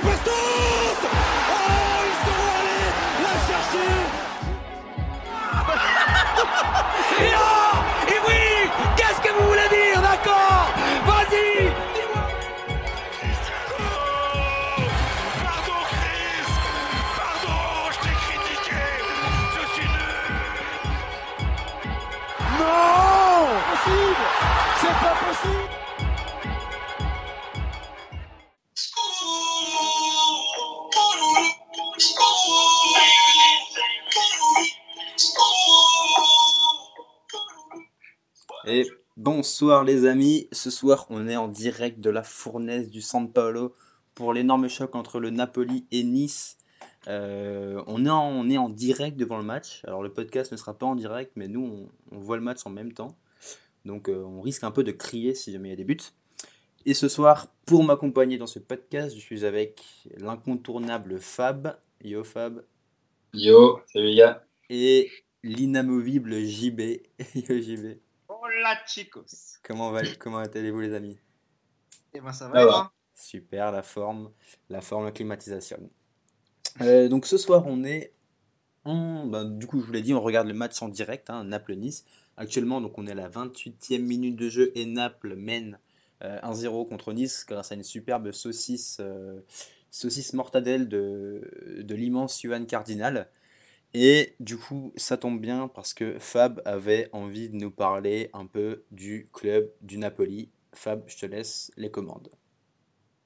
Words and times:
Plastic 0.00 0.26
Pistol! 0.26 0.55
Bonsoir 39.46 39.84
les 39.84 40.06
amis, 40.06 40.48
ce 40.50 40.72
soir 40.72 41.06
on 41.08 41.28
est 41.28 41.36
en 41.36 41.46
direct 41.46 42.00
de 42.00 42.10
la 42.10 42.24
fournaise 42.24 42.90
du 42.90 43.00
San 43.00 43.32
Paolo 43.32 43.76
pour 44.16 44.32
l'énorme 44.32 44.68
choc 44.68 44.96
entre 44.96 45.20
le 45.20 45.30
Napoli 45.30 45.86
et 45.92 46.02
Nice. 46.02 46.58
Euh, 47.06 47.80
on, 47.86 48.04
est 48.04 48.10
en, 48.10 48.26
on 48.26 48.50
est 48.50 48.58
en 48.58 48.68
direct 48.68 49.16
devant 49.16 49.36
le 49.36 49.44
match, 49.44 49.82
alors 49.86 50.02
le 50.02 50.12
podcast 50.12 50.50
ne 50.50 50.56
sera 50.56 50.76
pas 50.76 50.86
en 50.86 50.96
direct 50.96 51.30
mais 51.36 51.46
nous 51.46 51.88
on, 52.10 52.16
on 52.16 52.18
voit 52.18 52.36
le 52.36 52.42
match 52.42 52.66
en 52.66 52.70
même 52.70 52.92
temps. 52.92 53.16
Donc 53.84 54.08
euh, 54.08 54.20
on 54.24 54.40
risque 54.40 54.64
un 54.64 54.72
peu 54.72 54.82
de 54.82 54.90
crier 54.90 55.32
si 55.36 55.52
jamais 55.52 55.68
il 55.68 55.70
y 55.70 55.74
a 55.74 55.76
des 55.76 55.84
buts. 55.84 55.96
Et 56.84 56.92
ce 56.92 57.06
soir, 57.06 57.46
pour 57.66 57.84
m'accompagner 57.84 58.38
dans 58.38 58.48
ce 58.48 58.58
podcast, 58.58 59.14
je 59.14 59.20
suis 59.20 59.44
avec 59.44 59.80
l'incontournable 60.16 61.20
Fab, 61.20 61.78
yo 62.02 62.24
Fab, 62.24 62.64
Yo, 63.32 63.78
salut 63.92 64.06
les 64.08 64.16
gars. 64.16 64.44
et 64.70 65.08
l'inamovible 65.44 66.34
JB, 66.34 66.80
yo 67.36 67.60
JB. 67.60 68.05
Hola 68.66 68.78
chicos. 68.84 69.60
Comment, 69.62 69.92
va, 69.92 70.00
comment 70.18 70.38
allez-vous 70.38 70.80
les 70.80 70.92
amis? 70.92 71.16
Et 72.12 72.20
ben 72.20 72.32
ça 72.32 72.48
va. 72.48 72.64
toi 72.64 72.92
Super, 73.14 73.70
la 73.70 73.84
forme, 73.84 74.32
la 74.70 74.80
forme, 74.80 75.04
la 75.04 75.12
climatisation. 75.12 75.88
Euh, 76.80 77.06
donc 77.06 77.26
ce 77.26 77.38
soir, 77.38 77.62
on 77.68 77.84
est 77.84 78.12
en... 78.82 79.24
ben, 79.26 79.44
du 79.44 79.68
coup, 79.68 79.78
je 79.78 79.86
vous 79.86 79.92
l'ai 79.92 80.02
dit, 80.02 80.14
on 80.14 80.20
regarde 80.20 80.48
le 80.48 80.54
match 80.54 80.82
en 80.82 80.88
direct, 80.88 81.30
hein, 81.30 81.44
Naples-Nice. 81.44 82.04
Actuellement, 82.36 82.80
donc 82.80 82.98
on 82.98 83.06
est 83.06 83.12
à 83.12 83.14
la 83.14 83.28
28e 83.28 84.02
minute 84.02 84.34
de 84.34 84.48
jeu 84.48 84.72
et 84.74 84.84
Naples 84.84 85.36
mène 85.36 85.78
euh, 86.24 86.40
1-0 86.40 86.88
contre 86.88 87.12
Nice 87.12 87.46
grâce 87.48 87.70
à 87.70 87.76
une 87.76 87.84
superbe 87.84 88.32
saucisse, 88.32 88.96
euh, 88.98 89.38
saucisse 89.92 90.32
mortadelle 90.32 90.88
de, 90.88 91.78
de 91.84 91.94
l'immense 91.94 92.42
Johan 92.42 92.64
Cardinal. 92.64 93.28
Et 93.98 94.34
du 94.40 94.58
coup, 94.58 94.92
ça 94.96 95.16
tombe 95.16 95.40
bien 95.40 95.68
parce 95.68 95.94
que 95.94 96.18
Fab 96.18 96.60
avait 96.66 97.08
envie 97.12 97.48
de 97.48 97.56
nous 97.56 97.70
parler 97.70 98.28
un 98.34 98.44
peu 98.44 98.84
du 98.90 99.30
club 99.32 99.70
du 99.80 99.96
Napoli. 99.96 100.50
Fab, 100.74 101.02
je 101.06 101.16
te 101.16 101.24
laisse 101.24 101.70
les 101.78 101.90
commandes. 101.90 102.28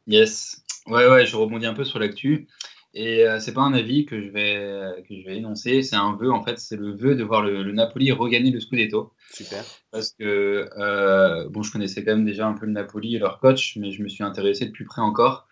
Yes. 0.07 0.62
Ouais, 0.87 1.09
ouais, 1.09 1.27
je 1.27 1.35
rebondis 1.35 1.67
un 1.67 1.75
peu 1.75 1.83
sur 1.83 1.99
l'actu. 1.99 2.47
Et 2.95 3.27
euh, 3.27 3.41
c'est 3.41 3.53
pas 3.53 3.62
un 3.62 3.73
avis 3.73 4.07
que 4.07 4.23
je 4.23 4.29
vais, 4.31 5.03
que 5.09 5.17
je 5.17 5.27
vais 5.27 5.39
énoncer, 5.39 5.83
c'est 5.83 5.97
un 5.97 6.15
vœu, 6.15 6.31
en 6.31 6.45
fait, 6.45 6.61
c'est 6.61 6.77
le 6.77 6.95
vœu 6.95 7.17
de 7.17 7.25
voir 7.25 7.43
le, 7.43 7.65
le 7.65 7.73
Napoli 7.73 8.12
regagner 8.12 8.53
le 8.53 8.61
Scudetto. 8.61 9.12
Super. 9.33 9.65
Parce 9.91 10.12
que, 10.12 10.71
euh, 10.79 11.49
bon, 11.49 11.65
je 11.65 11.73
connaissais 11.73 12.05
quand 12.05 12.15
même 12.15 12.25
déjà 12.25 12.47
un 12.47 12.55
peu 12.55 12.67
le 12.67 12.73
Napoli 12.73 13.17
et 13.17 13.19
leur 13.19 13.41
coach, 13.41 13.77
mais 13.77 13.91
je 13.91 14.05
me 14.05 14.09
suis 14.09 14.23
intéressé 14.23 14.67
de 14.67 14.71
plus 14.71 14.84
près 14.84 15.03
encore. 15.03 15.49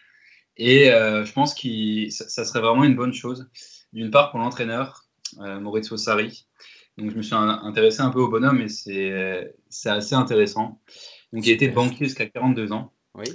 Et 0.56 0.92
euh, 0.92 1.24
je 1.24 1.32
pense 1.32 1.56
que 1.56 2.08
ça, 2.10 2.28
ça 2.28 2.44
serait 2.44 2.60
vraiment 2.60 2.84
une 2.84 2.94
bonne 2.94 3.12
chose. 3.12 3.50
D'une 3.92 4.12
part, 4.12 4.30
pour 4.30 4.38
l'entraîneur, 4.38 5.07
euh, 5.07 5.07
Maurizio 5.36 5.96
Sarri. 5.96 6.46
Donc, 6.96 7.10
je 7.10 7.16
me 7.16 7.22
suis 7.22 7.34
intéressé 7.34 8.00
un 8.00 8.10
peu 8.10 8.20
au 8.20 8.28
bonhomme 8.28 8.60
et 8.60 8.68
c'est 8.68 9.90
assez 9.90 10.14
intéressant. 10.14 10.80
Donc, 11.32 11.46
il 11.46 11.50
a 11.50 11.54
été 11.54 11.66
Super. 11.66 11.84
banquier 11.84 12.06
jusqu'à 12.06 12.26
42 12.26 12.72
ans. 12.72 12.92
Oui. 13.14 13.26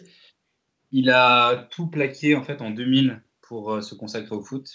Il 0.92 1.10
a 1.10 1.68
tout 1.72 1.88
plaqué 1.88 2.36
en 2.36 2.44
fait 2.44 2.62
en 2.62 2.72
2000 2.72 3.22
pour 3.42 3.74
euh, 3.74 3.82
se 3.82 3.96
consacrer 3.96 4.36
au 4.36 4.42
foot. 4.42 4.70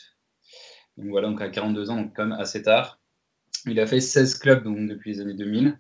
Donc 0.97 1.10
voilà, 1.10 1.28
donc 1.28 1.41
à 1.41 1.48
42 1.48 1.91
ans, 1.91 1.97
donc 1.97 2.16
quand 2.16 2.26
même 2.26 2.38
assez 2.38 2.62
tard. 2.62 3.00
Il 3.66 3.78
a 3.78 3.87
fait 3.87 4.00
16 4.00 4.38
clubs 4.38 4.64
donc, 4.64 4.88
depuis 4.88 5.12
les 5.12 5.20
années 5.20 5.34
2000. 5.34 5.78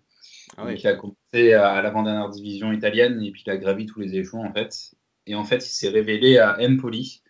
Ah 0.56 0.64
Donc, 0.64 0.80
il 0.80 0.86
a 0.86 0.94
commencé 0.94 1.52
à, 1.54 1.72
à 1.72 1.82
l'avant-dernière 1.82 2.28
division 2.30 2.72
italienne 2.72 3.22
et 3.22 3.30
puis 3.32 3.42
il 3.46 3.50
a 3.50 3.56
gravi 3.56 3.86
tous 3.86 4.00
les 4.00 4.16
échelons 4.16 4.44
en 4.44 4.52
fait. 4.52 4.94
Et 5.26 5.34
en 5.34 5.44
fait, 5.44 5.56
il 5.56 5.70
s'est 5.70 5.88
révélé 5.88 6.38
à 6.38 6.56
Empoli 6.60 7.22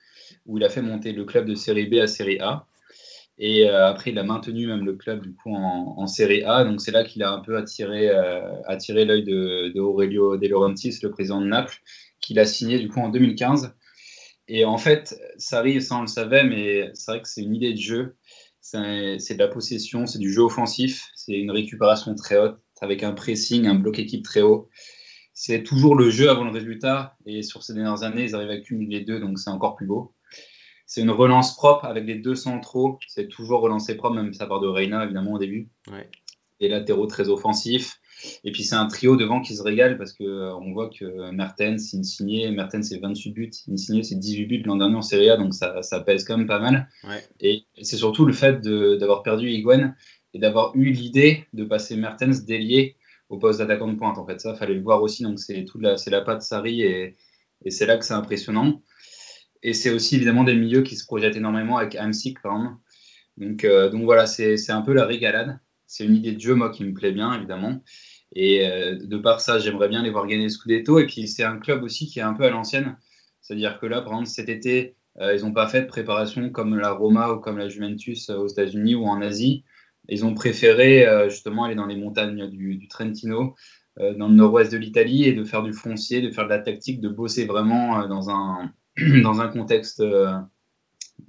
où 0.46 0.58
il 0.58 0.64
a 0.64 0.68
fait 0.68 0.82
monter 0.82 1.12
le 1.12 1.24
club 1.24 1.46
de 1.46 1.54
Série 1.54 1.86
B 1.86 1.94
à 1.94 2.06
Série 2.06 2.38
A. 2.40 2.66
Et 3.38 3.68
euh, 3.68 3.86
après, 3.86 4.10
il 4.10 4.18
a 4.18 4.24
maintenu 4.24 4.66
même 4.66 4.84
le 4.84 4.94
club 4.94 5.22
du 5.22 5.32
coup 5.32 5.54
en, 5.54 6.06
Série 6.06 6.42
A. 6.42 6.64
Donc 6.64 6.80
c'est 6.80 6.90
là 6.90 7.04
qu'il 7.04 7.22
a 7.22 7.30
un 7.32 7.40
peu 7.40 7.56
attiré, 7.56 8.08
euh, 8.08 8.40
attiré 8.66 9.04
l'œil 9.04 9.24
de, 9.24 9.72
de 9.74 9.80
Aurelio 9.80 10.36
De 10.36 10.48
Laurentiis, 10.48 10.98
le 11.02 11.10
président 11.10 11.40
de 11.40 11.46
Naples, 11.46 11.78
qu'il 12.20 12.38
a 12.40 12.44
signé 12.44 12.78
du 12.78 12.88
coup 12.88 13.00
en 13.00 13.08
2015. 13.10 13.74
Et 14.48 14.64
en 14.64 14.78
fait, 14.78 15.20
Sarri, 15.36 15.80
ça 15.82 15.96
on 15.96 16.00
le 16.02 16.06
savait, 16.08 16.44
mais 16.44 16.90
c'est 16.94 17.12
vrai 17.12 17.22
que 17.22 17.28
c'est 17.28 17.42
une 17.42 17.54
idée 17.54 17.74
de 17.74 17.80
jeu. 17.80 18.16
C'est 18.60 19.18
c'est 19.18 19.34
de 19.34 19.38
la 19.38 19.48
possession, 19.48 20.06
c'est 20.06 20.18
du 20.18 20.32
jeu 20.32 20.42
offensif, 20.42 21.08
c'est 21.14 21.34
une 21.34 21.50
récupération 21.50 22.14
très 22.14 22.38
haute 22.38 22.58
avec 22.80 23.02
un 23.02 23.12
pressing, 23.12 23.66
un 23.66 23.74
bloc 23.74 23.98
équipe 23.98 24.24
très 24.24 24.42
haut. 24.42 24.68
C'est 25.32 25.62
toujours 25.62 25.94
le 25.94 26.10
jeu 26.10 26.30
avant 26.30 26.44
le 26.44 26.50
résultat. 26.50 27.16
Et 27.24 27.42
sur 27.42 27.62
ces 27.62 27.74
dernières 27.74 28.02
années, 28.02 28.24
ils 28.24 28.34
arrivent 28.34 28.50
à 28.50 28.58
cumuler 28.58 28.98
les 28.98 29.04
deux, 29.04 29.20
donc 29.20 29.38
c'est 29.38 29.50
encore 29.50 29.76
plus 29.76 29.86
beau. 29.86 30.12
C'est 30.88 31.02
une 31.02 31.10
relance 31.10 31.54
propre 31.54 31.84
avec 31.84 32.06
les 32.06 32.16
deux 32.16 32.34
centraux. 32.34 32.98
C'est 33.06 33.28
toujours 33.28 33.60
relancé 33.60 33.94
propre, 33.94 34.16
même 34.16 34.32
ça 34.32 34.46
part 34.46 34.60
de 34.60 34.66
Reina 34.66 35.04
évidemment 35.04 35.34
au 35.34 35.38
début. 35.38 35.68
Ouais. 35.92 36.10
Les 36.60 36.68
latéraux 36.68 37.06
très 37.06 37.28
offensifs. 37.28 38.00
Et 38.42 38.50
puis 38.50 38.64
c'est 38.64 38.74
un 38.74 38.86
trio 38.86 39.14
devant 39.14 39.40
qui 39.40 39.54
se 39.54 39.62
régale 39.62 39.98
parce 39.98 40.12
que 40.14 40.24
euh, 40.24 40.56
on 40.56 40.72
voit 40.72 40.88
que 40.88 41.30
Mertens, 41.30 41.94
Insigné, 41.94 42.50
Mertens 42.50 42.82
c'est 42.82 42.98
28 42.98 43.30
buts, 43.30 43.50
Insigné 43.70 44.02
c'est 44.02 44.16
18 44.16 44.46
buts 44.46 44.62
l'an 44.64 44.76
dernier 44.76 44.96
en 44.96 45.02
Serie 45.02 45.30
A, 45.30 45.36
donc 45.36 45.54
ça, 45.54 45.82
ça 45.82 46.00
pèse 46.00 46.24
quand 46.24 46.38
même 46.38 46.48
pas 46.48 46.58
mal. 46.58 46.88
Ouais. 47.04 47.22
Et 47.40 47.64
c'est 47.82 47.96
surtout 47.96 48.24
le 48.24 48.32
fait 48.32 48.60
d'avoir 48.62 49.22
perdu 49.22 49.50
Higuain 49.50 49.94
et 50.34 50.38
d'avoir 50.38 50.74
eu 50.74 50.90
l'idée 50.90 51.46
de 51.52 51.64
passer 51.64 51.96
Mertens 51.96 52.44
délié 52.44 52.96
au 53.28 53.36
poste 53.36 53.58
d'attaquant 53.58 53.88
de 53.88 53.96
pointe. 53.96 54.18
En 54.18 54.26
fait, 54.26 54.40
ça 54.40 54.54
fallait 54.54 54.74
le 54.74 54.82
voir 54.82 55.02
aussi. 55.02 55.22
Donc 55.22 55.38
c'est 55.38 55.64
la, 55.78 55.96
c'est 55.96 56.10
la 56.10 56.22
patte 56.22 56.42
Sarri 56.42 56.80
et, 56.82 57.14
et 57.64 57.70
c'est 57.70 57.86
là 57.86 57.98
que 57.98 58.04
c'est 58.04 58.14
impressionnant. 58.14 58.82
Et 59.62 59.74
c'est 59.74 59.90
aussi 59.90 60.16
évidemment 60.16 60.44
des 60.44 60.54
milieux 60.54 60.82
qui 60.82 60.96
se 60.96 61.04
projettent 61.04 61.36
énormément 61.36 61.78
avec 61.78 61.96
Hamsik 61.96 62.40
par 62.42 62.56
exemple. 62.56 62.76
Donc, 63.38 63.64
euh, 63.64 63.90
voilà, 63.92 64.26
c'est 64.26 64.70
un 64.70 64.82
peu 64.82 64.92
la 64.92 65.06
régalade. 65.06 65.58
C'est 65.86 66.04
une 66.04 66.16
idée 66.16 66.32
de 66.32 66.40
jeu, 66.40 66.54
moi, 66.54 66.70
qui 66.70 66.84
me 66.84 66.92
plaît 66.92 67.12
bien, 67.12 67.32
évidemment. 67.34 67.82
Et 68.34 68.68
euh, 68.68 68.98
de 69.00 69.16
par 69.16 69.40
ça, 69.40 69.58
j'aimerais 69.58 69.88
bien 69.88 70.02
les 70.02 70.10
voir 70.10 70.26
gagner 70.26 70.44
le 70.44 70.48
Scudetto. 70.48 70.98
Et 70.98 71.06
puis, 71.06 71.28
c'est 71.28 71.44
un 71.44 71.58
club 71.58 71.82
aussi 71.82 72.06
qui 72.06 72.18
est 72.18 72.22
un 72.22 72.34
peu 72.34 72.44
à 72.44 72.50
l'ancienne. 72.50 72.96
C'est-à-dire 73.40 73.78
que 73.78 73.86
là, 73.86 74.02
par 74.02 74.14
exemple, 74.14 74.28
cet 74.28 74.48
été, 74.48 74.96
euh, 75.20 75.34
ils 75.36 75.44
n'ont 75.44 75.52
pas 75.52 75.68
fait 75.68 75.82
de 75.82 75.86
préparation 75.86 76.50
comme 76.50 76.76
la 76.76 76.90
Roma 76.90 77.32
ou 77.32 77.38
comme 77.38 77.58
la 77.58 77.68
Juventus 77.68 78.28
aux 78.30 78.48
États-Unis 78.48 78.96
ou 78.96 79.06
en 79.06 79.22
Asie. 79.22 79.64
Ils 80.08 80.24
ont 80.24 80.34
préféré 80.34 81.06
justement 81.28 81.64
aller 81.64 81.74
dans 81.74 81.86
les 81.86 81.96
montagnes 81.96 82.48
du, 82.48 82.76
du 82.76 82.88
Trentino, 82.88 83.54
dans 83.98 84.28
le 84.28 84.34
nord-ouest 84.34 84.72
de 84.72 84.78
l'Italie, 84.78 85.24
et 85.24 85.34
de 85.34 85.44
faire 85.44 85.62
du 85.62 85.74
foncier, 85.74 86.22
de 86.22 86.30
faire 86.30 86.44
de 86.44 86.48
la 86.48 86.60
tactique, 86.60 87.02
de 87.02 87.10
bosser 87.10 87.44
vraiment 87.44 88.08
dans, 88.08 88.30
un, 88.30 88.72
dans 89.22 89.40
un 89.40 89.48
contexte, 89.48 90.00
euh, 90.00 90.32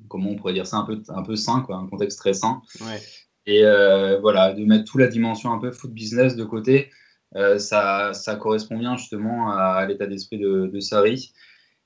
comment 0.08 0.32
on 0.32 0.36
pourrait 0.36 0.54
dire 0.54 0.68
ça, 0.68 0.78
un 0.78 0.86
peu, 0.86 1.02
un 1.10 1.24
peu 1.24 1.36
sain, 1.36 1.62
quoi, 1.62 1.78
un 1.78 1.88
contexte 1.88 2.20
très 2.20 2.34
sain. 2.34 2.62
Ouais. 2.82 3.00
Et 3.46 3.64
euh, 3.64 4.20
voilà, 4.20 4.54
de 4.54 4.64
mettre 4.66 4.86
toute 4.86 5.02
la 5.02 5.08
dimension 5.08 5.52
un 5.52 5.60
peu 5.60 5.72
foot 5.72 5.92
business 5.92 6.36
de 6.36 6.44
côté, 6.44 6.90
euh, 7.36 7.58
ça, 7.60 8.14
ça 8.14 8.36
correspond 8.36 8.78
bien 8.78 8.98
justement 8.98 9.52
à, 9.52 9.86
l'état 9.86 10.08
d'esprit 10.08 10.38
de, 10.38 10.70
de 10.72 10.80
Sarri. 10.80 11.34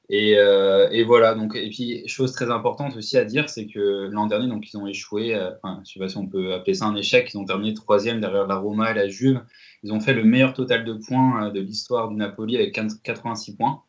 Et, 0.09 0.37
euh, 0.37 0.89
et 0.91 1.03
voilà, 1.03 1.33
donc, 1.33 1.55
et 1.55 1.69
puis, 1.69 2.07
chose 2.07 2.33
très 2.33 2.51
importante 2.51 2.95
aussi 2.97 3.17
à 3.17 3.23
dire, 3.23 3.49
c'est 3.49 3.67
que 3.67 4.09
l'an 4.11 4.27
dernier, 4.27 4.47
donc, 4.47 4.71
ils 4.71 4.77
ont 4.77 4.85
échoué, 4.85 5.33
euh, 5.33 5.51
enfin, 5.55 5.81
je 5.85 5.93
sais 5.93 5.99
pas 5.99 6.09
si 6.09 6.17
on 6.17 6.27
peut 6.27 6.53
appeler 6.53 6.73
ça 6.73 6.85
un 6.85 6.95
échec, 6.95 7.31
ils 7.33 7.37
ont 7.37 7.45
terminé 7.45 7.73
troisième 7.73 8.19
derrière 8.19 8.45
la 8.45 8.57
Roma 8.57 8.91
et 8.91 8.93
la 8.93 9.07
Juve. 9.07 9.41
Ils 9.81 9.93
ont 9.93 10.01
fait 10.01 10.13
le 10.13 10.23
meilleur 10.23 10.53
total 10.53 10.83
de 10.83 10.93
points 10.93 11.47
euh, 11.47 11.51
de 11.51 11.61
l'histoire 11.61 12.09
du 12.09 12.15
Napoli 12.15 12.57
avec 12.57 12.73
15 12.73 12.99
86 13.01 13.55
points. 13.55 13.81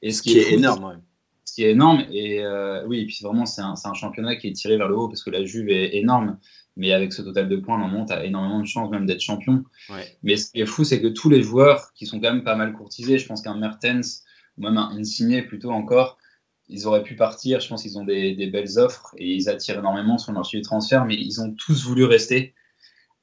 Et 0.00 0.12
Ce 0.12 0.22
qui 0.22 0.38
est 0.38 0.42
fou, 0.42 0.54
énorme. 0.54 1.02
Qui 1.58 1.64
est 1.64 1.72
énorme. 1.72 2.04
Et 2.12 2.44
euh, 2.44 2.86
oui, 2.86 3.00
et 3.00 3.06
puis 3.06 3.18
vraiment, 3.20 3.44
c'est 3.44 3.62
un, 3.62 3.94
championnat 3.94 4.36
qui 4.36 4.46
est 4.46 4.52
tiré 4.52 4.76
vers 4.76 4.86
le 4.86 4.96
haut 4.96 5.08
parce 5.08 5.24
que 5.24 5.30
la 5.30 5.44
Juve 5.44 5.70
est 5.70 5.96
énorme. 5.96 6.38
Mais 6.76 6.92
avec 6.92 7.12
ce 7.12 7.20
total 7.20 7.48
de 7.48 7.56
points, 7.56 7.76
normalement, 7.76 8.06
tu 8.06 8.12
as 8.12 8.24
énormément 8.24 8.60
de 8.60 8.66
chances 8.66 8.88
même 8.92 9.06
d'être 9.06 9.20
champion. 9.20 9.64
Ouais. 9.90 10.16
Mais 10.22 10.36
ce 10.36 10.52
qui 10.52 10.60
est 10.60 10.66
fou, 10.66 10.84
c'est 10.84 11.02
que 11.02 11.08
tous 11.08 11.28
les 11.28 11.42
joueurs 11.42 11.92
qui 11.94 12.06
sont 12.06 12.20
quand 12.20 12.32
même 12.32 12.44
pas 12.44 12.54
mal 12.54 12.72
courtisés, 12.72 13.18
je 13.18 13.26
pense 13.26 13.42
qu'un 13.42 13.56
Mertens 13.56 14.22
ou 14.56 14.62
même 14.62 14.76
un 14.76 14.96
Insigné 14.96 15.42
plutôt 15.42 15.72
encore, 15.72 16.16
ils 16.68 16.86
auraient 16.86 17.02
pu 17.02 17.16
partir. 17.16 17.58
Je 17.58 17.66
pense 17.66 17.82
qu'ils 17.82 17.98
ont 17.98 18.04
des, 18.04 18.36
des 18.36 18.46
belles 18.46 18.78
offres 18.78 19.12
et 19.18 19.34
ils 19.34 19.48
attirent 19.48 19.80
énormément 19.80 20.16
sur 20.16 20.30
le 20.30 20.36
marché 20.36 20.58
du 20.58 20.62
transfert, 20.62 21.06
mais 21.06 21.16
ils 21.16 21.40
ont 21.40 21.52
tous 21.54 21.84
voulu 21.84 22.04
rester 22.04 22.54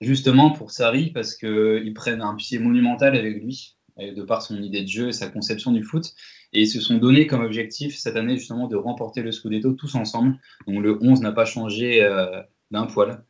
justement 0.01 0.51
pour 0.51 0.71
Sarri 0.71 1.11
parce 1.11 1.35
qu'ils 1.35 1.93
prennent 1.95 2.21
un 2.21 2.35
pied 2.35 2.59
monumental 2.59 3.15
avec 3.15 3.41
lui. 3.41 3.77
De 3.97 4.23
par 4.23 4.41
son 4.41 4.61
idée 4.61 4.81
de 4.81 4.87
jeu 4.87 5.07
et 5.09 5.11
sa 5.13 5.27
conception 5.27 5.71
du 5.71 5.83
foot. 5.83 6.13
Et 6.53 6.61
ils 6.61 6.67
se 6.67 6.79
sont 6.79 6.97
donné 6.97 7.27
comme 7.27 7.43
objectif 7.43 7.97
cette 7.97 8.15
année 8.15 8.37
justement 8.37 8.67
de 8.67 8.75
remporter 8.75 9.21
le 9.21 9.31
Scudetto 9.31 9.73
tous 9.73 9.95
ensemble. 9.95 10.37
Donc 10.67 10.81
le 10.81 10.97
11 11.01 11.21
n'a 11.21 11.31
pas 11.31 11.45
changé 11.45 12.03
euh, 12.03 12.41
d'un 12.71 12.85
poil. 12.85 13.23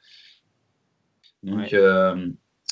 Donc, 1.43 1.73
euh, 1.73 2.27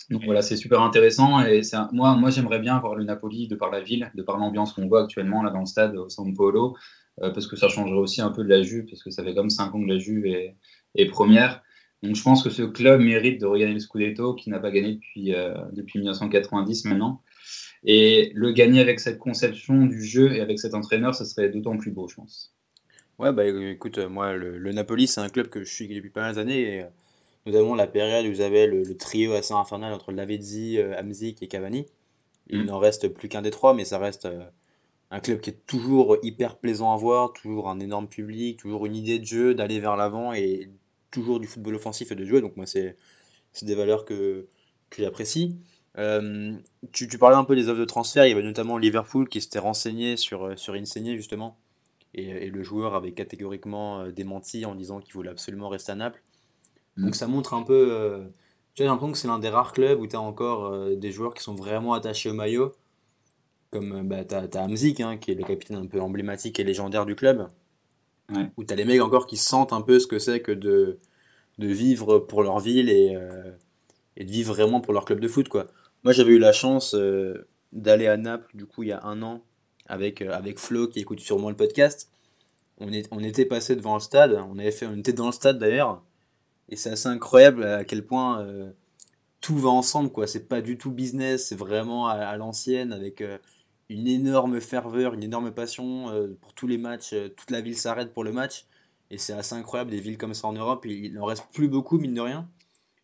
donc 0.09 0.23
voilà, 0.25 0.41
c'est 0.41 0.57
super 0.57 0.81
intéressant. 0.81 1.41
Et 1.45 1.61
moi, 1.91 2.15
moi 2.15 2.29
j'aimerais 2.31 2.59
bien 2.59 2.79
voir 2.79 2.95
le 2.95 3.03
Napoli 3.03 3.47
de 3.47 3.55
par 3.55 3.69
la 3.69 3.81
ville, 3.81 4.11
de 4.15 4.23
par 4.23 4.37
l'ambiance 4.37 4.73
qu'on 4.73 4.87
voit 4.87 5.03
actuellement 5.03 5.43
là 5.43 5.51
dans 5.51 5.59
le 5.59 5.65
stade 5.65 5.95
au 5.95 6.09
San 6.09 6.33
Paolo, 6.33 6.75
euh, 7.21 7.29
parce 7.29 7.47
que 7.47 7.55
ça 7.55 7.69
changerait 7.69 7.99
aussi 7.99 8.21
un 8.21 8.29
peu 8.29 8.43
de 8.43 8.49
la 8.49 8.63
Juve, 8.63 8.85
parce 8.85 9.03
que 9.03 9.11
ça 9.11 9.23
fait 9.23 9.35
comme 9.35 9.51
5 9.51 9.73
ans 9.75 9.81
que 9.81 9.87
la 9.87 9.99
Juve 9.99 10.25
est, 10.25 10.55
est 10.95 11.05
première. 11.05 11.61
Donc 12.01 12.15
je 12.15 12.23
pense 12.23 12.43
que 12.43 12.49
ce 12.49 12.63
club 12.63 13.01
mérite 13.01 13.39
de 13.39 13.45
regagner 13.45 13.73
le 13.73 13.79
Scudetto, 13.79 14.33
qui 14.33 14.49
n'a 14.49 14.59
pas 14.59 14.71
gagné 14.71 14.95
depuis, 14.95 15.33
depuis 15.71 15.99
1990 15.99 16.85
maintenant. 16.85 17.21
Et 17.85 18.31
le 18.33 18.51
gagner 18.51 18.79
avec 18.79 18.99
cette 18.99 19.19
conception 19.19 19.85
du 19.85 20.03
jeu 20.03 20.33
et 20.33 20.41
avec 20.41 20.59
cet 20.59 20.73
entraîneur, 20.73 21.13
ça 21.13 21.25
serait 21.25 21.49
d'autant 21.49 21.77
plus 21.77 21.91
beau, 21.91 22.07
je 22.07 22.15
pense. 22.15 22.53
Ouais, 23.19 23.31
bah 23.31 23.45
écoute, 23.45 23.97
moi, 23.99 24.33
le, 24.33 24.71
Napoli, 24.71 25.07
c'est 25.07 25.21
un 25.21 25.29
club 25.29 25.47
que 25.47 25.63
je 25.63 25.71
suis 25.71 25.87
depuis 25.87 26.09
pas 26.09 26.21
mal 26.21 26.35
d'années. 26.35 26.61
Et, 26.61 26.81
euh, 26.81 26.87
notamment 27.45 27.75
la 27.75 27.87
période 27.87 28.25
où 28.25 28.29
vous 28.29 28.41
avez 28.41 28.67
le, 28.67 28.97
trio 28.97 29.33
assez 29.33 29.53
infernal 29.53 29.93
entre 29.93 30.11
Lavezzi, 30.11 30.77
euh, 30.77 30.97
Hamzik 30.97 31.43
et 31.43 31.47
Cavani. 31.47 31.85
Il 32.47 32.63
mm. 32.63 32.65
n'en 32.65 32.79
reste 32.79 33.09
plus 33.09 33.29
qu'un 33.29 33.41
des 33.41 33.51
trois, 33.51 33.73
mais 33.73 33.85
ça 33.85 33.97
reste 33.97 34.25
euh, 34.25 34.43
un 35.11 35.19
club 35.19 35.41
qui 35.41 35.51
est 35.51 35.65
toujours 35.67 36.17
hyper 36.23 36.57
plaisant 36.57 36.93
à 36.93 36.97
voir, 36.97 37.33
toujours 37.33 37.69
un 37.69 37.79
énorme 37.79 38.07
public, 38.07 38.59
toujours 38.59 38.85
une 38.85 38.95
idée 38.95 39.19
de 39.19 39.25
jeu, 39.25 39.53
d'aller 39.53 39.79
vers 39.79 39.95
l'avant 39.95 40.33
et 40.33 40.69
toujours 41.11 41.39
du 41.39 41.47
football 41.47 41.75
offensif 41.75 42.11
et 42.11 42.15
de 42.15 42.25
jouer. 42.25 42.41
Donc 42.41 42.57
moi, 42.57 42.65
c'est 42.65 42.95
des 43.61 43.75
valeurs 43.75 44.05
que, 44.05 44.47
que 44.89 45.03
j'apprécie. 45.03 45.57
Euh, 45.97 46.53
tu, 46.91 47.07
tu, 47.07 47.17
parlais 47.17 47.35
un 47.35 47.43
peu 47.43 47.55
des 47.55 47.69
offres 47.69 47.79
de 47.79 47.85
transfert, 47.85 48.25
il 48.25 48.29
y 48.29 48.31
avait 48.33 48.43
notamment 48.43 48.77
Liverpool 48.77 49.29
qui 49.29 49.41
s'était 49.41 49.59
renseigné 49.59 50.17
sur, 50.17 50.45
euh, 50.45 50.55
sur 50.55 50.73
Insigne 50.73 51.15
justement, 51.15 51.57
et, 52.15 52.25
et, 52.29 52.49
le 52.49 52.63
joueur 52.63 52.95
avait 52.95 53.11
catégoriquement 53.11 54.01
euh, 54.01 54.11
démenti 54.11 54.65
en 54.65 54.73
disant 54.73 54.99
qu'il 54.99 55.13
voulait 55.13 55.29
absolument 55.29 55.69
rester 55.69 55.91
à 55.91 55.95
Naples. 55.95 56.23
Mm. 56.97 57.05
Donc 57.05 57.15
ça 57.15 57.27
montre 57.27 57.53
un 57.53 57.61
peu, 57.61 58.23
j'ai 58.73 58.85
l'impression 58.85 59.11
que 59.11 59.17
c'est 59.19 59.27
l'un 59.27 59.37
des 59.37 59.49
rares 59.49 59.71
clubs 59.73 59.99
où 59.99 60.07
tu 60.07 60.15
as 60.15 60.21
encore 60.21 60.95
des 60.97 61.11
joueurs 61.11 61.35
qui 61.35 61.43
sont 61.43 61.55
vraiment 61.55 61.93
attachés 61.93 62.29
au 62.29 62.33
maillot, 62.33 62.71
comme 63.69 64.07
bah, 64.07 64.25
tu 64.25 64.33
as, 64.33 64.63
Hamzik, 64.63 64.99
hein, 64.99 65.17
qui 65.17 65.31
est 65.31 65.35
le 65.35 65.43
capitaine 65.43 65.77
un 65.77 65.85
peu 65.85 66.01
emblématique 66.01 66.59
et 66.59 66.63
légendaire 66.63 67.05
du 67.05 67.15
club, 67.15 67.49
ouais. 68.31 68.49
où 68.57 68.63
tu 68.63 68.73
as 68.73 68.75
les 68.75 68.85
mecs 68.85 69.01
encore 69.01 69.27
qui 69.27 69.37
sentent 69.37 69.73
un 69.73 69.81
peu 69.81 69.99
ce 69.99 70.07
que 70.07 70.17
c'est 70.17 70.41
que 70.41 70.51
de, 70.51 70.97
de 71.59 71.67
vivre 71.67 72.17
pour 72.17 72.41
leur 72.41 72.59
ville 72.59 72.89
et, 72.89 73.15
et 74.17 74.25
de 74.25 74.31
vivre 74.31 74.55
vraiment 74.55 74.81
pour 74.81 74.93
leur 74.93 75.05
club 75.05 75.19
de 75.19 75.27
foot. 75.27 75.49
quoi. 75.49 75.67
Moi, 76.03 76.11
j'avais 76.11 76.33
eu 76.33 76.39
la 76.39 76.51
chance 76.51 76.95
euh, 76.95 77.47
d'aller 77.71 78.07
à 78.07 78.17
Naples, 78.17 78.49
du 78.55 78.65
coup, 78.65 78.83
il 78.83 78.89
y 78.89 78.91
a 78.91 79.05
un 79.05 79.21
an, 79.21 79.41
avec, 79.87 80.21
euh, 80.21 80.33
avec 80.33 80.59
Flo, 80.59 80.87
qui 80.87 80.99
écoute 80.99 81.21
sûrement 81.21 81.49
le 81.49 81.55
podcast. 81.55 82.11
On, 82.79 82.91
est, 82.91 83.07
on 83.11 83.19
était 83.19 83.45
passé 83.45 83.75
devant 83.77 83.93
le 83.93 84.01
stade, 84.01 84.33
on, 84.49 84.59
avait 84.59 84.71
fait, 84.71 84.85
on 84.85 84.97
était 84.97 85.13
dans 85.13 85.27
le 85.27 85.31
stade 85.31 85.59
d'ailleurs, 85.59 86.03
et 86.67 86.75
c'est 86.75 86.89
assez 86.89 87.07
incroyable 87.07 87.63
à 87.63 87.85
quel 87.85 88.05
point 88.05 88.41
euh, 88.41 88.71
tout 89.39 89.57
va 89.57 89.69
ensemble, 89.69 90.11
quoi. 90.11 90.27
C'est 90.27 90.49
pas 90.49 90.61
du 90.61 90.77
tout 90.77 90.91
business, 90.91 91.47
c'est 91.47 91.55
vraiment 91.55 92.07
à, 92.07 92.35
l'ancienne, 92.35 92.91
avec 92.91 93.23
une 93.89 94.07
énorme 94.07 94.59
ferveur, 94.59 95.13
une 95.13 95.23
énorme 95.23 95.51
passion 95.51 96.35
pour 96.41 96.53
tous 96.53 96.67
les 96.67 96.77
matchs. 96.77 97.15
toute 97.37 97.51
la 97.51 97.61
ville 97.61 97.77
s'arrête 97.77 98.13
pour 98.13 98.23
le 98.25 98.33
match, 98.33 98.65
et 99.09 99.17
c'est 99.17 99.33
assez 99.33 99.55
incroyable, 99.55 99.91
des 99.91 99.99
villes 100.01 100.17
comme 100.17 100.33
ça 100.33 100.47
en 100.47 100.53
Europe, 100.53 100.85
il 100.85 101.13
n'en 101.13 101.25
reste 101.25 101.45
plus 101.53 101.69
beaucoup, 101.69 101.97
mine 101.97 102.13
de 102.13 102.21
rien. 102.21 102.49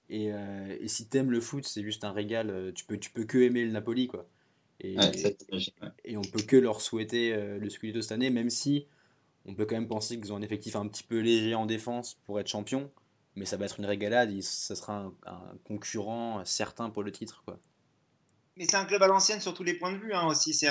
Et, 0.09 0.31
euh, 0.33 0.77
et 0.79 0.87
si 0.87 1.07
t'aimes 1.07 1.31
le 1.31 1.39
foot, 1.39 1.65
c'est 1.65 1.83
juste 1.83 2.03
un 2.03 2.11
régal. 2.11 2.49
Euh, 2.49 2.71
tu 2.73 2.83
peux, 2.85 2.97
tu 2.97 3.11
peux 3.11 3.25
que 3.25 3.37
aimer 3.37 3.63
le 3.63 3.71
Napoli, 3.71 4.07
quoi. 4.07 4.27
Et, 4.81 4.95
et 6.05 6.17
on 6.17 6.21
peut 6.21 6.41
que 6.41 6.55
leur 6.55 6.81
souhaiter 6.81 7.33
euh, 7.33 7.59
le 7.59 7.69
Scudetto 7.69 8.01
cette 8.01 8.13
année, 8.13 8.29
même 8.29 8.49
si 8.49 8.85
on 9.45 9.53
peut 9.53 9.65
quand 9.65 9.75
même 9.75 9.89
penser 9.89 10.17
qu'ils 10.17 10.31
ont 10.31 10.37
un 10.37 10.41
effectif 10.41 10.75
un 10.75 10.87
petit 10.87 11.03
peu 11.03 11.19
léger 11.19 11.53
en 11.53 11.65
défense 11.65 12.17
pour 12.25 12.39
être 12.39 12.47
champion. 12.47 12.89
Mais 13.35 13.45
ça 13.45 13.57
va 13.57 13.65
être 13.65 13.79
une 13.79 13.85
régalade, 13.85 14.41
ça 14.41 14.75
sera 14.75 15.13
un, 15.25 15.57
concurrent 15.63 16.43
certain 16.45 16.89
pour 16.89 17.03
le 17.03 17.11
titre, 17.11 17.43
quoi. 17.45 17.59
Mais 18.57 18.65
c'est 18.65 18.75
un 18.75 18.85
club 18.85 19.01
à 19.03 19.07
l'ancienne 19.07 19.39
sur 19.39 19.53
tous 19.53 19.63
les 19.63 19.75
points 19.75 19.93
de 19.93 19.97
vue 19.97 20.13
hein, 20.13 20.25
aussi. 20.27 20.53
C'est 20.53 20.69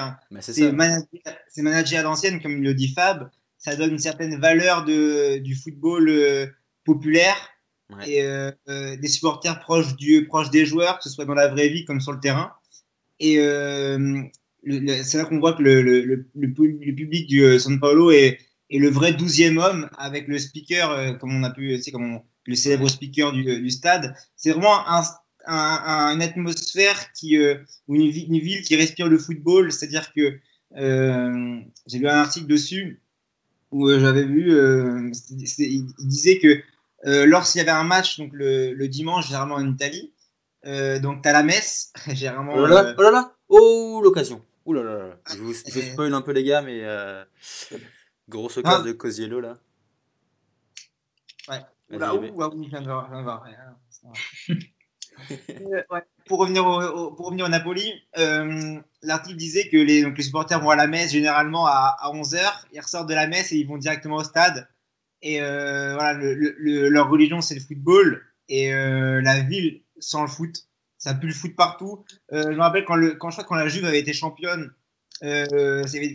managé, 1.57 1.97
à 1.97 2.03
l'ancienne, 2.03 2.43
comme 2.43 2.63
le 2.63 2.75
dit 2.75 2.89
Fab. 2.89 3.31
Ça 3.57 3.77
donne 3.77 3.93
une 3.93 3.99
certaine 3.99 4.39
valeur 4.39 4.85
de, 4.85 5.39
du 5.39 5.55
football 5.55 6.53
populaire 6.85 7.58
et 8.07 8.23
euh, 8.23 8.51
euh, 8.69 8.97
des 8.97 9.09
supporters 9.09 9.59
proches, 9.61 9.97
du, 9.97 10.27
proches 10.27 10.51
des 10.51 10.67
joueurs, 10.67 10.99
que 10.99 11.05
ce 11.05 11.11
soit 11.11 11.25
dans 11.25 11.35
la 11.35 11.49
vraie 11.49 11.69
vie 11.69 11.85
comme 11.85 12.01
sur 12.01 12.13
le 12.13 12.21
terrain. 12.21 12.53
Et 13.21 13.39
euh, 13.39 14.23
c'est 15.03 15.19
là 15.19 15.25
qu'on 15.25 15.41
voit 15.41 15.55
que 15.55 15.63
le, 15.63 15.83
le, 15.83 16.05
le, 16.05 16.27
le, 16.35 16.53
public 16.53 17.27
du 17.27 17.59
San 17.59 17.81
Paulo 17.81 18.11
est, 18.11 18.39
est 18.71 18.79
le 18.79 18.91
vrai 18.91 19.13
douzième 19.13 19.59
homme 19.59 19.89
avec 19.97 20.29
le 20.29 20.39
speaker, 20.39 21.19
comme 21.19 21.35
on 21.35 21.43
a 21.43 21.51
pu, 21.51 21.79
c'est 21.79 21.91
comme 21.91 22.21
le 22.47 22.55
célèbre 22.55 22.89
speaker 22.89 23.33
du, 23.33 23.45
du 23.45 23.71
stade. 23.71 24.15
C'est 24.37 24.51
vraiment 24.53 24.87
un, 24.89 25.03
un, 25.47 26.15
une 26.15 26.23
atmosphère 26.23 27.13
qui, 27.13 27.39
ou 27.89 27.95
une, 27.95 28.03
une, 28.03 28.39
ville 28.39 28.63
qui 28.63 28.77
respire 28.77 29.09
le 29.09 29.19
football. 29.19 29.73
C'est-à-dire 29.73 30.13
que 30.13 30.39
j'ai 30.77 31.99
lu 31.99 32.09
un 32.09 32.19
article 32.19 32.47
dessus 32.47 33.01
où 33.71 33.89
j'avais 33.91 34.25
vu, 34.25 34.53
il 35.59 35.87
disait 36.01 36.39
que 36.39 36.63
euh, 37.07 37.27
lorsqu'il 37.27 37.59
y 37.59 37.63
avait 37.63 37.71
un 37.71 37.85
match 37.85 38.19
donc 38.19 38.31
le, 38.33 38.73
le 38.73 38.89
dimanche, 38.89 39.27
généralement 39.27 39.57
en 39.57 39.67
Italie, 39.67 40.13
euh, 40.67 40.99
donc 40.99 41.23
tu 41.23 41.29
as 41.29 41.33
la 41.33 41.43
messe, 41.43 41.93
généralement. 42.09 42.55
Oh 42.55 42.67
là 42.67 42.83
là, 42.83 42.95
oh, 42.97 43.03
là, 43.03 43.11
là. 43.11 43.33
oh 43.49 44.01
l'occasion. 44.03 44.45
Ouh 44.67 44.75
là 44.75 44.83
là, 44.83 44.99
là. 44.99 45.17
Je 45.33 45.39
vous 45.39 45.55
je 45.55 45.81
spoil 45.81 46.13
un 46.13 46.21
peu 46.21 46.33
les 46.33 46.45
gars, 46.45 46.61
mais 46.61 46.81
euh, 46.83 47.25
grosse 48.29 48.59
occasion 48.59 48.81
ah. 48.83 48.87
de 48.87 48.93
Cosiello 48.93 49.41
là. 49.41 49.57
Ouais. 51.49 51.61
Oula, 51.91 52.15
ouh, 52.15 52.21
oui, 52.21 52.65
je 52.65 52.69
viens 52.69 52.83
de 52.83 52.87
voir. 52.87 53.09
Je 54.47 54.55
euh, 55.51 55.83
ouais. 55.91 56.03
Pour, 56.27 56.39
revenir 56.39 56.65
au, 56.67 57.13
pour 57.13 57.27
revenir 57.27 57.47
au 57.47 57.49
Napoli, 57.49 57.91
euh, 58.19 58.79
l'article 59.03 59.37
disait 59.37 59.69
que 59.69 59.77
les, 59.77 60.03
donc 60.03 60.17
les 60.17 60.23
supporters 60.23 60.61
vont 60.61 60.71
à 60.71 60.77
la 60.77 60.87
messe 60.87 61.11
généralement 61.13 61.67
à, 61.67 61.97
à 61.99 62.13
11h, 62.13 62.41
ils 62.73 62.81
ressortent 62.81 63.09
de 63.09 63.15
la 63.15 63.27
messe 63.27 63.53
et 63.53 63.57
ils 63.57 63.67
vont 63.67 63.79
directement 63.79 64.17
au 64.17 64.25
stade. 64.25 64.69
Et 65.23 65.43
euh, 65.43 65.95
voilà, 65.95 66.13
le, 66.15 66.35
le, 66.35 66.89
leur 66.89 67.11
religion, 67.11 67.41
c'est 67.41 67.55
le 67.55 67.61
football. 67.61 68.23
Et 68.49 68.73
euh, 68.73 69.21
la 69.21 69.41
ville, 69.41 69.83
sans 69.99 70.23
le 70.23 70.29
foot, 70.29 70.69
ça 70.97 71.15
pue 71.15 71.27
le 71.27 71.35
foot 71.35 71.55
partout. 71.57 72.05
Euh, 72.33 72.45
je 72.45 72.57
me 72.57 72.61
rappelle 72.61 72.85
quand, 72.85 72.97
le, 72.97 73.15
quand 73.15 73.31
je 73.31 73.37
crois 73.37 73.45
quand 73.45 73.57
la 73.57 73.69
Juve 73.69 73.85
avait 73.85 74.01
été 74.01 74.13
championne, 74.13 74.73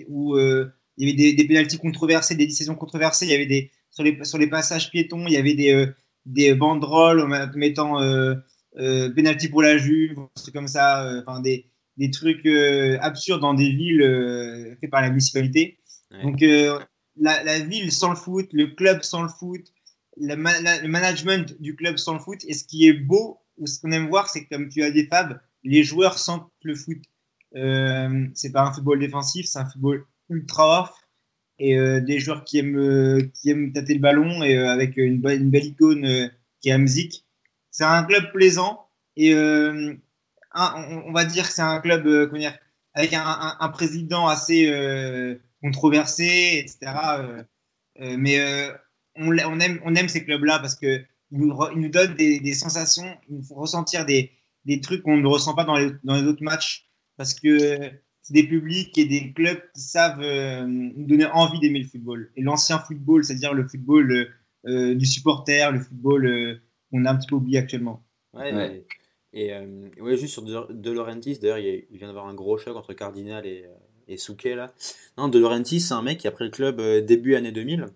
où 0.08 0.38
il 0.38 0.70
y 0.98 1.04
avait 1.04 1.18
des, 1.18 1.34
des 1.34 1.48
pénalties 1.48 1.78
controversées, 1.78 2.36
des 2.36 2.48
décisions 2.48 2.76
controversées, 2.76 3.26
il 3.26 3.32
y 3.32 3.36
avait 3.36 3.46
des 3.46 3.72
sur 3.90 4.04
les, 4.04 4.24
sur 4.24 4.38
les 4.38 4.48
passages 4.48 4.90
piétons, 4.90 5.28
il 5.28 5.34
y 5.34 5.38
avait 5.38 5.54
des, 5.54 5.88
des 6.26 6.56
banderoles 6.56 7.28
mettant 7.56 8.00
pénalty 8.76 9.50
pour 9.50 9.62
la 9.62 9.78
Juve, 9.78 10.16
des 10.16 10.42
trucs 10.42 10.56
comme 10.56 10.68
ça, 10.68 11.22
enfin 11.26 11.42
des, 11.42 11.66
des 11.98 12.10
trucs 12.10 12.48
absurdes 13.02 13.42
dans 13.42 13.54
des 13.54 13.70
villes 13.70 14.78
faites 14.80 14.90
par 14.90 15.02
la 15.02 15.10
municipalité. 15.10 15.80
Ouais. 16.12 16.24
Donc 16.24 16.42
la, 17.18 17.60
ville 17.60 17.92
sans 17.92 18.10
le 18.12 18.16
foot, 18.16 18.48
le 18.54 18.68
club 18.68 19.04
sans 19.04 19.24
le 19.24 19.30
foot, 19.30 19.62
le, 20.18 20.36
management 20.36 21.60
du 21.62 21.76
club 21.76 21.98
sans 21.98 22.14
le 22.14 22.20
foot. 22.20 22.44
Et 22.48 22.54
ce 22.54 22.64
qui 22.64 22.88
est 22.88 22.94
beau, 22.94 23.40
ou 23.58 23.68
ce 23.68 23.80
qu'on 23.80 23.92
aime 23.92 24.08
voir, 24.08 24.30
c'est 24.30 24.46
comme 24.46 24.70
tu 24.70 24.84
as 24.84 24.92
des 24.92 25.08
Fab, 25.08 25.40
les 25.64 25.84
joueurs 25.84 26.18
sentent 26.18 26.52
le 26.64 26.76
foot. 26.76 27.00
Euh, 27.56 28.28
c'est 28.34 28.52
pas 28.52 28.64
un 28.64 28.74
football 28.74 29.00
défensif, 29.00 29.46
c'est 29.46 29.60
un 29.60 29.66
football 29.66 30.06
ultra 30.30 30.82
off. 30.82 30.92
Et 31.60 31.78
euh, 31.78 32.02
des 32.02 32.20
joueurs 32.20 32.44
qui 32.44 32.58
aiment, 32.58 32.80
euh, 32.80 33.22
qui 33.34 33.52
aiment 33.52 33.72
tâter 33.72 33.94
le 33.94 34.00
ballon 34.00 34.42
et 34.42 34.58
euh, 34.58 34.70
avec 34.70 34.98
une, 34.98 35.22
belle 35.22 35.66
icône 35.66 36.06
euh, 36.06 36.28
qui 36.62 36.70
est 36.70 36.72
Amzik. 36.72 37.26
C'est 37.70 37.84
un 37.84 38.04
club 38.04 38.32
plaisant 38.32 38.88
et 39.16 39.36
on, 39.36 41.12
va 41.12 41.26
dire 41.26 41.48
que 41.48 41.54
c'est 41.54 41.62
un 41.62 41.80
club 41.80 42.08
avec 42.94 43.14
un 43.14 43.70
président 43.70 44.28
assez 44.28 44.68
controversés, 45.64 46.60
etc. 46.60 46.78
Euh, 47.20 47.44
euh, 48.02 48.16
mais 48.20 48.40
euh, 48.40 48.72
on, 49.16 49.30
on, 49.32 49.60
aime, 49.60 49.80
on 49.86 49.96
aime 49.96 50.10
ces 50.10 50.24
clubs-là 50.24 50.60
parce 50.60 50.76
qu'ils 50.76 51.08
nous, 51.32 51.58
ils 51.74 51.80
nous 51.80 51.90
donnent 51.90 52.16
des, 52.16 52.40
des, 52.40 52.54
sensations, 52.54 53.18
ils 53.30 53.38
nous 53.38 53.44
font 53.44 53.56
ressentir 53.56 54.06
des, 54.06 54.32
des 54.66 54.82
trucs 54.82 55.02
qu'on 55.02 55.18
ne 55.18 55.28
ressent 55.28 55.56
pas 55.56 55.64
dans 55.64 55.78
les, 55.78 55.92
dans 56.04 56.16
les 56.16 56.24
autres 56.24 56.44
matchs 56.44 56.90
parce 57.18 57.34
que 57.34 57.92
c'est 58.22 58.34
des 58.34 58.48
publics 58.48 58.98
et 58.98 59.06
des 59.06 59.34
clubs 59.34 59.62
qui 59.74 59.82
savent 59.82 60.22
euh, 60.22 60.66
nous 60.66 61.06
donner 61.06 61.26
envie 61.26 61.60
d'aimer 61.60 61.80
le 61.80 61.88
football. 61.88 62.32
Et 62.36 62.42
l'ancien 62.42 62.80
football, 62.80 63.24
c'est-à-dire 63.24 63.54
le 63.54 63.68
football 63.68 64.34
euh, 64.66 64.96
du 64.96 65.06
supporter, 65.06 65.72
le 65.72 65.80
football 65.80 66.26
euh, 66.26 66.56
qu'on 66.90 67.06
a 67.06 67.12
un 67.12 67.16
petit 67.18 67.28
peu 67.28 67.36
oublié 67.36 67.60
actuellement. 67.60 68.06
Ouais, 68.34 68.54
ouais. 68.54 68.86
Et, 69.34 69.48
et 69.48 70.02
ouais, 70.02 70.16
juste 70.16 70.34
sur 70.34 70.44
De, 70.44 70.72
de 70.72 70.92
Laurentiis, 70.92 71.40
d'ailleurs, 71.40 71.58
il, 71.58 71.86
il 71.90 71.98
vient 71.98 72.08
d'avoir 72.08 72.28
un 72.28 72.34
gros 72.34 72.58
choc 72.58 72.76
entre 72.78 72.94
Cardinal 72.94 73.46
et, 73.46 73.66
et 74.08 74.18
Souquet 74.18 74.56
là. 74.56 74.74
Non, 75.18 75.28
De 75.28 75.40
Laurentiis, 75.40 75.82
c'est 75.82 75.94
un 75.94 76.02
mec 76.02 76.20
qui 76.20 76.28
a 76.28 76.32
pris 76.32 76.46
le 76.46 76.52
club 76.52 76.80
euh, 76.80 77.02
début 77.02 77.36
année 77.36 77.52
2000 77.52 77.88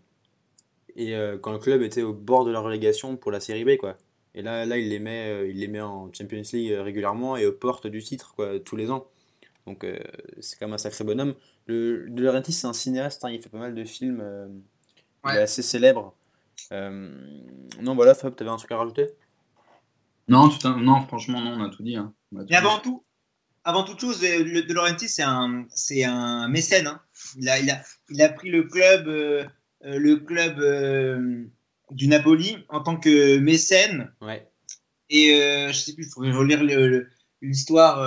et 0.96 1.16
euh, 1.16 1.38
quand 1.38 1.52
le 1.52 1.60
club 1.60 1.82
était 1.82 2.02
au 2.02 2.14
bord 2.14 2.46
de 2.46 2.52
la 2.52 2.60
relégation 2.60 3.18
pour 3.18 3.32
la 3.32 3.40
série 3.40 3.64
B 3.66 3.78
quoi. 3.78 3.98
Et 4.36 4.42
là, 4.42 4.66
là 4.66 4.78
il, 4.78 4.90
les 4.90 5.00
met, 5.00 5.30
euh, 5.32 5.48
il 5.50 5.60
les 5.60 5.68
met 5.68 5.82
en 5.82 6.12
Champions 6.14 6.42
League 6.54 6.72
régulièrement 6.74 7.38
et 7.38 7.46
aux 7.46 7.52
portes 7.52 7.88
du 7.88 8.04
titre 8.04 8.34
quoi, 8.36 8.60
tous 8.60 8.76
les 8.76 8.92
ans. 8.92 9.08
Donc 9.68 9.84
euh, 9.84 10.00
c'est 10.42 10.58
quand 10.60 10.68
même 10.68 10.76
un 10.76 10.78
sacré 10.80 11.04
bonhomme. 11.04 11.36
Le, 11.68 12.08
De 12.10 12.24
Laurentiis, 12.24 12.54
c'est 12.54 12.68
un 12.68 12.74
cinéaste, 12.74 13.26
hein, 13.26 13.32
il 13.32 13.42
fait 13.42 13.50
pas 13.50 13.60
mal 13.60 13.76
de 13.76 13.84
films. 13.86 14.22
euh, 14.22 14.48
Il 15.26 15.32
Ouais. 15.32 15.36
est 15.36 15.42
assez 15.42 15.62
célèbre. 15.64 16.16
Euh, 16.72 17.10
non, 17.82 17.96
voilà, 17.96 18.16
Fab, 18.16 18.36
t'avais 18.36 18.50
un 18.52 18.58
truc 18.58 18.72
à 18.72 18.78
rajouter? 18.78 19.08
Non, 20.30 20.50
tout 20.50 20.66
un- 20.68 20.78
non, 20.82 21.02
franchement, 21.08 21.42
non, 21.42 21.52
on 21.60 21.64
a 21.64 21.70
tout 21.70 21.84
dit. 21.84 21.96
hein. 21.98 22.14
On 22.34 22.40
a 22.40 22.46
tout 22.46 22.48
Mais 22.50 22.56
avant 22.56 22.78
dit. 22.78 22.82
tout, 22.82 23.04
avant 23.68 23.84
toute 23.84 24.00
chose, 24.00 24.24
euh, 24.24 24.44
le- 24.44 24.64
De 24.64 24.74
Laurentiis, 24.74 25.10
c'est 25.10 25.24
un, 25.24 25.66
c'est 25.76 26.04
un 26.06 26.48
mécène. 26.48 26.88
hein. 26.88 27.02
Il, 27.38 27.50
a, 27.50 27.60
il, 27.60 27.70
a, 27.70 27.82
il 28.10 28.22
a 28.22 28.30
pris 28.30 28.50
le 28.50 28.64
club, 28.64 29.08
euh, 29.08 29.44
euh, 29.86 30.00
le 30.00 30.16
club 30.16 30.58
euh, 30.60 31.44
du 31.92 32.08
Napoli 32.08 32.58
en 32.70 32.82
tant 32.82 32.96
que 32.98 33.38
mécène. 33.38 34.12
Ouais. 34.22 34.48
Et 35.10 35.34
euh, 35.34 35.68
je 35.74 35.78
sais 35.78 35.94
plus, 35.94 36.06
il 36.06 36.10
faut 36.12 36.22
relire 36.22 36.64
l'histoire 37.42 37.98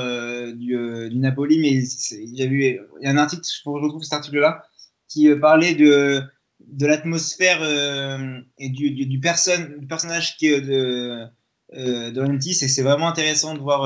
du, 0.54 1.08
du 1.10 1.18
Napoli, 1.18 1.58
mais 1.58 1.72
il 1.72 2.34
y 2.38 2.42
a 2.42 2.46
eu, 2.46 2.80
il 3.00 3.04
y 3.04 3.06
a 3.06 3.10
un 3.10 3.16
article, 3.18 3.42
je 3.44 3.68
retrouve 3.68 4.02
cet 4.02 4.14
article-là, 4.14 4.62
qui 5.08 5.28
parlait 5.36 5.74
de, 5.74 6.22
de 6.60 6.86
l'atmosphère 6.86 7.62
et 8.58 8.68
du, 8.70 8.90
du, 8.92 9.06
du, 9.06 9.18
du 9.18 9.86
personnage 9.86 10.36
qui 10.38 10.46
est 10.48 10.60
de, 10.62 11.26
de 11.74 12.18
Laurentiis, 12.18 12.58
et 12.62 12.68
c'est 12.68 12.82
vraiment 12.82 13.08
intéressant 13.08 13.54
de 13.54 13.60
voir 13.60 13.82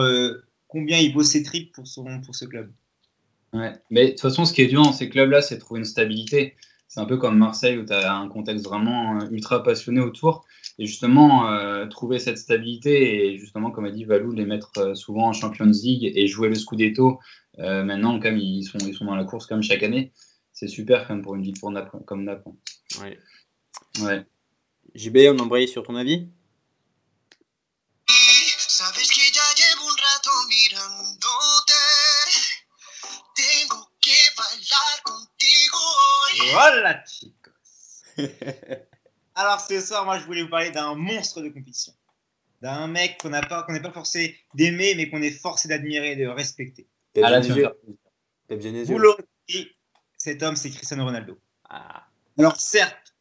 combien 0.74 0.98
il 0.98 1.12
pose 1.12 1.28
ses 1.30 1.44
tripes 1.44 1.72
pour, 1.72 1.86
son, 1.86 2.20
pour 2.20 2.34
ce 2.34 2.44
club. 2.46 2.72
Ouais. 3.52 3.72
Mais 3.90 4.06
de 4.06 4.10
toute 4.10 4.20
façon, 4.20 4.44
ce 4.44 4.52
qui 4.52 4.60
est 4.62 4.66
dur 4.66 4.82
dans 4.82 4.92
ces 4.92 5.08
clubs-là, 5.08 5.40
c'est 5.40 5.54
de 5.54 5.60
trouver 5.60 5.78
une 5.78 5.86
stabilité. 5.86 6.56
C'est 6.88 6.98
un 6.98 7.04
peu 7.04 7.16
comme 7.16 7.38
Marseille 7.38 7.78
où 7.78 7.86
tu 7.86 7.92
as 7.92 8.12
un 8.12 8.28
contexte 8.28 8.64
vraiment 8.64 9.20
euh, 9.20 9.28
ultra 9.30 9.62
passionné 9.62 10.00
autour. 10.00 10.44
Et 10.80 10.86
justement, 10.86 11.48
euh, 11.48 11.86
trouver 11.86 12.18
cette 12.18 12.38
stabilité 12.38 13.26
et 13.26 13.38
justement, 13.38 13.70
comme 13.70 13.84
a 13.84 13.92
dit 13.92 14.04
Valou, 14.04 14.32
les 14.32 14.44
mettre 14.44 14.72
euh, 14.78 14.94
souvent 14.96 15.28
en 15.28 15.32
Champions 15.32 15.70
League 15.70 16.12
et 16.12 16.26
jouer 16.26 16.48
le 16.48 16.56
Scudetto. 16.56 17.20
Euh, 17.60 17.84
maintenant, 17.84 18.18
quand 18.18 18.32
même, 18.32 18.38
ils 18.38 18.64
sont, 18.64 18.78
ils 18.78 18.94
sont 18.94 19.04
dans 19.04 19.14
la 19.14 19.24
course 19.24 19.46
comme 19.46 19.62
chaque 19.62 19.84
année. 19.84 20.10
C'est 20.52 20.66
super 20.66 21.06
quand 21.06 21.14
même 21.14 21.22
pour 21.22 21.36
une 21.36 21.42
ville 21.42 21.58
pour 21.58 21.70
Naples, 21.70 21.98
comme 22.04 22.24
Naples. 22.24 22.50
ouais. 23.00 23.18
Ouais. 24.02 24.26
JB, 24.96 25.18
on 25.28 25.38
embraye 25.38 25.68
sur 25.68 25.84
ton 25.84 25.94
avis? 25.94 26.28
Alors 39.34 39.60
ce 39.60 39.80
soir, 39.80 40.04
moi, 40.04 40.18
je 40.18 40.24
voulais 40.24 40.42
vous 40.42 40.48
parler 40.48 40.70
d'un 40.70 40.94
monstre 40.94 41.40
de 41.42 41.48
compétition. 41.48 41.92
D'un 42.62 42.86
mec 42.86 43.18
qu'on 43.20 43.30
n'a 43.30 43.42
pas, 43.42 43.62
qu'on 43.64 43.72
n'est 43.72 43.82
pas 43.82 43.90
forcé 43.92 44.38
d'aimer, 44.54 44.94
mais 44.94 45.10
qu'on 45.10 45.20
est 45.22 45.30
forcé 45.30 45.68
d'admirer 45.68 46.12
et 46.12 46.16
de 46.16 46.26
respecter. 46.26 46.86
Pep 47.12 47.22
là, 47.24 47.40
tu 47.40 47.48
Genesio. 47.48 47.62
vas 47.64 47.70
me 47.70 47.74
faire- 47.92 48.12
Pep 48.48 48.60
Genesio. 48.62 48.92
Vous 48.94 48.98
l'aurez 48.98 49.22
compris, 49.22 49.76
cet 50.16 50.42
homme, 50.42 50.56
c'est 50.56 50.70
Cristiano 50.70 51.04
Ronaldo. 51.04 51.38
Ah. 51.68 52.06
Alors 52.38 52.56
certes, 52.56 53.14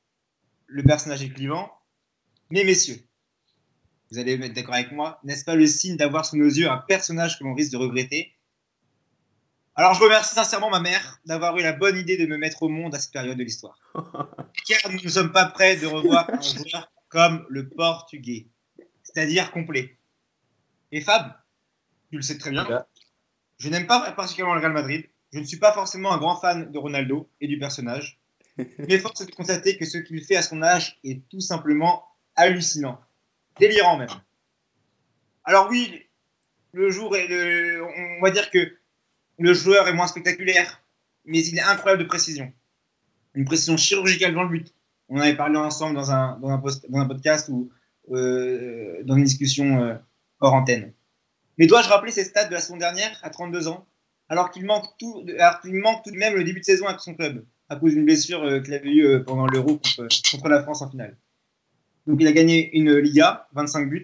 le 0.67 0.83
personnage 0.83 1.23
est 1.23 1.29
clivant, 1.29 1.71
mais 2.50 2.63
messieurs, 2.63 3.00
vous 4.12 4.19
allez 4.19 4.33
être 4.33 4.53
d'accord 4.53 4.75
avec 4.75 4.91
moi, 4.91 5.19
n'est-ce 5.23 5.43
pas 5.43 5.55
le 5.55 5.65
signe 5.67 5.97
d'avoir 5.97 6.25
sous 6.25 6.38
nos 6.38 6.45
yeux 6.47 6.69
un 6.69 6.77
personnage 6.77 7.39
que 7.39 7.43
l'on 7.43 7.53
risque 7.55 7.71
de 7.71 7.77
regretter 7.77 8.33
Alors 9.75 9.95
je 9.95 10.03
remercie 10.03 10.35
sincèrement 10.35 10.69
ma 10.69 10.79
mère 10.79 11.19
d'avoir 11.25 11.57
eu 11.57 11.63
la 11.63 11.73
bonne 11.73 11.97
idée 11.97 12.15
de 12.15 12.27
me 12.27 12.37
mettre 12.37 12.61
au 12.61 12.69
monde 12.69 12.93
à 12.93 12.99
cette 12.99 13.11
période 13.11 13.37
de 13.37 13.43
l'histoire. 13.43 13.79
Car 14.67 14.91
nous 14.91 14.99
ne 15.03 15.09
sommes 15.09 15.31
pas 15.31 15.45
prêts 15.45 15.77
de 15.77 15.87
revoir 15.87 16.29
un 16.29 16.41
joueur 16.41 16.91
comme 17.09 17.45
le 17.49 17.67
portugais, 17.69 18.47
c'est-à-dire 19.01 19.51
complet. 19.51 19.97
Et 20.91 21.01
Fab, 21.01 21.33
tu 22.11 22.17
le 22.17 22.21
sais 22.21 22.37
très 22.37 22.51
bien, 22.51 22.85
je 23.57 23.69
n'aime 23.69 23.87
pas 23.87 24.11
particulièrement 24.11 24.53
le 24.53 24.61
Real 24.61 24.73
Madrid, 24.73 25.09
je 25.31 25.39
ne 25.39 25.43
suis 25.43 25.57
pas 25.57 25.73
forcément 25.73 26.13
un 26.13 26.17
grand 26.17 26.35
fan 26.35 26.71
de 26.71 26.77
Ronaldo 26.77 27.27
et 27.41 27.47
du 27.47 27.57
personnage, 27.57 28.19
mais 28.57 28.99
force 28.99 29.21
est 29.21 29.25
de 29.25 29.35
constater 29.35 29.77
que 29.77 29.85
ce 29.85 29.97
qu'il 29.97 30.23
fait 30.23 30.35
à 30.35 30.43
son 30.43 30.61
âge 30.61 30.99
est 31.03 31.27
tout 31.29 31.41
simplement 31.41 32.05
hallucinant, 32.35 33.01
délirant 33.59 33.97
même. 33.97 34.09
Alors 35.45 35.67
oui, 35.71 36.07
le 36.73 36.91
jour 36.91 37.17
est 37.17 37.27
le, 37.27 37.83
on 38.19 38.21
va 38.21 38.29
dire 38.29 38.51
que 38.51 38.77
le 39.39 39.53
joueur 39.53 39.87
est 39.87 39.93
moins 39.93 40.07
spectaculaire, 40.07 40.81
mais 41.25 41.43
il 41.45 41.57
est 41.57 41.61
incroyable 41.61 42.03
de 42.03 42.07
précision, 42.07 42.51
une 43.33 43.45
précision 43.45 43.77
chirurgicale 43.77 44.33
dans 44.33 44.43
le 44.43 44.49
but. 44.49 44.73
On 45.09 45.19
avait 45.19 45.35
parlé 45.35 45.57
ensemble 45.57 45.95
dans 45.95 46.11
un, 46.11 46.39
podcast 47.07 47.49
ou 47.49 47.71
euh, 48.11 49.03
dans 49.03 49.15
une 49.15 49.23
discussion 49.23 49.83
euh, 49.83 49.95
hors 50.39 50.53
antenne. 50.53 50.93
Mais 51.57 51.67
dois-je 51.67 51.89
rappeler 51.89 52.11
ses 52.11 52.23
stats 52.23 52.45
de 52.45 52.53
la 52.53 52.59
saison 52.59 52.77
dernière 52.77 53.19
à 53.21 53.29
32 53.29 53.67
ans, 53.67 53.85
alors 54.29 54.49
qu'il 54.49 54.65
manque 54.65 54.85
tout, 54.97 55.23
de 55.23 56.17
même 56.17 56.35
le 56.35 56.43
début 56.43 56.59
de 56.59 56.65
saison 56.65 56.87
avec 56.87 56.99
son 56.99 57.13
club 57.13 57.45
à 57.69 57.75
cause 57.75 57.93
d'une 57.93 58.05
blessure 58.05 58.43
euh, 58.43 58.59
qu'il 58.59 58.73
avait 58.73 58.91
eue 58.91 59.23
pendant 59.23 59.47
l'Euro 59.47 59.77
contre, 59.77 60.07
contre 60.31 60.49
la 60.49 60.63
France 60.63 60.81
en 60.81 60.89
finale. 60.89 61.17
Donc 62.07 62.17
il 62.19 62.27
a 62.27 62.33
gagné 62.33 62.75
une 62.77 62.97
Liga, 62.97 63.47
25 63.53 63.89
buts, 63.89 64.03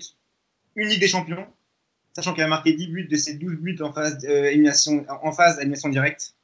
une 0.75 0.87
Ligue 0.87 1.01
des 1.01 1.07
Champions, 1.07 1.45
sachant 2.19 2.33
qu'il 2.33 2.43
a 2.43 2.47
marqué 2.47 2.73
10 2.73 2.87
buts 2.87 3.07
de 3.07 3.15
ses 3.15 3.35
12 3.35 3.55
buts 3.57 3.77
en 3.81 3.93
phase 3.93 4.25
euh, 4.25 4.71
en 5.23 5.31
phase 5.31 5.55
d'élimination 5.55 5.89
directe. 5.89 6.35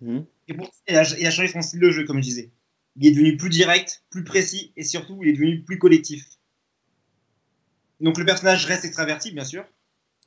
Mhm. 0.00 0.24
Et 0.48 0.54
pour 0.54 0.66
ça, 0.66 0.72
il 0.88 0.96
a, 0.96 1.02
il 1.18 1.26
a 1.26 1.30
changé 1.30 1.48
son 1.48 1.62
style 1.62 1.80
de 1.80 1.90
jeu, 1.90 2.04
comme 2.04 2.18
je 2.18 2.22
disais. 2.22 2.50
Il 2.96 3.06
est 3.06 3.10
devenu 3.12 3.36
plus 3.36 3.48
direct, 3.48 4.02
plus 4.10 4.24
précis, 4.24 4.72
et 4.76 4.84
surtout, 4.84 5.18
il 5.22 5.30
est 5.30 5.32
devenu 5.32 5.62
plus 5.62 5.78
collectif. 5.78 6.24
Donc 8.00 8.18
le 8.18 8.24
personnage 8.24 8.66
reste 8.66 8.84
extraverti, 8.84 9.32
bien 9.32 9.44
sûr, 9.44 9.64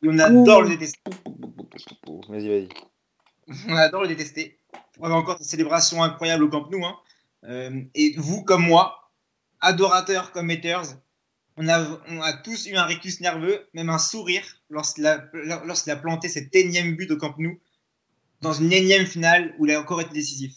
et 0.04 0.08
on 0.10 0.18
adore 0.20 0.64
le 0.64 0.70
détester. 0.70 1.00
Vas-y, 2.30 2.50
vas-y. 2.50 2.70
On 3.68 3.76
adore 3.76 4.02
le 4.04 4.08
détester. 4.10 4.58
On 5.00 5.10
a 5.10 5.14
encore 5.14 5.38
des 5.38 5.44
célébrations 5.44 6.02
incroyables 6.04 6.44
au 6.44 6.50
Camp 6.50 6.70
Nou. 6.72 6.86
hein. 6.86 6.98
Euh, 7.46 7.82
et 7.96 8.14
vous, 8.18 8.44
comme 8.44 8.66
moi, 8.66 9.12
adorateurs 9.60 10.32
comme 10.32 10.50
haters, 10.50 10.98
on 11.58 11.68
a, 11.68 12.34
tous 12.44 12.68
eu 12.68 12.76
un 12.76 12.86
rictus 12.86 13.20
nerveux, 13.22 13.68
même 13.74 13.90
un 13.90 13.98
sourire, 13.98 14.44
lorsqu'il 14.70 15.06
a, 15.06 15.96
planté 15.96 16.30
cet 16.30 16.56
énième 16.56 16.96
but 16.96 17.12
au 17.12 17.18
Camp 17.18 17.36
Nou, 17.38 17.60
dans 18.42 18.54
une 18.54 18.72
énième 18.72 19.06
finale 19.06 19.54
où 19.60 19.66
il 19.66 19.72
a 19.72 19.80
encore 19.80 20.02
été 20.02 20.14
décisif. 20.14 20.54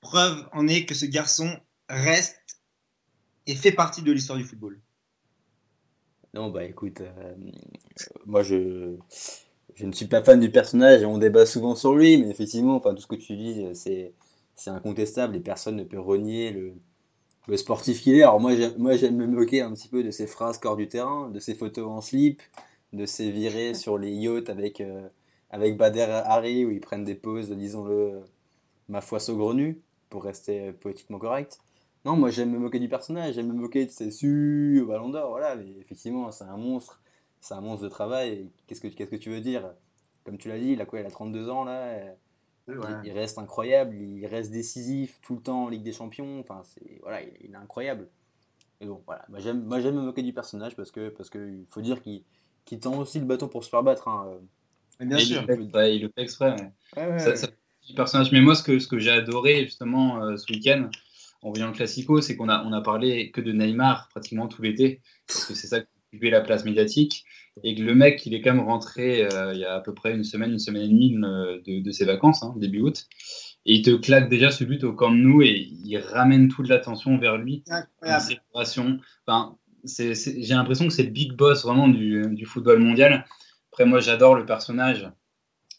Preuve 0.00 0.48
en 0.52 0.68
est 0.68 0.86
que 0.86 0.94
ce 0.94 1.06
garçon 1.06 1.50
reste 1.88 2.60
et 3.46 3.54
fait 3.54 3.72
partie 3.72 4.02
de 4.02 4.12
l'histoire 4.12 4.38
du 4.38 4.44
football. 4.44 4.80
Non, 6.34 6.50
bah 6.50 6.64
écoute, 6.64 7.00
euh, 7.00 7.34
moi 8.26 8.42
je, 8.42 8.96
je 9.74 9.86
ne 9.86 9.92
suis 9.92 10.06
pas 10.06 10.22
fan 10.22 10.38
du 10.38 10.50
personnage 10.50 11.02
et 11.02 11.06
on 11.06 11.18
débat 11.18 11.46
souvent 11.46 11.74
sur 11.74 11.94
lui, 11.94 12.18
mais 12.18 12.28
effectivement, 12.28 12.76
enfin, 12.76 12.94
tout 12.94 13.02
ce 13.02 13.06
que 13.06 13.14
tu 13.14 13.36
dis, 13.36 13.64
c'est, 13.74 14.14
c'est 14.54 14.70
incontestable 14.70 15.36
et 15.36 15.40
personne 15.40 15.76
ne 15.76 15.84
peut 15.84 15.98
renier 15.98 16.50
le, 16.50 16.74
le 17.46 17.56
sportif 17.56 18.02
qu'il 18.02 18.14
est. 18.16 18.22
Alors 18.22 18.40
moi 18.40 18.54
j'aime, 18.56 18.74
moi, 18.78 18.96
j'aime 18.96 19.16
me 19.16 19.26
moquer 19.26 19.62
un 19.62 19.72
petit 19.72 19.88
peu 19.88 20.02
de 20.02 20.10
ses 20.10 20.26
phrases 20.26 20.58
corps 20.58 20.76
du 20.76 20.88
terrain, 20.88 21.30
de 21.30 21.38
ses 21.38 21.54
photos 21.54 21.88
en 21.88 22.00
slip, 22.00 22.42
de 22.92 23.06
ses 23.06 23.30
virées 23.30 23.74
sur 23.82 23.98
les 23.98 24.12
yachts 24.12 24.50
avec, 24.50 24.80
euh, 24.80 25.08
avec 25.50 25.76
Bader 25.76 26.22
Harry 26.24 26.64
où 26.64 26.70
ils 26.70 26.80
prennent 26.80 27.04
des 27.04 27.14
poses, 27.14 27.50
disons-le, 27.50 28.20
ma 28.88 29.00
foi 29.00 29.20
saugrenue, 29.20 29.80
pour 30.10 30.24
rester 30.24 30.72
poétiquement 30.72 31.18
correct. 31.18 31.58
Non, 32.04 32.16
moi 32.16 32.30
j'aime 32.30 32.50
me 32.50 32.58
moquer 32.58 32.78
du 32.78 32.88
personnage, 32.88 33.34
j'aime 33.34 33.48
me 33.48 33.54
moquer 33.54 33.86
de 33.86 33.90
ses 33.90 34.10
su 34.10 34.80
au 34.82 34.86
ballon 34.86 35.08
d'or, 35.10 35.30
voilà, 35.30 35.56
mais 35.56 35.66
effectivement, 35.80 36.30
c'est 36.30 36.44
un 36.44 36.56
monstre, 36.56 37.00
c'est 37.40 37.54
un 37.54 37.60
monstre 37.60 37.84
de 37.84 37.88
travail. 37.88 38.48
Qu'est-ce 38.66 38.80
que, 38.80 38.88
qu'est-ce 38.88 39.10
que 39.10 39.16
tu 39.16 39.30
veux 39.30 39.40
dire? 39.40 39.72
Comme 40.24 40.38
tu 40.38 40.48
l'as 40.48 40.58
dit, 40.58 40.72
il 40.72 40.80
a 40.80 40.86
quoi 40.86 41.00
Il 41.00 41.06
a 41.06 41.10
32 41.10 41.50
ans 41.50 41.64
là, 41.64 41.98
euh, 42.68 43.00
il, 43.04 43.08
il 43.08 43.12
reste 43.12 43.38
incroyable, 43.38 43.94
il 43.96 44.26
reste 44.26 44.50
décisif 44.50 45.18
tout 45.22 45.36
le 45.36 45.42
temps 45.42 45.64
en 45.64 45.68
Ligue 45.68 45.82
des 45.82 45.92
Champions, 45.92 46.40
enfin, 46.40 46.62
c'est, 46.64 46.98
voilà, 47.02 47.22
il, 47.22 47.30
il 47.44 47.52
est 47.52 47.56
incroyable. 47.56 48.08
Et 48.80 48.86
bon, 48.86 49.02
voilà, 49.06 49.24
moi 49.28 49.38
j'aime, 49.40 49.62
moi, 49.64 49.80
j'aime 49.80 49.94
me 49.96 50.02
moquer 50.02 50.22
du 50.22 50.32
personnage 50.32 50.76
parce 50.76 50.90
que, 50.90 51.08
parce 51.08 51.30
que 51.30 51.38
il 51.38 51.66
faut 51.70 51.80
dire 51.80 52.02
qu'il, 52.02 52.22
qu'il 52.64 52.78
tend 52.80 52.98
aussi 52.98 53.18
le 53.18 53.24
bâton 53.24 53.48
pour 53.48 53.64
se 53.64 53.70
faire 53.70 53.82
battre. 53.82 54.08
Hein. 54.08 54.38
Mais 55.00 55.06
bien 55.06 55.16
Et 55.18 55.20
sûr. 55.20 55.42
Il, 55.42 55.46
le 55.56 55.66
fait, 55.68 55.76
ouais, 55.76 55.96
il 55.96 56.02
le 56.02 56.08
fait 56.14 56.22
exprès. 56.22 56.50
ouais. 56.52 56.72
Ouais, 56.96 57.10
ouais, 57.12 57.18
Ça- 57.18 57.30
ouais. 57.30 57.36
ça- 57.36 57.48
du 57.86 57.94
personnage. 57.94 58.32
Mais 58.32 58.40
moi, 58.40 58.54
ce 58.56 58.64
que, 58.64 58.78
ce 58.80 58.88
que 58.88 58.98
j'ai 58.98 59.12
adoré 59.12 59.64
justement 59.64 60.22
euh, 60.24 60.36
ce 60.36 60.52
week-end, 60.52 60.90
en 61.42 61.50
voyant 61.50 61.68
le 61.68 61.72
Classico, 61.72 62.20
c'est 62.20 62.36
qu'on 62.36 62.48
a, 62.48 62.64
on 62.64 62.72
a 62.72 62.80
parlé 62.80 63.30
que 63.30 63.40
de 63.40 63.52
Neymar 63.52 64.08
pratiquement 64.08 64.48
tout 64.48 64.60
l'été, 64.60 65.00
parce 65.28 65.44
que 65.44 65.54
c'est 65.54 65.68
ça 65.68 65.78
la 66.22 66.40
place 66.40 66.64
médiatique, 66.64 67.24
et 67.64 67.74
que 67.74 67.82
le 67.82 67.94
mec, 67.94 68.24
il 68.26 68.34
est 68.34 68.40
quand 68.42 68.52
même 68.54 68.64
rentré 68.64 69.24
euh, 69.24 69.52
il 69.54 69.60
y 69.60 69.64
a 69.64 69.74
à 69.76 69.80
peu 69.80 69.94
près 69.94 70.14
une 70.14 70.24
semaine, 70.24 70.52
une 70.52 70.58
semaine 70.58 70.82
et 70.82 70.88
demie 70.88 71.10
de, 71.14 71.80
de 71.80 71.90
ses 71.90 72.04
vacances, 72.04 72.42
hein, 72.42 72.54
début 72.58 72.80
août, 72.80 73.06
et 73.64 73.74
il 73.74 73.82
te 73.82 73.90
claque 73.90 74.28
déjà 74.28 74.50
ce 74.50 74.64
but 74.64 74.84
au 74.84 74.92
Camp 74.92 75.10
Nou 75.10 75.42
et 75.42 75.68
il 75.84 75.96
ramène 75.98 76.48
toute 76.48 76.68
l'attention 76.68 77.16
vers 77.18 77.36
lui, 77.38 77.62
Incroyable. 77.68 78.24
Enfin, 79.26 79.56
j'ai 79.84 80.54
l'impression 80.54 80.86
que 80.86 80.92
c'est 80.92 81.04
le 81.04 81.10
big 81.10 81.32
boss 81.32 81.62
vraiment 81.64 81.88
du, 81.88 82.24
du 82.30 82.44
football 82.44 82.78
mondial. 82.80 83.24
Après, 83.72 83.84
moi, 83.86 84.00
j'adore 84.00 84.34
le 84.34 84.44
personnage 84.46 85.08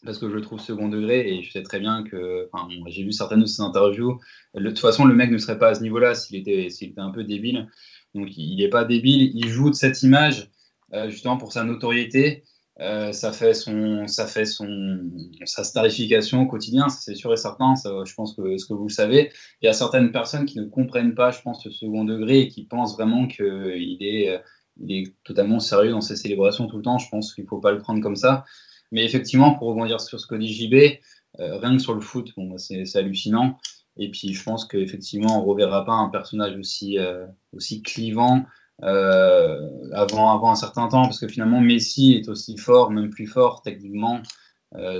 parce 0.04 0.18
que 0.18 0.28
je 0.28 0.34
le 0.34 0.40
trouve 0.40 0.60
second 0.60 0.88
degré 0.88 1.28
et 1.28 1.42
je 1.42 1.50
sais 1.50 1.62
très 1.62 1.80
bien 1.80 2.04
que, 2.04 2.48
enfin, 2.52 2.68
j'ai 2.86 3.02
lu 3.02 3.10
certaines 3.12 3.40
de 3.40 3.46
ses 3.46 3.62
interviews. 3.62 4.18
Le- 4.54 4.62
de 4.64 4.68
toute 4.68 4.78
façon, 4.78 5.04
le 5.04 5.14
mec 5.14 5.30
ne 5.30 5.38
serait 5.38 5.58
pas 5.58 5.70
à 5.70 5.74
ce 5.74 5.82
niveau-là 5.82 6.14
s'il 6.14 6.36
était, 6.36 6.70
s'il 6.70 6.90
était 6.90 7.00
un 7.00 7.10
peu 7.10 7.24
débile. 7.24 7.68
Donc, 8.14 8.36
il 8.36 8.56
n'est 8.56 8.68
pas 8.68 8.84
débile. 8.84 9.32
Il 9.34 9.48
joue 9.48 9.70
de 9.70 9.74
cette 9.74 10.02
image 10.02 10.50
euh, 10.94 11.08
justement 11.10 11.36
pour 11.36 11.52
sa 11.52 11.64
notoriété. 11.64 12.44
Euh, 12.80 13.12
ça 13.12 13.32
fait 13.32 13.54
son, 13.54 14.06
ça 14.06 14.26
fait 14.26 14.44
son, 14.44 15.10
sa 15.44 15.64
starification 15.64 16.42
au 16.42 16.46
quotidien, 16.46 16.88
c'est 16.88 17.16
sûr 17.16 17.32
et 17.32 17.36
certain. 17.36 17.74
Ça, 17.74 17.90
je 18.04 18.14
pense 18.14 18.36
que 18.36 18.56
ce 18.56 18.66
que 18.66 18.72
vous 18.72 18.86
le 18.86 18.92
savez, 18.92 19.32
il 19.60 19.66
y 19.66 19.68
a 19.68 19.72
certaines 19.72 20.12
personnes 20.12 20.46
qui 20.46 20.58
ne 20.60 20.64
comprennent 20.66 21.14
pas, 21.14 21.32
je 21.32 21.42
pense, 21.42 21.62
ce 21.62 21.70
second 21.70 22.04
degré 22.04 22.40
et 22.40 22.48
qui 22.48 22.64
pensent 22.64 22.94
vraiment 22.94 23.26
qu'il 23.26 23.98
est, 24.00 24.40
il 24.80 24.92
est 24.92 25.14
totalement 25.24 25.58
sérieux 25.58 25.90
dans 25.90 26.00
ses 26.00 26.14
célébrations 26.14 26.68
tout 26.68 26.76
le 26.76 26.82
temps. 26.82 26.98
Je 26.98 27.08
pense 27.08 27.34
qu'il 27.34 27.44
ne 27.44 27.48
faut 27.48 27.58
pas 27.58 27.72
le 27.72 27.78
prendre 27.78 28.00
comme 28.00 28.16
ça. 28.16 28.44
Mais 28.92 29.04
effectivement, 29.04 29.54
pour 29.54 29.68
rebondir 29.68 30.00
sur 30.00 30.18
ce 30.18 30.26
que 30.26 30.34
dit 30.34 30.52
JB, 30.52 31.00
euh, 31.40 31.58
rien 31.58 31.76
que 31.76 31.82
sur 31.82 31.94
le 31.94 32.00
foot, 32.00 32.32
bon, 32.36 32.50
bah, 32.50 32.58
c'est 32.58 32.96
hallucinant. 32.96 33.58
Et 33.98 34.10
puis, 34.10 34.32
je 34.32 34.42
pense 34.42 34.64
qu'effectivement, 34.64 35.40
on 35.40 35.42
ne 35.42 35.48
reverra 35.48 35.84
pas 35.84 35.92
un 35.92 36.08
personnage 36.08 36.56
aussi, 36.56 36.98
euh, 36.98 37.26
aussi 37.52 37.82
clivant 37.82 38.46
euh, 38.82 39.68
avant, 39.92 40.32
avant 40.34 40.52
un 40.52 40.56
certain 40.56 40.88
temps, 40.88 41.02
parce 41.02 41.18
que 41.18 41.28
finalement, 41.28 41.60
Messi 41.60 42.14
est 42.14 42.28
aussi 42.28 42.56
fort, 42.56 42.90
même 42.90 43.10
plus 43.10 43.26
fort 43.26 43.62
techniquement. 43.62 44.22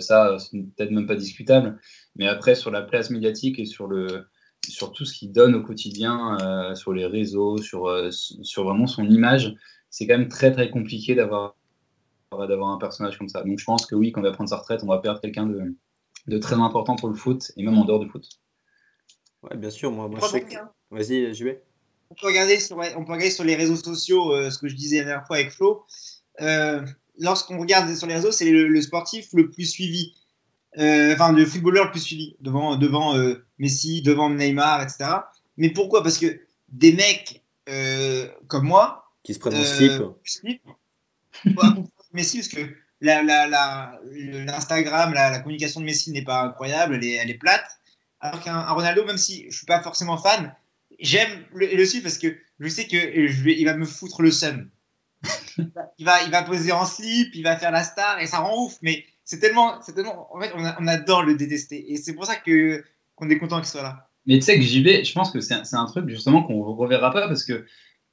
ça, 0.01 0.39
c'est 0.39 0.59
peut-être 0.77 0.91
même 0.91 1.07
pas 1.07 1.15
discutable. 1.17 1.79
Mais 2.17 2.27
après, 2.27 2.55
sur 2.55 2.71
la 2.71 2.83
place 2.83 3.11
médiatique 3.11 3.59
et 3.59 3.67
sur, 3.67 3.87
le, 3.87 4.27
sur 4.69 4.93
tout 4.93 5.05
ce 5.05 5.15
qu'il 5.17 5.31
donne 5.31 5.55
au 5.55 5.63
quotidien, 5.63 6.75
sur 6.75 6.93
les 6.93 7.07
réseaux, 7.07 7.59
sur, 7.59 7.89
sur 8.11 8.65
vraiment 8.65 8.87
son 8.87 9.09
image, 9.09 9.55
c'est 9.91 10.07
quand 10.07 10.19
même 10.19 10.29
très, 10.29 10.53
très 10.53 10.71
compliqué 10.71 11.15
d'avoir 11.15 11.55
d'avoir 12.47 12.71
un 12.71 12.79
personnage 12.79 13.19
comme 13.19 13.29
ça. 13.29 13.43
Donc 13.43 13.59
je 13.59 13.65
pense 13.65 13.87
que 13.87 13.95
oui, 13.95 14.13
quand 14.13 14.21
on 14.21 14.25
va 14.25 14.33
prendre 14.33 14.51
sa 14.51 14.59
retraite, 14.59 14.83
on 14.83 14.89
va 14.89 14.99
perdre 14.99 15.21
quelqu'un 15.21 15.47
de, 15.47 15.75
de 16.27 16.39
très 16.39 16.57
important 16.57 16.97
pour 16.97 17.09
le 17.09 17.15
foot 17.15 17.53
et 17.57 17.63
même 17.63 17.79
en 17.79 17.85
dehors 17.85 18.01
du 18.01 18.09
foot. 18.09 18.29
Ouais, 19.43 19.57
bien 19.57 19.71
sûr, 19.71 19.91
moi, 19.91 20.09
moi 20.09 20.21
je 20.23 20.27
sais 20.27 20.43
que... 20.43 20.55
Vas-y, 20.91 21.35
j'y 21.35 21.45
vais. 21.45 21.63
On 22.11 22.15
peut, 22.15 22.27
regarder 22.27 22.59
sur, 22.59 22.79
on 22.79 23.05
peut 23.05 23.13
regarder 23.13 23.31
sur 23.31 23.45
les 23.45 23.55
réseaux 23.55 23.77
sociaux 23.77 24.35
euh, 24.35 24.51
ce 24.51 24.59
que 24.59 24.69
je 24.69 24.75
disais 24.75 24.99
la 24.99 25.05
dernière 25.05 25.27
fois 25.27 25.37
avec 25.37 25.53
Flo. 25.53 25.85
Euh, 26.41 26.85
lorsqu'on 27.19 27.59
regarde 27.59 27.95
sur 27.95 28.07
les 28.07 28.15
réseaux, 28.15 28.33
c'est 28.33 28.51
le, 28.51 28.81
sportif 28.81 29.29
le 29.35 29.51
plus 29.51 29.67
suivi, 29.67 30.15
euh, 30.79 31.13
enfin 31.13 31.33
le 31.33 31.45
footballeur 31.45 31.87
le 31.87 31.91
plus 31.91 32.01
suivi, 32.01 32.37
devant, 32.41 32.77
devant 32.77 33.15
Messi, 33.59 34.01
devant 34.01 34.31
Neymar, 34.31 34.83
etc. 34.83 35.11
Mais 35.59 35.71
pourquoi? 35.71 36.03
Parce 36.03 36.19
que 36.19 36.41
des 36.69 36.93
mecs 36.93 37.43
comme 38.47 38.65
moi, 38.65 39.13
qui 39.23 39.35
se 39.35 39.39
prennent 39.39 39.57
en 39.57 40.15
slip, 40.25 40.63
Messi, 42.15 42.39
parce 42.39 42.49
que 42.49 42.75
l'Instagram, 43.03 45.13
la, 45.13 45.31
la, 45.31 45.41
communication 45.41 45.81
de 45.81 45.85
Messi 45.85 46.11
n'est 46.11 46.25
pas 46.25 46.41
incroyable, 46.41 46.95
elle 46.95 47.05
est, 47.05 47.13
elle 47.13 47.31
est 47.31 47.39
plate. 47.39 47.78
Alors 48.21 48.41
qu'un 48.41 48.61
Ronaldo, 48.69 49.05
même 49.05 49.19
si 49.19 49.47
je 49.51 49.57
suis 49.57 49.67
pas 49.67 49.83
forcément 49.83 50.17
fan, 50.17 50.55
j'aime 50.99 51.45
le, 51.55 51.67
le 51.67 51.85
suivre 51.85 52.05
parce 52.05 52.19
que 52.19 52.37
je 52.59 52.69
sais 52.69 52.87
que 52.87 53.29
je 53.29 53.43
vais, 53.43 53.59
il 53.59 53.65
va 53.65 53.77
me 53.77 53.85
foutre 53.85 54.23
le 54.23 54.31
seum. 54.31 54.69
il 55.59 56.05
va, 56.05 56.23
il 56.25 56.31
va 56.31 56.43
poser 56.43 56.73
en 56.73 56.85
slip, 56.85 57.35
il 57.35 57.43
va 57.43 57.57
faire 57.57 57.71
la 57.71 57.85
star 57.85 58.21
et 58.21 58.27
ça 58.27 58.39
rend 58.39 58.65
ouf. 58.65 58.77
Mais 58.83 59.05
c'est 59.25 59.39
tellement, 59.39 59.81
c'est 59.83 59.95
tellement, 59.95 60.35
en 60.35 60.41
fait, 60.41 60.53
on, 60.55 60.63
on, 60.63 60.87
adore 60.87 61.23
le 61.23 61.37
détester 61.37 61.93
et 61.93 61.97
c'est 61.97 62.15
pour 62.15 62.25
ça 62.25 62.37
que 62.37 62.85
qu'on 63.15 63.29
est 63.31 63.39
content 63.39 63.59
qu'il 63.59 63.69
soit 63.69 63.83
là. 63.83 64.09
Mais 64.27 64.37
tu 64.37 64.43
sais 64.43 64.59
que 64.59 64.83
vais, 64.83 65.05
je 65.05 65.13
pense 65.13 65.31
que 65.31 65.41
c'est 65.41 65.55
un, 65.55 65.87
truc 65.87 66.09
justement 66.09 66.43
qu'on 66.43 66.63
reverra 66.63 67.13
pas 67.13 67.27
parce 67.29 67.45
que 67.45 67.65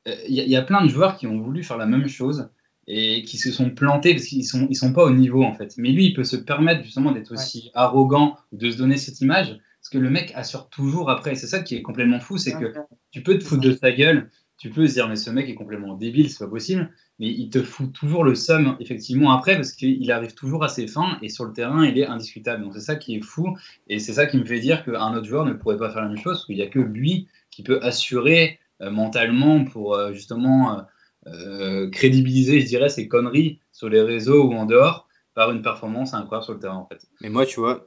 il 0.06 0.12
euh, 0.12 0.16
y, 0.28 0.50
y, 0.50 0.56
a 0.56 0.62
plein 0.62 0.84
de 0.84 0.90
joueurs 0.90 1.18
qui 1.18 1.28
ont 1.28 1.40
voulu 1.40 1.64
faire 1.64 1.78
la 1.78 1.86
même 1.86 2.08
chose 2.08 2.50
et 2.88 3.24
qui 3.24 3.38
se 3.38 3.52
sont 3.52 3.72
plantés 3.72 4.14
parce 4.14 4.26
qu'ils 4.26 4.46
sont 4.46 4.68
ils 4.70 4.76
sont 4.76 4.94
pas 4.94 5.04
au 5.04 5.12
niveau 5.12 5.44
en 5.44 5.54
fait. 5.54 5.74
Mais 5.78 5.90
lui, 5.90 6.06
il 6.06 6.14
peut 6.14 6.24
se 6.24 6.36
permettre 6.36 6.84
justement 6.84 7.12
d'être 7.12 7.32
aussi 7.32 7.72
arrogant 7.74 8.38
de 8.52 8.70
se 8.70 8.78
donner 8.78 8.98
cette 8.98 9.22
image 9.22 9.60
parce 9.86 9.92
que 9.92 9.98
le 10.00 10.10
mec 10.10 10.32
assure 10.34 10.68
toujours 10.70 11.12
après. 11.12 11.36
C'est 11.36 11.46
ça 11.46 11.60
qui 11.60 11.76
est 11.76 11.84
complètement 11.84 12.20
fou, 12.20 12.40
c'est 12.40 12.54
que 12.54 12.74
tu 13.12 13.22
peux 13.22 13.38
te 13.38 13.44
foutre 13.44 13.62
de 13.62 13.72
sa 13.72 13.92
gueule, 13.92 14.32
tu 14.58 14.72
peux 14.72 14.88
se 14.88 14.94
dire 14.94 15.08
mais 15.08 15.16
ce 15.16 15.30
mec 15.30 15.48
est 15.48 15.54
complètement 15.54 15.94
débile, 15.94 16.28
c'est 16.32 16.44
pas 16.44 16.50
possible, 16.50 16.90
mais 17.20 17.28
il 17.28 17.52
te 17.52 17.62
fout 17.62 17.94
toujours 17.94 18.24
le 18.24 18.34
seum 18.34 18.78
effectivement 18.80 19.32
après 19.32 19.56
parce 19.56 19.74
qu'il 19.74 20.12
arrive 20.12 20.34
toujours 20.34 20.64
à 20.64 20.70
ses 20.70 20.88
fins 20.88 21.20
et 21.22 21.30
sur 21.30 21.46
le 21.46 21.54
terrain 21.54 21.86
il 21.86 22.00
est 22.00 22.08
indiscutable. 22.08 22.64
Donc 22.64 22.74
c'est 22.74 22.80
ça 22.80 22.96
qui 22.96 23.16
est 23.16 23.22
fou 23.22 23.56
et 23.88 24.00
c'est 24.00 24.14
ça 24.14 24.26
qui 24.26 24.40
me 24.40 24.46
fait 24.46 24.60
dire 24.60 24.84
qu'un 24.84 25.14
autre 25.14 25.28
joueur 25.28 25.46
ne 25.46 25.54
pourrait 25.54 25.78
pas 25.78 25.92
faire 25.92 26.02
la 26.02 26.08
même 26.08 26.18
chose 26.18 26.38
parce 26.38 26.46
qu'il 26.48 26.58
y 26.58 26.64
a 26.64 26.68
que 26.68 26.80
lui 26.80 27.28
qui 27.52 27.62
peut 27.62 27.80
assurer 27.84 28.58
euh, 28.82 28.90
mentalement 28.90 29.66
pour 29.66 29.94
euh, 29.94 30.14
justement 30.14 30.80
euh, 30.80 30.82
euh, 31.28 31.92
crédibiliser, 31.92 32.60
je 32.60 32.66
dirais, 32.66 32.90
ces 32.90 33.08
conneries 33.08 33.60
sur 33.72 33.90
les 33.90 34.02
réseaux 34.02 34.46
ou 34.46 34.54
en 34.54 34.66
dehors 34.66 35.08
par 35.36 35.52
une 35.52 35.62
performance 35.62 36.14
incroyable 36.14 36.46
sur 36.46 36.54
le 36.54 36.60
terrain, 36.60 36.78
en 36.78 36.88
fait. 36.88 37.06
Mais 37.22 37.30
moi, 37.30 37.46
tu 37.46 37.60
vois, 37.60 37.86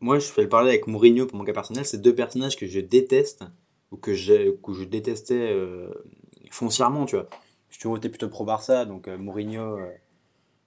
moi, 0.00 0.18
je 0.18 0.26
fais 0.26 0.42
le 0.42 0.48
parler 0.48 0.70
avec 0.70 0.86
Mourinho 0.86 1.26
pour 1.26 1.38
mon 1.38 1.44
cas 1.44 1.52
personnel. 1.52 1.84
C'est 1.84 2.00
deux 2.00 2.14
personnages 2.14 2.56
que 2.56 2.66
je 2.66 2.80
déteste 2.80 3.44
ou 3.90 3.96
que, 3.96 4.10
que 4.10 4.72
je 4.72 4.84
détestais 4.84 5.52
euh, 5.52 5.90
foncièrement, 6.50 7.06
tu 7.06 7.16
vois. 7.16 7.28
Je 7.70 7.78
suis 7.78 7.96
été 7.96 8.08
plutôt 8.08 8.28
pro 8.28 8.44
Barça, 8.44 8.84
donc 8.84 9.08
euh, 9.08 9.16
Mourinho, 9.16 9.78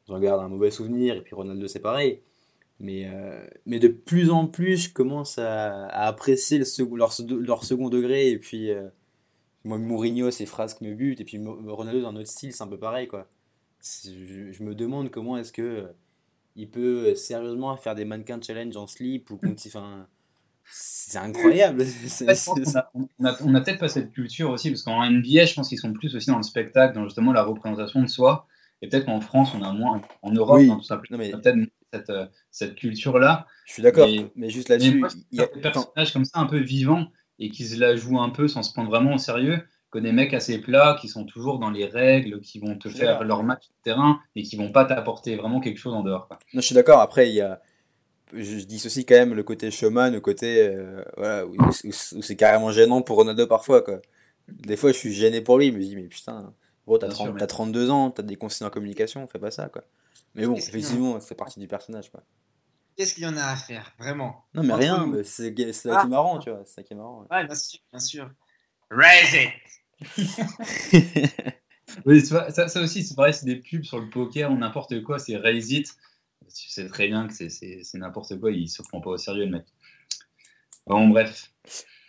j'en 0.08 0.20
garde 0.20 0.42
un 0.42 0.48
mauvais 0.48 0.72
souvenir, 0.72 1.16
et 1.16 1.22
puis 1.22 1.36
Ronaldo, 1.36 1.68
c'est 1.68 1.80
pareil. 1.80 2.22
Mais, 2.80 3.10
mais 3.66 3.80
de 3.80 3.88
plus 3.88 4.30
en 4.30 4.48
plus, 4.48 4.88
je 4.88 4.94
commence 4.94 5.38
à, 5.38 5.86
apprécier 5.88 6.58
le 6.58 6.96
leur, 6.96 7.64
second 7.64 7.90
degré, 7.90 8.30
et 8.32 8.38
puis 8.38 8.72
moi, 9.64 9.78
Mourinho, 9.78 10.32
ses 10.32 10.46
phrases 10.46 10.80
me 10.82 10.94
butent, 10.94 11.22
et 11.22 11.24
puis 11.24 11.38
Ronaldo 11.38 12.02
dans 12.02 12.14
notre 12.14 12.30
style, 12.30 12.54
c'est 12.54 12.64
un 12.64 12.68
peu 12.68 12.80
pareil, 12.80 13.08
quoi. 13.08 13.28
Je, 13.84 14.64
me 14.64 14.76
demande 14.76 15.10
comment 15.12 15.38
est-ce 15.38 15.52
que 15.52 15.62
euh, 15.62 15.88
il 16.56 16.70
peut 16.70 17.08
euh, 17.08 17.16
sérieusement 17.16 17.76
faire 17.78 17.96
des 17.96 18.06
mannequins 18.06 18.40
challenge 18.42 18.78
en 18.78 18.88
slip 18.88 19.32
ou 19.32 19.40
enfin, 19.44 20.08
c'est 20.66 21.18
incroyable. 21.18 21.84
on 23.20 23.26
a, 23.26 23.38
on 23.44 23.56
a, 23.56 23.62
peut-être 23.62 23.80
pas 23.80 23.88
cette 23.88 24.12
culture 24.12 24.50
aussi, 24.50 24.70
parce 24.70 24.84
qu'en 24.84 25.10
NBA, 25.10 25.46
je 25.46 25.54
pense 25.54 25.70
qu'ils 25.70 25.80
sont 25.80 25.94
plus 25.94 26.16
aussi 26.16 26.28
dans 26.28 26.38
le 26.38 26.44
spectacle, 26.44 26.96
dans 26.96 27.04
justement 27.04 27.34
la 27.34 27.44
représentation 27.44 28.02
de 28.02 28.08
soi. 28.08 28.48
Et 28.82 28.88
peut-être 28.88 29.06
qu'en 29.06 29.22
France, 29.22 29.52
on 29.56 29.62
a 29.62 29.72
moins, 29.72 30.02
en 30.22 30.32
Europe, 30.32 30.62
hein, 30.62 30.76
tout 30.78 30.84
simplement, 30.84 31.18
mais... 31.18 31.32
peut-être 31.32 31.58
cette, 31.94 32.10
euh, 32.10 32.26
cette 32.52 32.76
culture-là. 32.76 33.48
Je 33.66 33.74
suis 33.74 33.84
d'accord, 33.84 34.10
mais, 34.36 34.50
juste 34.50 34.70
là-dessus, 34.70 35.04
il 35.32 35.40
y 35.40 35.42
a 35.42 35.48
des 35.48 35.62
personnages 35.62 36.12
comme 36.12 36.26
ça 36.26 36.40
un 36.40 36.48
peu 36.48 36.60
vivants 36.60 37.08
et 37.40 37.50
qui 37.50 37.66
se 37.66 37.80
la 37.80 37.96
jouent 37.96 38.20
un 38.20 38.30
peu 38.30 38.48
sans 38.48 38.64
se 38.64 38.74
prendre 38.74 38.90
vraiment 38.90 39.14
au 39.14 39.18
sérieux 39.18 39.64
que 39.94 40.00
des 40.00 40.12
mecs 40.12 40.34
assez 40.34 40.60
plats 40.60 40.98
qui 41.00 41.08
sont 41.08 41.24
toujours 41.24 41.60
dans 41.60 41.70
les 41.70 41.86
règles, 41.86 42.42
qui 42.42 42.58
vont 42.58 42.76
te 42.76 42.90
faire 42.90 43.24
leur 43.24 43.44
match 43.44 43.68
de 43.68 43.76
terrain 43.84 44.20
et 44.36 44.42
qui 44.42 44.56
vont 44.56 44.72
pas 44.72 44.86
t'apporter 44.86 45.36
vraiment 45.36 45.60
quelque 45.60 45.78
chose 45.78 45.94
en 45.94 46.02
dehors. 46.02 46.28
Non, 46.32 46.62
je 46.62 46.66
suis 46.66 46.74
d'accord. 46.74 47.00
Après, 47.00 47.30
il 47.30 47.36
y 47.36 47.42
a, 47.42 47.62
je, 48.34 48.66
dissocie 48.66 49.06
quand 49.06 49.14
même 49.14 49.36
le 49.36 49.44
côté 49.44 49.70
showman, 49.70 50.10
le 50.10 50.20
côté 50.20 50.68
euh, 50.68 51.04
voilà, 51.16 51.46
où, 51.46 51.56
c'est 51.72 52.36
carrément 52.36 52.72
gênant 52.72 53.04
pour 53.04 53.18
Ronaldo 53.18 53.46
parfois. 53.46 53.84
Quoi. 53.84 54.02
Des 54.48 54.78
fois, 54.78 54.92
je 54.92 54.98
suis 54.98 55.14
gêné 55.14 55.42
pour 55.42 55.60
lui. 55.60 55.68
Je 55.68 55.74
me 55.74 55.80
dis, 55.80 55.96
mais 55.96 56.08
putain, 56.08 56.52
gros, 56.88 56.98
t'as, 56.98 57.10
32 57.10 57.92
ans, 57.92 58.10
t'as 58.10 58.24
des 58.24 58.36
conseils 58.36 58.66
en 58.66 58.72
communication, 58.72 59.28
fais 59.28 59.38
pas 59.38 59.52
ça. 59.52 59.70
Quoi. 59.70 59.84
Mais 60.34 60.48
bon, 60.48 60.56
effectivement, 60.56 61.20
c'est 61.20 61.36
partie 61.36 61.60
du 61.60 61.68
personnage. 61.68 62.10
Quoi 62.10 62.24
qu'est-ce 62.96 63.16
qu'il 63.16 63.24
y 63.24 63.28
en 63.28 63.38
a 63.38 63.46
à 63.46 63.56
faire, 63.56 63.92
vraiment? 63.98 64.46
Non, 64.54 64.62
mais 64.62 64.74
rien, 64.74 65.12
c'est 65.24 65.48
ça 65.48 65.52
qui 65.52 65.64
est 65.64 65.88
ah. 65.92 66.06
marrant, 66.06 66.38
tu 66.38 66.52
vois. 66.52 66.62
C'est 66.66 66.76
ça 66.76 66.84
qui 66.84 66.94
est 66.94 66.96
marrant. 66.96 67.26
Ouais, 67.32 67.44
bien 67.44 67.56
sûr, 67.56 67.80
bien 67.92 68.00
sûr. 68.00 68.30
Raise 68.92 69.34
it 69.34 69.52
oui, 72.06 72.26
ça, 72.26 72.50
ça, 72.52 72.82
aussi, 72.82 73.04
c'est 73.04 73.16
pareil, 73.16 73.34
c'est 73.34 73.46
des 73.46 73.58
pubs 73.58 73.84
sur 73.84 74.00
le 74.00 74.10
poker 74.10 74.52
ou 74.52 74.58
n'importe 74.58 75.02
quoi, 75.04 75.20
c'est 75.20 75.38
Raise 75.38 75.72
it. 75.72 75.96
Tu 76.54 76.70
sais 76.70 76.88
très 76.88 77.08
bien 77.08 77.28
que 77.28 77.34
c'est 77.34 77.82
n'importe 77.96 78.40
quoi, 78.40 78.52
il 78.52 78.68
se 78.68 78.82
prend 78.84 79.02
pas 79.02 79.12
au 79.12 79.18
sérieux, 79.18 79.46
le 79.46 79.52
mec. 79.52 79.66
Bon, 80.86 81.08
bref. 81.08 81.52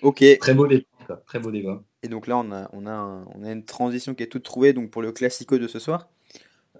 Ok. 0.02 0.24
Très 0.40 0.54
beau 0.54 0.66
débat. 0.66 0.84
Très 1.26 1.38
beau 1.38 1.50
débat. 1.50 1.82
Et 2.02 2.08
donc 2.08 2.26
là, 2.26 2.36
on 2.36 2.50
a, 2.52 2.68
on, 2.72 2.86
a 2.86 3.24
on 3.34 3.44
a 3.44 3.52
une 3.52 3.64
transition 3.64 4.14
qui 4.14 4.22
est 4.22 4.26
toute 4.26 4.42
trouvée 4.42 4.72
donc 4.72 4.90
pour 4.90 5.00
le 5.00 5.12
classico 5.12 5.58
de 5.58 5.68
ce 5.68 5.78
soir. 5.78 6.08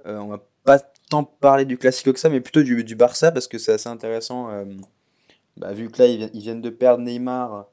Euh, 0.07 0.18
on 0.18 0.29
va 0.29 0.44
pas 0.64 0.79
tant 1.11 1.24
parler 1.24 1.64
du 1.64 1.79
Classico 1.79 2.12
que 2.12 2.18
ça, 2.18 2.29
mais 2.29 2.40
plutôt 2.40 2.62
du, 2.62 2.85
du 2.85 2.94
Barça, 2.94 3.33
parce 3.33 3.48
que 3.48 3.59
c'est 3.59 3.72
assez 3.72 3.88
intéressant. 3.88 4.50
Euh, 4.50 4.64
bah, 5.57 5.72
vu 5.72 5.90
que 5.90 6.03
là, 6.03 6.09
ils, 6.09 6.40
viennent 6.40 6.61
de 6.61 6.70
perdre 6.70 7.05
Neymar, 7.05 7.66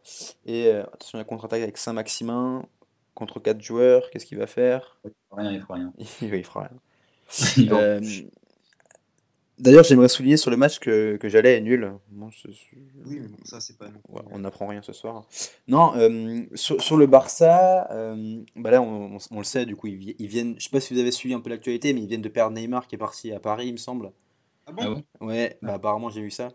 et 0.46 0.68
euh, 0.68 0.84
attention, 0.84 1.18
la 1.18 1.24
contre-attaque 1.24 1.62
avec 1.62 1.78
Saint-Maximin, 1.78 2.64
contre 3.14 3.40
4 3.40 3.62
joueurs, 3.62 4.10
qu'est-ce 4.10 4.26
qu'il 4.26 4.38
va 4.38 4.48
faire? 4.48 5.00
Il 5.06 5.12
fera 5.30 5.42
rien, 5.42 5.52
il 5.52 5.62
fera 5.62 5.74
rien. 5.76 5.94
il 6.22 6.44
fera 6.44 6.70
rien. 6.70 8.22
D'ailleurs, 9.62 9.84
j'aimerais 9.84 10.08
souligner 10.08 10.38
sur 10.38 10.50
le 10.50 10.58
match 10.58 10.80
que, 10.80 11.18
que 11.18 11.30
j'allais 11.30 11.58
est 11.58 11.62
nul. 11.62 11.94
Oui, 13.06 13.20
mais 13.22 13.28
bon, 13.28 13.38
ça, 13.44 13.60
c'est 13.60 13.78
pas. 13.78 13.90
on 14.32 14.40
n'apprend 14.40 14.66
rien 14.66 14.82
ce 14.82 14.92
soir. 14.92 15.28
Non, 15.68 15.94
euh, 15.96 16.46
sur, 16.56 16.82
sur, 16.82 16.98
le 16.98 17.06
Barça, 17.06 17.88
euh, 17.92 18.42
bah 18.56 18.72
là, 18.72 18.82
on, 18.82 19.20
on, 19.30 19.38
le 19.38 19.44
sait, 19.44 19.68
du 19.68 19.76
coup, 19.76 19.86
ils, 19.86 20.16
ils, 20.18 20.28
viennent. 20.28 20.56
Je 20.58 20.64
sais 20.64 20.72
pas 20.72 20.80
si 20.80 20.96
vous 20.96 21.00
avez 21.00 21.12
suivi 21.12 21.36
un 21.36 21.42
peu 21.42 21.52
l'actualité, 21.52 21.94
mais 21.94 22.02
ils 22.02 22.08
viennent 22.08 22.24
de 22.24 22.30
perdre 22.30 22.56
Neymar 22.56 22.88
qui 22.88 22.96
est 22.96 22.98
parti 22.98 23.32
à 23.32 23.40
Paris, 23.40 23.68
il 23.68 23.74
me 23.74 23.78
semble. 23.78 24.12
Ah 24.66 24.72
bon? 24.72 25.04
Ah 25.20 25.26
Ouais, 25.26 25.60
bah, 25.62 25.76
apparemment, 25.76 26.10
j'ai 26.10 26.22
vu 26.22 26.32
ça. 26.32 26.50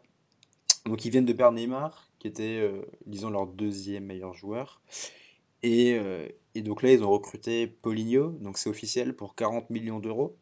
Donc, 0.84 1.04
ils 1.04 1.10
viennent 1.10 1.24
de 1.24 1.32
perdre 1.32 1.56
Neymar, 1.56 2.08
qui 2.18 2.26
était, 2.26 2.58
euh, 2.60 2.82
disons, 3.06 3.30
leur 3.30 3.46
deuxième 3.46 4.06
meilleur 4.06 4.34
joueur. 4.34 4.80
Et, 5.62 5.98
et 6.54 6.62
donc 6.62 6.82
là, 6.82 6.92
ils 6.92 7.02
ont 7.02 7.10
recruté 7.10 7.66
Poligno, 7.66 8.30
donc 8.40 8.58
c'est 8.58 8.70
officiel, 8.70 9.14
pour 9.16 9.34
40 9.34 9.70
millions 9.70 9.98
d'euros. 10.00 10.36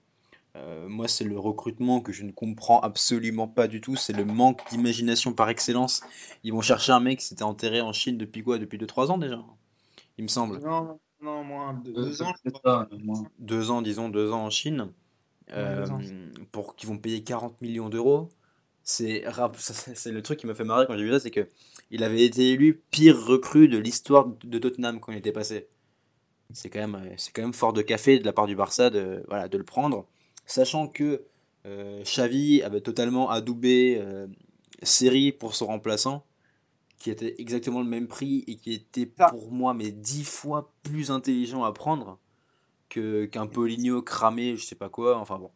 Euh, 0.56 0.88
moi, 0.88 1.08
c'est 1.08 1.24
le 1.24 1.38
recrutement 1.38 2.00
que 2.00 2.12
je 2.12 2.22
ne 2.24 2.30
comprends 2.30 2.80
absolument 2.80 3.48
pas 3.48 3.66
du 3.66 3.80
tout. 3.80 3.96
C'est 3.96 4.12
le 4.12 4.24
manque 4.24 4.60
d'imagination 4.70 5.32
par 5.32 5.48
excellence. 5.48 6.02
Ils 6.44 6.52
vont 6.52 6.60
chercher 6.60 6.92
un 6.92 7.00
mec 7.00 7.18
qui 7.18 7.26
s'était 7.26 7.42
enterré 7.42 7.80
en 7.80 7.92
Chine 7.92 8.18
depuis 8.18 8.42
quoi? 8.42 8.58
Depuis 8.58 8.78
2-3 8.78 9.10
ans 9.10 9.18
déjà 9.18 9.42
Il 10.18 10.22
me 10.24 10.28
semble. 10.28 10.60
Non, 10.60 11.00
non, 11.20 11.42
moins. 11.42 11.74
Deux, 11.74 12.22
ans, 12.22 12.32
pas, 12.62 12.88
Deux 13.40 13.70
ans, 13.70 13.82
disons, 13.82 14.08
deux 14.08 14.30
ans 14.32 14.44
en 14.44 14.50
Chine. 14.50 14.92
euh, 15.52 15.86
pour 16.52 16.76
qui 16.76 16.86
vont 16.86 16.98
payer 16.98 17.24
40 17.24 17.60
millions 17.60 17.88
d'euros. 17.88 18.28
C'est 18.84 19.24
c'est 19.94 20.12
le 20.12 20.22
truc 20.22 20.38
qui 20.38 20.46
m'a 20.46 20.54
fait 20.54 20.64
marrer 20.64 20.86
quand 20.86 20.96
j'ai 20.96 21.04
vu 21.04 21.12
ça, 21.12 21.20
c'est 21.20 21.30
que 21.30 21.48
il 21.90 22.04
avait 22.04 22.24
été 22.24 22.50
élu 22.52 22.82
pire 22.90 23.18
recrue 23.18 23.68
de 23.68 23.78
l'histoire 23.78 24.26
de 24.26 24.58
Tottenham 24.58 25.00
quand 25.00 25.12
il 25.12 25.18
était 25.18 25.32
passé. 25.32 25.68
C'est 26.52 26.68
quand 26.70 26.86
même 26.86 27.14
c'est 27.16 27.32
quand 27.32 27.42
même 27.42 27.54
fort 27.54 27.72
de 27.72 27.82
café 27.82 28.18
de 28.18 28.24
la 28.24 28.32
part 28.32 28.46
du 28.46 28.54
Barça 28.56 28.90
de 28.90 29.24
voilà 29.28 29.48
de 29.48 29.56
le 29.58 29.64
prendre, 29.64 30.06
sachant 30.46 30.86
que 30.86 31.24
euh, 31.66 32.02
Xavi 32.02 32.62
avait 32.62 32.82
totalement 32.82 33.30
adoubé 33.30 33.98
euh, 34.00 34.26
Série 34.82 35.32
pour 35.32 35.54
son 35.54 35.66
remplaçant, 35.66 36.26
qui 36.98 37.10
était 37.10 37.34
exactement 37.38 37.80
le 37.80 37.88
même 37.88 38.06
prix 38.06 38.44
et 38.46 38.56
qui 38.56 38.72
était 38.74 39.06
pour 39.06 39.50
moi 39.50 39.72
mais 39.72 39.90
dix 39.92 40.24
fois 40.24 40.72
plus 40.82 41.10
intelligent 41.10 41.64
à 41.64 41.72
prendre 41.72 42.18
que 42.90 43.24
qu'un 43.24 43.46
Poligno 43.46 44.02
cramé, 44.02 44.56
je 44.56 44.64
sais 44.64 44.74
pas 44.74 44.90
quoi. 44.90 45.18
Enfin 45.18 45.38
bon, 45.38 45.50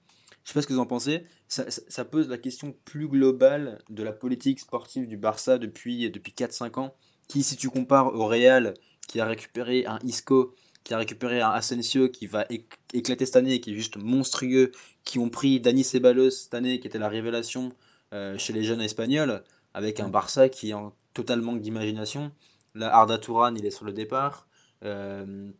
je 0.48 0.54
sais 0.54 0.60
pas 0.60 0.62
ce 0.62 0.66
que 0.66 0.72
vous 0.72 0.80
en 0.80 0.86
pensez. 0.86 1.26
Ça, 1.46 2.04
pose 2.06 2.30
la 2.30 2.38
question 2.38 2.74
plus 2.86 3.06
globale 3.06 3.82
de 3.90 4.02
la 4.02 4.12
politique 4.12 4.60
sportive 4.60 5.06
du 5.06 5.18
Barça 5.18 5.58
depuis, 5.58 6.10
depuis 6.10 6.32
4-5 6.32 6.80
ans. 6.80 6.94
Qui, 7.28 7.42
si 7.42 7.58
tu 7.58 7.68
compares 7.68 8.14
au 8.14 8.26
Real, 8.26 8.72
qui 9.08 9.20
a 9.20 9.26
récupéré 9.26 9.84
un 9.84 9.98
Isco, 10.04 10.54
qui 10.84 10.94
a 10.94 10.96
récupéré 10.96 11.42
un 11.42 11.50
Asensio 11.50 12.08
qui 12.08 12.26
va 12.26 12.46
éclater 12.94 13.26
cette 13.26 13.36
année 13.36 13.60
qui 13.60 13.72
est 13.72 13.74
juste 13.74 13.98
monstrueux, 13.98 14.72
qui 15.04 15.18
ont 15.18 15.28
pris 15.28 15.60
Dani 15.60 15.84
Ceballos 15.84 16.30
cette 16.30 16.54
année, 16.54 16.80
qui 16.80 16.86
était 16.86 16.98
la 16.98 17.10
révélation 17.10 17.70
euh, 18.14 18.38
chez 18.38 18.54
les 18.54 18.64
jeunes 18.64 18.80
espagnols, 18.80 19.44
avec 19.74 20.00
un 20.00 20.08
Barça 20.08 20.48
qui 20.48 20.70
est 20.70 20.74
en 20.74 20.94
total 21.12 21.42
manque 21.42 21.60
d'imagination. 21.60 22.32
Là, 22.74 22.96
Arda 22.96 23.18
Touran, 23.18 23.54
il 23.54 23.66
est 23.66 23.70
sur 23.70 23.84
le 23.84 23.92
départ. 23.92 24.48
Euh, 24.82 25.50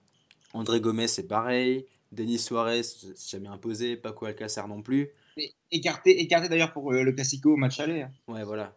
André 0.55 0.81
Gomez, 0.81 1.09
c'est 1.09 1.29
pareil. 1.29 1.85
Denis 2.13 2.39
Suarez, 2.39 2.83
c'est 2.83 3.31
jamais 3.31 3.49
imposé. 3.49 3.97
Paco 3.97 4.27
Alcacer 4.27 4.63
non 4.69 4.83
plus. 4.83 5.11
écarté, 5.71 6.21
écarté 6.21 6.49
d'ailleurs 6.49 6.73
pour 6.73 6.93
euh, 6.93 7.03
le 7.03 7.13
Classico 7.13 7.57
match 7.57 7.81
aller. 7.81 8.03
Hein. 8.03 8.13
Ouais, 8.27 8.45
voilà. 8.45 8.77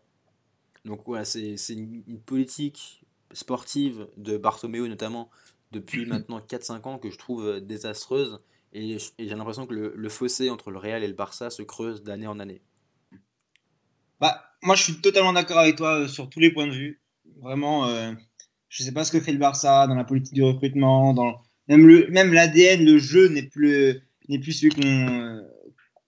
Donc, 0.83 1.01
voilà, 1.05 1.25
c'est 1.25 1.55
une, 1.69 2.03
une, 2.07 2.19
politique 2.19 3.03
sportive 3.33 4.07
de 4.17 4.37
Bartomeu, 4.37 4.87
notamment 4.87 5.29
depuis 5.71 6.05
maintenant 6.07 6.39
4-5 6.39 6.87
ans, 6.87 6.97
que 6.97 7.09
je 7.09 7.17
trouve 7.17 7.45
euh, 7.45 7.59
désastreuse. 7.61 8.41
Et, 8.73 8.97
j'ai 9.19 9.35
l'impression 9.35 9.67
que 9.67 9.73
le, 9.73 10.09
fossé 10.09 10.49
entre 10.49 10.71
le 10.71 10.77
Real 10.77 11.03
et 11.03 11.07
le 11.07 11.13
Barça 11.13 11.49
se 11.49 11.61
creuse 11.61 12.03
d'année 12.03 12.27
en 12.27 12.39
année. 12.39 12.61
Bah, 14.19 14.43
moi, 14.61 14.75
je 14.75 14.83
suis 14.83 15.01
totalement 15.01 15.33
d'accord 15.33 15.57
avec 15.59 15.77
toi 15.77 16.01
euh, 16.01 16.07
sur 16.07 16.29
tous 16.29 16.39
les 16.39 16.51
points 16.51 16.67
de 16.67 16.73
vue. 16.73 17.01
Vraiment, 17.37 17.87
je 18.69 18.83
ne 18.83 18.85
sais 18.85 18.93
pas 18.93 19.03
ce 19.03 19.11
que 19.11 19.19
fait 19.19 19.31
le 19.31 19.39
Barça 19.39 19.87
dans 19.87 19.95
la 19.95 20.03
politique 20.03 20.33
du 20.33 20.43
recrutement, 20.43 21.13
dans 21.13 21.41
même 21.67 21.87
le 21.87 22.07
même 22.09 22.33
l'ADN, 22.33 22.83
le 22.83 22.97
jeu 22.97 23.27
n'est 23.29 23.43
plus 23.43 24.01
n'est 24.29 24.39
plus 24.39 24.53
celui 24.53 24.71
qu'on 24.71 25.45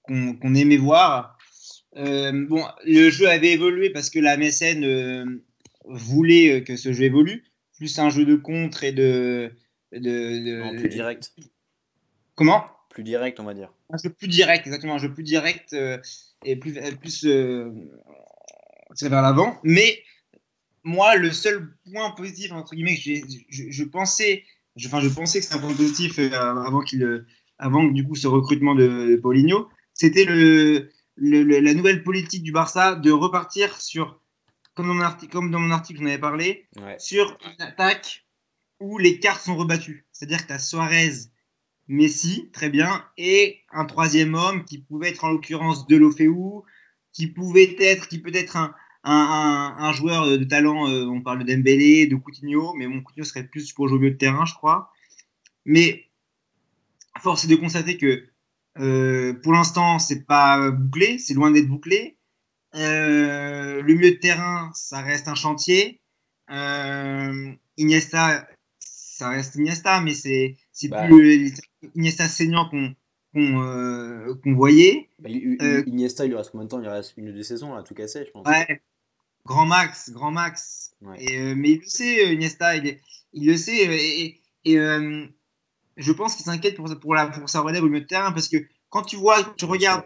qu'on 0.08 0.56
aimait 0.56 0.78
voir. 0.78 1.38
Euh, 1.96 2.32
bon, 2.48 2.66
le 2.86 3.10
jeu 3.10 3.30
avait 3.30 3.52
évolué 3.52 3.89
parce 3.89 4.10
que 4.10 4.20
la 4.20 4.38
MSN 4.38 4.84
euh, 4.84 5.26
voulait 5.86 6.63
que 6.63 6.76
ce 6.76 6.92
jeu 6.92 7.04
évolue, 7.04 7.44
plus 7.78 8.00
un 8.00 8.10
jeu 8.10 8.26
de 8.26 8.36
contre 8.36 8.84
et 8.84 8.92
de 8.92 9.52
de, 9.92 10.80
plus 10.80 10.89
direct. 10.89 11.34
Comment? 12.36 12.66
Plus 12.89 13.04
direct, 13.04 13.39
on 13.39 13.44
va 13.44 13.54
dire. 13.54 13.72
Un 13.92 13.98
jeu 13.98 14.10
plus 14.10 14.28
direct, 14.28 14.66
exactement, 14.66 14.96
un 14.96 15.00
jeu 15.00 15.13
plus 15.13 15.24
direct 15.24 15.74
euh, 15.74 16.00
et 16.44 16.56
plus 16.56 16.74
plus 17.00 17.26
vers 17.26 19.22
l'avant. 19.22 19.60
Mais 19.63 20.00
moi, 20.84 21.16
le 21.16 21.32
seul 21.32 21.76
point 21.92 22.12
positif 22.12 22.52
entre 22.52 22.76
guillemets 22.76 22.96
que 22.96 23.02
je, 23.50 23.70
je 23.70 23.84
pensais 23.84 24.44
je, 24.76 24.88
enfin, 24.88 25.00
je 25.02 25.10
pensais 25.10 25.40
que 25.40 25.46
c'était 25.46 25.58
un 25.58 25.60
point 25.60 25.74
positif 25.74 26.20
euh, 26.20 26.32
avant, 26.32 26.82
qu'il, 26.82 27.04
euh, 27.04 27.26
avant 27.58 27.84
du 27.84 28.06
coup 28.06 28.16
ce 28.16 28.28
recrutement 28.28 28.76
de, 28.76 29.20
Paulinho. 29.22 29.70
C'était 29.94 30.26
le, 30.26 30.90
la 31.18 31.74
nouvelle 31.74 32.04
politique 32.04 32.44
du 32.44 32.52
Barça 32.52 32.96
de 32.96 33.12
repartir 33.12 33.80
sur, 33.80 34.20
comme 34.74 34.88
dans 34.88 34.96
mon 34.96 35.02
article, 35.02 35.32
comme 35.32 35.52
dans 35.52 35.60
mon 35.60 35.72
article 35.72 36.00
j'en 36.00 36.08
avais 36.08 36.18
parlé, 36.18 36.68
sur 36.98 37.38
une 37.46 37.62
attaque 37.62 38.26
où 38.80 38.98
les 38.98 39.20
cartes 39.20 39.44
sont 39.44 39.56
rebattues. 39.56 40.08
C'est-à-dire 40.12 40.42
que 40.42 40.48
tu 40.48 40.54
as 40.54 40.60
Suarez, 40.60 41.12
Messi, 41.88 42.50
très 42.52 42.70
bien, 42.70 43.06
et 43.18 43.60
un 43.72 43.86
troisième 43.86 44.34
homme 44.34 44.66
qui 44.66 44.80
pouvait 44.80 45.10
être 45.10 45.24
en 45.26 45.32
l'occurrence 45.32 45.86
Delofeu, 45.86 46.34
qui 47.12 47.28
pouvait 47.28 47.76
être, 47.80 48.08
qui 48.08 48.20
peut 48.20 48.34
être 48.34 48.58
un, 48.58 48.74
un, 49.04 49.92
joueur 49.94 50.28
de 50.28 50.44
talent, 50.44 50.89
euh, 50.89 51.06
on 51.06 51.22
parle 51.22 51.44
de 51.44 51.54
Dembélé, 51.54 52.08
de 52.08 52.16
Coutinho, 52.16 52.74
mais 52.74 52.88
mon 52.88 53.02
Coutinho 53.02 53.26
serait 53.26 53.44
plus 53.44 53.72
pour 53.74 53.88
jouer 53.88 53.98
au 53.98 54.00
milieu 54.00 54.13
de 54.13 54.18
terrain, 54.18 54.46
je 54.46 54.54
crois. 54.54 54.92
Mais 55.66 56.06
force 57.20 57.46
est 57.46 57.48
de 57.48 57.56
constater 57.56 57.98
que 57.98 58.26
euh, 58.80 59.34
pour 59.44 59.54
l'instant, 59.54 60.00
c'est 60.00 60.26
pas 60.26 60.72
bouclé, 60.72 61.18
c'est 61.20 61.34
loin 61.34 61.52
d'être 61.52 61.68
bouclé. 61.68 62.18
Euh, 62.76 63.82
le 63.82 63.94
milieu 63.94 64.12
de 64.12 64.18
terrain, 64.18 64.72
ça 64.74 65.02
reste 65.02 65.28
un 65.28 65.36
chantier. 65.36 66.00
Iniesta, 67.78 68.48
ça 68.80 69.30
reste 69.30 69.56
Iniesta, 69.56 70.02
mais 70.02 70.13
c'est 70.13 70.58
bah. 70.89 71.08
plus 71.08 71.54
Iniesta 71.96 72.28
saignant 72.28 72.70
qu'on 72.70 72.96
qu'on 73.36 74.54
voyait. 74.54 75.10
Bah, 75.20 75.30
Iniesta, 75.30 76.26
il 76.26 76.30
lui 76.30 76.38
reste 76.38 76.52
combien 76.52 76.66
de 76.66 76.70
temps? 76.70 76.80
Il 76.80 76.84
lui 76.84 76.89
reste 76.89 77.13
une 77.18 77.30
ou 77.30 77.34
deux 77.34 77.44
saisons 77.44 77.74
à 77.74 77.84
tout 77.84 77.94
casser, 77.96 78.26
je 78.26 78.32
pense. 78.32 78.48
Ouais, 78.48 78.82
Grand 79.46 79.66
Max, 79.66 80.10
Grand 80.12 80.32
Max. 80.32 80.96
Et, 81.18 81.38
euh, 81.38 81.54
mais 81.56 81.72
il 81.72 81.80
le 81.80 81.86
sait, 81.86 82.26
euh, 82.26 82.34
Iniesta, 82.34 82.78
il, 82.78 82.98
il 83.34 83.48
le 83.48 83.58
sait. 83.58 83.88
Euh, 83.88 83.98
et, 84.66 84.78
je 85.96 86.12
pense 86.12 86.36
qu'il 86.36 86.46
s'inquiète 86.46 86.76
pour, 86.76 86.88
pour, 87.00 87.14
la, 87.14 87.28
pour 87.28 87.50
sa 87.50 87.62
relève 87.62 87.84
au 87.84 87.88
milieu 87.88 88.02
de 88.02 88.08
terrain 88.08 88.32
parce 88.32 88.48
que 88.48 88.58
quand 88.90 89.04
tu 89.04 89.16
vois, 89.16 89.44
tu 89.58 89.66
regardes 89.66 90.06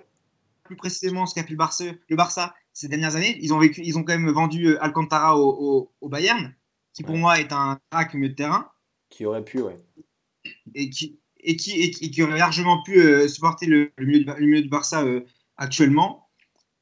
plus 0.63 0.75
précisément 0.75 1.25
ce 1.25 1.33
qu'a 1.33 1.43
fait 1.43 1.51
le 1.51 1.55
Barça, 1.55 1.85
le 2.09 2.15
Barça 2.15 2.53
ces 2.73 2.89
dernières 2.89 3.15
années, 3.15 3.37
ils 3.41 3.53
ont, 3.53 3.59
vécu, 3.59 3.81
ils 3.85 3.97
ont 3.97 4.03
quand 4.03 4.17
même 4.17 4.29
vendu 4.29 4.75
Alcantara 4.77 5.39
au, 5.39 5.89
au, 6.01 6.09
Bayern, 6.09 6.53
qui 6.93 7.03
pour 7.03 7.15
moi 7.15 7.39
est 7.39 7.53
un 7.53 7.79
crack 7.89 8.13
au 8.13 8.17
milieu 8.17 8.31
de 8.31 8.35
terrain. 8.35 8.69
Qui 9.09 9.25
aurait 9.25 9.45
pu, 9.45 9.61
ouais. 9.61 9.77
Et 10.75 10.89
qui, 10.89 11.19
et 11.39 11.55
qui, 11.55 11.81
et 11.81 11.91
qui, 11.91 12.21
aurait 12.21 12.37
largement 12.37 12.83
pu 12.83 13.29
supporter 13.29 13.65
le, 13.65 13.93
le, 13.95 14.05
milieu 14.05 14.25
de, 14.25 14.31
le 14.31 14.45
milieu 14.45 14.61
de 14.61 14.69
Barça 14.69 15.05
actuellement. 15.55 16.26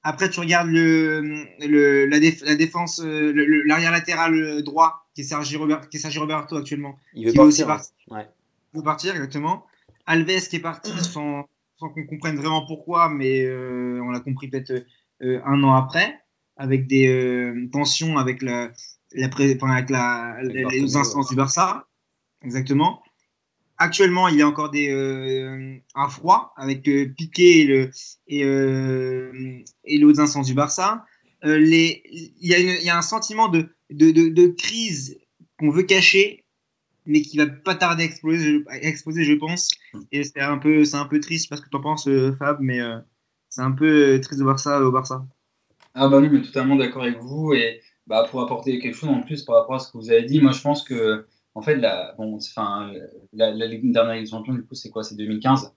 Après, 0.08 0.30
tu 0.30 0.40
regardes 0.40 0.70
le, 0.70 1.48
le 1.62 2.06
la, 2.06 2.20
défense, 2.56 3.02
euh, 3.04 3.34
l'arrière 3.66 3.92
latéral 3.92 4.62
droit, 4.62 5.08
qui 5.16 5.22
est 5.22 5.24
Sergi, 5.24 5.58
Robert, 5.58 5.90
qui 5.90 5.98
est 5.98 6.18
Roberto 6.20 6.56
actuellement. 6.58 7.00
Il 7.16 7.26
veut 7.26 7.34
partir. 7.34 7.68
Ouais. 8.12 8.28
Il 8.76 8.78
veut 8.78 8.84
partir, 8.84 9.16
exactement. 9.16 9.66
Alves 10.06 10.48
qui 10.48 10.58
est 10.58 10.60
parti 10.60 10.92
sans, 11.04 11.50
sans 11.80 11.90
qu'on 11.90 12.06
comprenne 12.06 12.36
vraiment 12.36 12.68
pourquoi, 12.68 13.10
mais 13.10 13.46
euh, 13.46 14.00
on 14.04 14.12
l'a 14.12 14.20
compris 14.20 14.48
peut-être 14.48 14.86
euh, 15.24 15.42
un 15.44 15.64
an 15.64 15.74
après, 15.74 16.20
avec 16.56 16.86
des 16.86 17.68
tensions 17.74 18.20
avec, 18.20 18.44
la, 18.44 18.70
la, 19.12 19.26
avec 19.26 19.90
la, 19.90 20.38
les 20.70 20.96
instances 20.96 21.30
du 21.30 21.36
Barça. 21.36 21.88
Exactement. 22.44 23.02
Actuellement, 23.78 24.30
il 24.30 24.38
y 24.38 24.42
a 24.42 24.48
encore 24.48 24.72
des, 24.72 24.90
euh, 24.90 25.76
un 25.96 26.08
froid 26.08 26.54
avec 26.56 26.88
euh, 26.88 27.08
Piqué 27.10 27.62
et, 27.62 27.66
le, 27.66 27.90
et, 28.28 28.46
euh, 28.46 29.32
et 29.84 29.98
les 29.98 30.20
instances 30.20 30.48
du 30.48 30.54
Barça. 30.54 31.06
Euh, 31.44 31.60
il, 31.60 32.32
y 32.40 32.90
a 32.90 32.98
un 32.98 33.02
sentiment 33.02 33.50
de, 33.50 34.48
crise 34.58 35.20
qu'on 35.60 35.70
veut 35.70 35.84
cacher, 35.84 36.46
mais 37.06 37.22
qui 37.22 37.38
va 37.38 37.48
pas 37.48 37.76
tarder 37.76 38.04
à 38.04 38.06
exploser, 38.06 39.24
je 39.24 39.34
pense. 39.34 39.70
Et 40.12 40.24
c'est 40.24 40.40
un 40.40 40.58
peu, 40.58 40.86
c'est 40.86 40.98
un 40.98 41.06
peu 41.06 41.20
triste 41.20 41.50
parce 41.50 41.62
que 41.62 41.70
tu 41.70 41.76
en 41.76 41.82
penses, 41.82 42.10
Fab, 42.40 42.58
mais 42.62 42.80
c'est 43.50 43.62
un 43.62 43.72
peu 43.72 44.20
triste 44.22 44.40
de 44.40 44.44
voir 44.44 44.60
ça 44.60 44.82
au 44.82 44.92
Barça. 44.92 45.26
Ah 45.94 46.08
bah 46.08 46.20
oui, 46.20 46.30
mais 46.30 46.42
totalement 46.42 46.78
d'accord 46.78 47.04
avec 47.04 47.20
vous. 47.20 47.54
Et 47.54 47.82
bah, 48.08 48.28
pour 48.30 48.42
apporter 48.42 48.80
quelque 48.80 48.96
chose 48.96 49.10
en 49.10 49.22
plus 49.22 49.44
par 49.44 49.58
rapport 49.58 49.76
à 49.76 49.80
ce 49.80 49.92
que 49.92 49.98
vous 49.98 50.12
avez 50.12 50.24
dit, 50.24 50.42
moi 50.42 50.52
je 50.52 50.62
pense 50.62 50.84
que 50.84 51.26
en 51.56 51.62
fait, 51.62 51.76
la, 51.76 52.16
la, 53.34 53.52
dernière 53.52 54.16
Ligue 54.16 54.24
des 54.24 54.30
Champions, 54.30 54.54
du 54.54 54.66
coup, 54.66 54.76
c'est 54.76 54.90
quoi? 54.90 55.04
C'est 55.04 55.16
2015. 55.16 55.72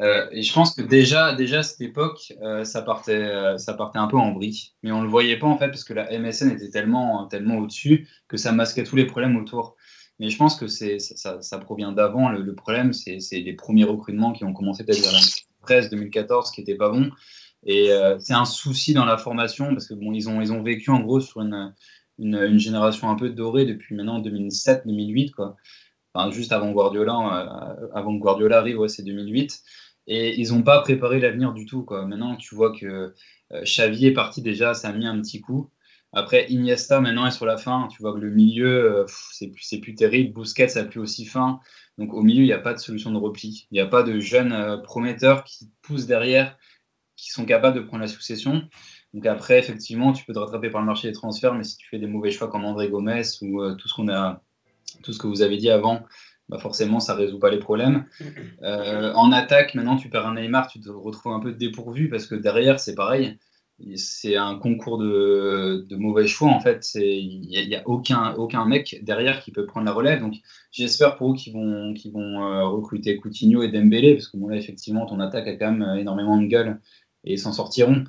Euh, 0.00 0.26
et 0.32 0.42
je 0.42 0.52
pense 0.52 0.74
que 0.74 0.82
déjà, 0.82 1.34
déjà 1.34 1.60
à 1.60 1.62
cette 1.62 1.80
époque, 1.80 2.32
euh, 2.42 2.64
ça 2.64 2.82
partait, 2.82 3.12
euh, 3.12 3.58
ça 3.58 3.74
partait 3.74 3.98
un 3.98 4.08
peu 4.08 4.16
en 4.16 4.32
vrille. 4.32 4.72
Mais 4.82 4.92
on 4.92 5.02
le 5.02 5.08
voyait 5.08 5.38
pas 5.38 5.46
en 5.46 5.56
fait 5.56 5.68
parce 5.68 5.84
que 5.84 5.94
la 5.94 6.10
MSN 6.18 6.50
était 6.50 6.70
tellement, 6.70 7.26
tellement 7.26 7.58
au-dessus 7.58 8.08
que 8.26 8.36
ça 8.36 8.52
masquait 8.52 8.84
tous 8.84 8.96
les 8.96 9.06
problèmes 9.06 9.36
autour. 9.36 9.76
Mais 10.20 10.30
je 10.30 10.36
pense 10.36 10.56
que 10.56 10.68
c'est, 10.68 10.98
ça, 11.00 11.42
ça, 11.42 11.58
provient 11.58 11.92
d'avant. 11.92 12.28
Le, 12.28 12.54
problème, 12.54 12.92
c'est, 12.92 13.18
les 13.32 13.52
premiers 13.54 13.84
recrutements 13.84 14.32
qui 14.32 14.44
ont 14.44 14.52
commencé 14.52 14.84
peut-être 14.84 15.00
vers 15.00 15.10
2013, 15.10 15.90
2014, 15.90 16.50
qui 16.52 16.60
n'étaient 16.60 16.76
pas 16.76 16.90
bons. 16.90 17.10
Et 17.66 17.90
c'est 18.20 18.34
un 18.34 18.44
souci 18.44 18.94
dans 18.94 19.06
la 19.06 19.16
formation 19.16 19.70
parce 19.70 19.88
que 19.88 19.94
bon, 19.94 20.12
ils 20.12 20.28
ont, 20.28 20.40
ils 20.40 20.52
ont 20.52 20.62
vécu 20.62 20.90
en 20.90 21.00
gros 21.00 21.18
sur 21.18 21.40
une 21.40 21.74
une, 22.18 22.58
génération 22.58 23.10
un 23.10 23.16
peu 23.16 23.30
dorée 23.30 23.64
depuis 23.66 23.94
maintenant 23.94 24.20
2007-2008, 24.20 25.32
quoi. 25.32 25.56
Enfin, 26.14 26.30
juste 26.30 26.52
avant 26.52 26.70
Guardiola, 26.70 27.76
euh, 27.82 27.88
avant 27.94 28.16
que 28.16 28.22
Guardiola 28.22 28.58
arrive, 28.58 28.86
c'est 28.86 29.02
2008. 29.02 29.62
Et 30.06 30.40
ils 30.40 30.52
n'ont 30.52 30.62
pas 30.62 30.80
préparé 30.80 31.18
l'avenir 31.18 31.52
du 31.52 31.66
tout, 31.66 31.84
quoi. 31.84 32.06
Maintenant, 32.06 32.36
tu 32.36 32.54
vois 32.54 32.72
que 32.72 33.14
euh, 33.52 33.62
Xavi 33.62 34.06
est 34.06 34.12
parti 34.12 34.42
déjà, 34.42 34.74
ça 34.74 34.88
a 34.88 34.92
mis 34.92 35.06
un 35.06 35.20
petit 35.20 35.40
coup. 35.40 35.70
Après, 36.16 36.46
Iniesta 36.48 37.00
maintenant 37.00 37.26
est 37.26 37.32
sur 37.32 37.44
la 37.44 37.56
fin. 37.56 37.88
Tu 37.90 38.00
vois 38.00 38.14
que 38.14 38.20
le 38.20 38.30
milieu, 38.30 39.00
euh, 39.00 39.06
c'est 39.32 39.48
plus, 39.48 39.80
plus 39.80 39.94
terrible. 39.96 40.32
Busquets 40.32 40.68
n'a 40.76 40.84
plus 40.84 41.00
aussi 41.00 41.24
fin. 41.24 41.60
Donc 41.98 42.14
au 42.14 42.22
milieu, 42.22 42.42
il 42.42 42.46
n'y 42.46 42.52
a 42.52 42.58
pas 42.58 42.72
de 42.72 42.78
solution 42.78 43.10
de 43.10 43.18
repli. 43.18 43.66
Il 43.70 43.74
n'y 43.74 43.80
a 43.80 43.86
pas 43.86 44.04
de 44.04 44.20
jeunes 44.20 44.52
euh, 44.52 44.76
prometteurs 44.78 45.42
qui 45.42 45.70
poussent 45.82 46.06
derrière, 46.06 46.56
qui 47.16 47.30
sont 47.30 47.44
capables 47.44 47.76
de 47.76 47.82
prendre 47.82 48.02
la 48.02 48.08
succession. 48.08 48.62
Donc 49.12 49.26
après, 49.26 49.58
effectivement, 49.58 50.12
tu 50.12 50.24
peux 50.24 50.32
te 50.32 50.38
rattraper 50.38 50.70
par 50.70 50.80
le 50.80 50.86
marché 50.86 51.08
des 51.08 51.14
transferts, 51.14 51.54
mais 51.54 51.64
si 51.64 51.76
tu 51.76 51.88
fais 51.88 51.98
des 51.98 52.08
mauvais 52.08 52.30
choix 52.30 52.48
comme 52.48 52.64
André 52.64 52.88
Gomez 52.88 53.22
ou 53.42 53.62
euh, 53.62 53.74
tout 53.76 53.88
ce 53.88 53.94
qu'on 53.94 54.08
a, 54.08 54.42
tout 55.02 55.12
ce 55.12 55.18
que 55.18 55.28
vous 55.28 55.42
avez 55.42 55.56
dit 55.56 55.70
avant, 55.70 56.04
bah 56.48 56.58
forcément, 56.58 57.00
ça 57.00 57.14
résout 57.14 57.38
pas 57.38 57.50
les 57.50 57.58
problèmes. 57.58 58.06
Euh, 58.62 59.12
en 59.12 59.30
attaque, 59.30 59.74
maintenant, 59.74 59.96
tu 59.96 60.08
perds 60.08 60.26
un 60.26 60.34
Neymar, 60.36 60.68
tu 60.68 60.80
te 60.80 60.88
retrouves 60.88 61.32
un 61.32 61.40
peu 61.40 61.52
dépourvu 61.52 62.08
parce 62.08 62.26
que 62.26 62.34
derrière, 62.34 62.80
c'est 62.80 62.94
pareil. 62.94 63.36
C'est 63.96 64.36
un 64.36 64.56
concours 64.56 64.96
de, 64.96 65.84
de, 65.86 65.96
mauvais 65.96 66.26
choix 66.26 66.48
en 66.48 66.60
fait. 66.60 66.88
Il 66.94 67.40
n'y 67.40 67.74
a, 67.74 67.80
a, 67.80 67.82
aucun, 67.86 68.32
aucun 68.36 68.64
mec 68.64 69.00
derrière 69.02 69.40
qui 69.40 69.50
peut 69.50 69.66
prendre 69.66 69.84
la 69.84 69.92
relève. 69.92 70.20
Donc 70.20 70.34
j'espère 70.70 71.16
pour 71.16 71.32
eux 71.32 71.34
qu'ils 71.34 71.52
vont, 71.52 71.92
euh, 71.92 72.64
recruter 72.68 73.16
Coutinho 73.18 73.62
et 73.62 73.68
Dembélé 73.68 74.14
parce 74.14 74.28
que 74.28 74.38
bon, 74.38 74.48
là 74.48 74.56
effectivement 74.56 75.04
ton 75.04 75.20
attaque 75.20 75.48
a 75.48 75.56
quand 75.56 75.72
même 75.72 75.98
énormément 75.98 76.38
de 76.38 76.46
gueule 76.46 76.80
et 77.24 77.36
s'en 77.36 77.52
sortiront. 77.52 78.04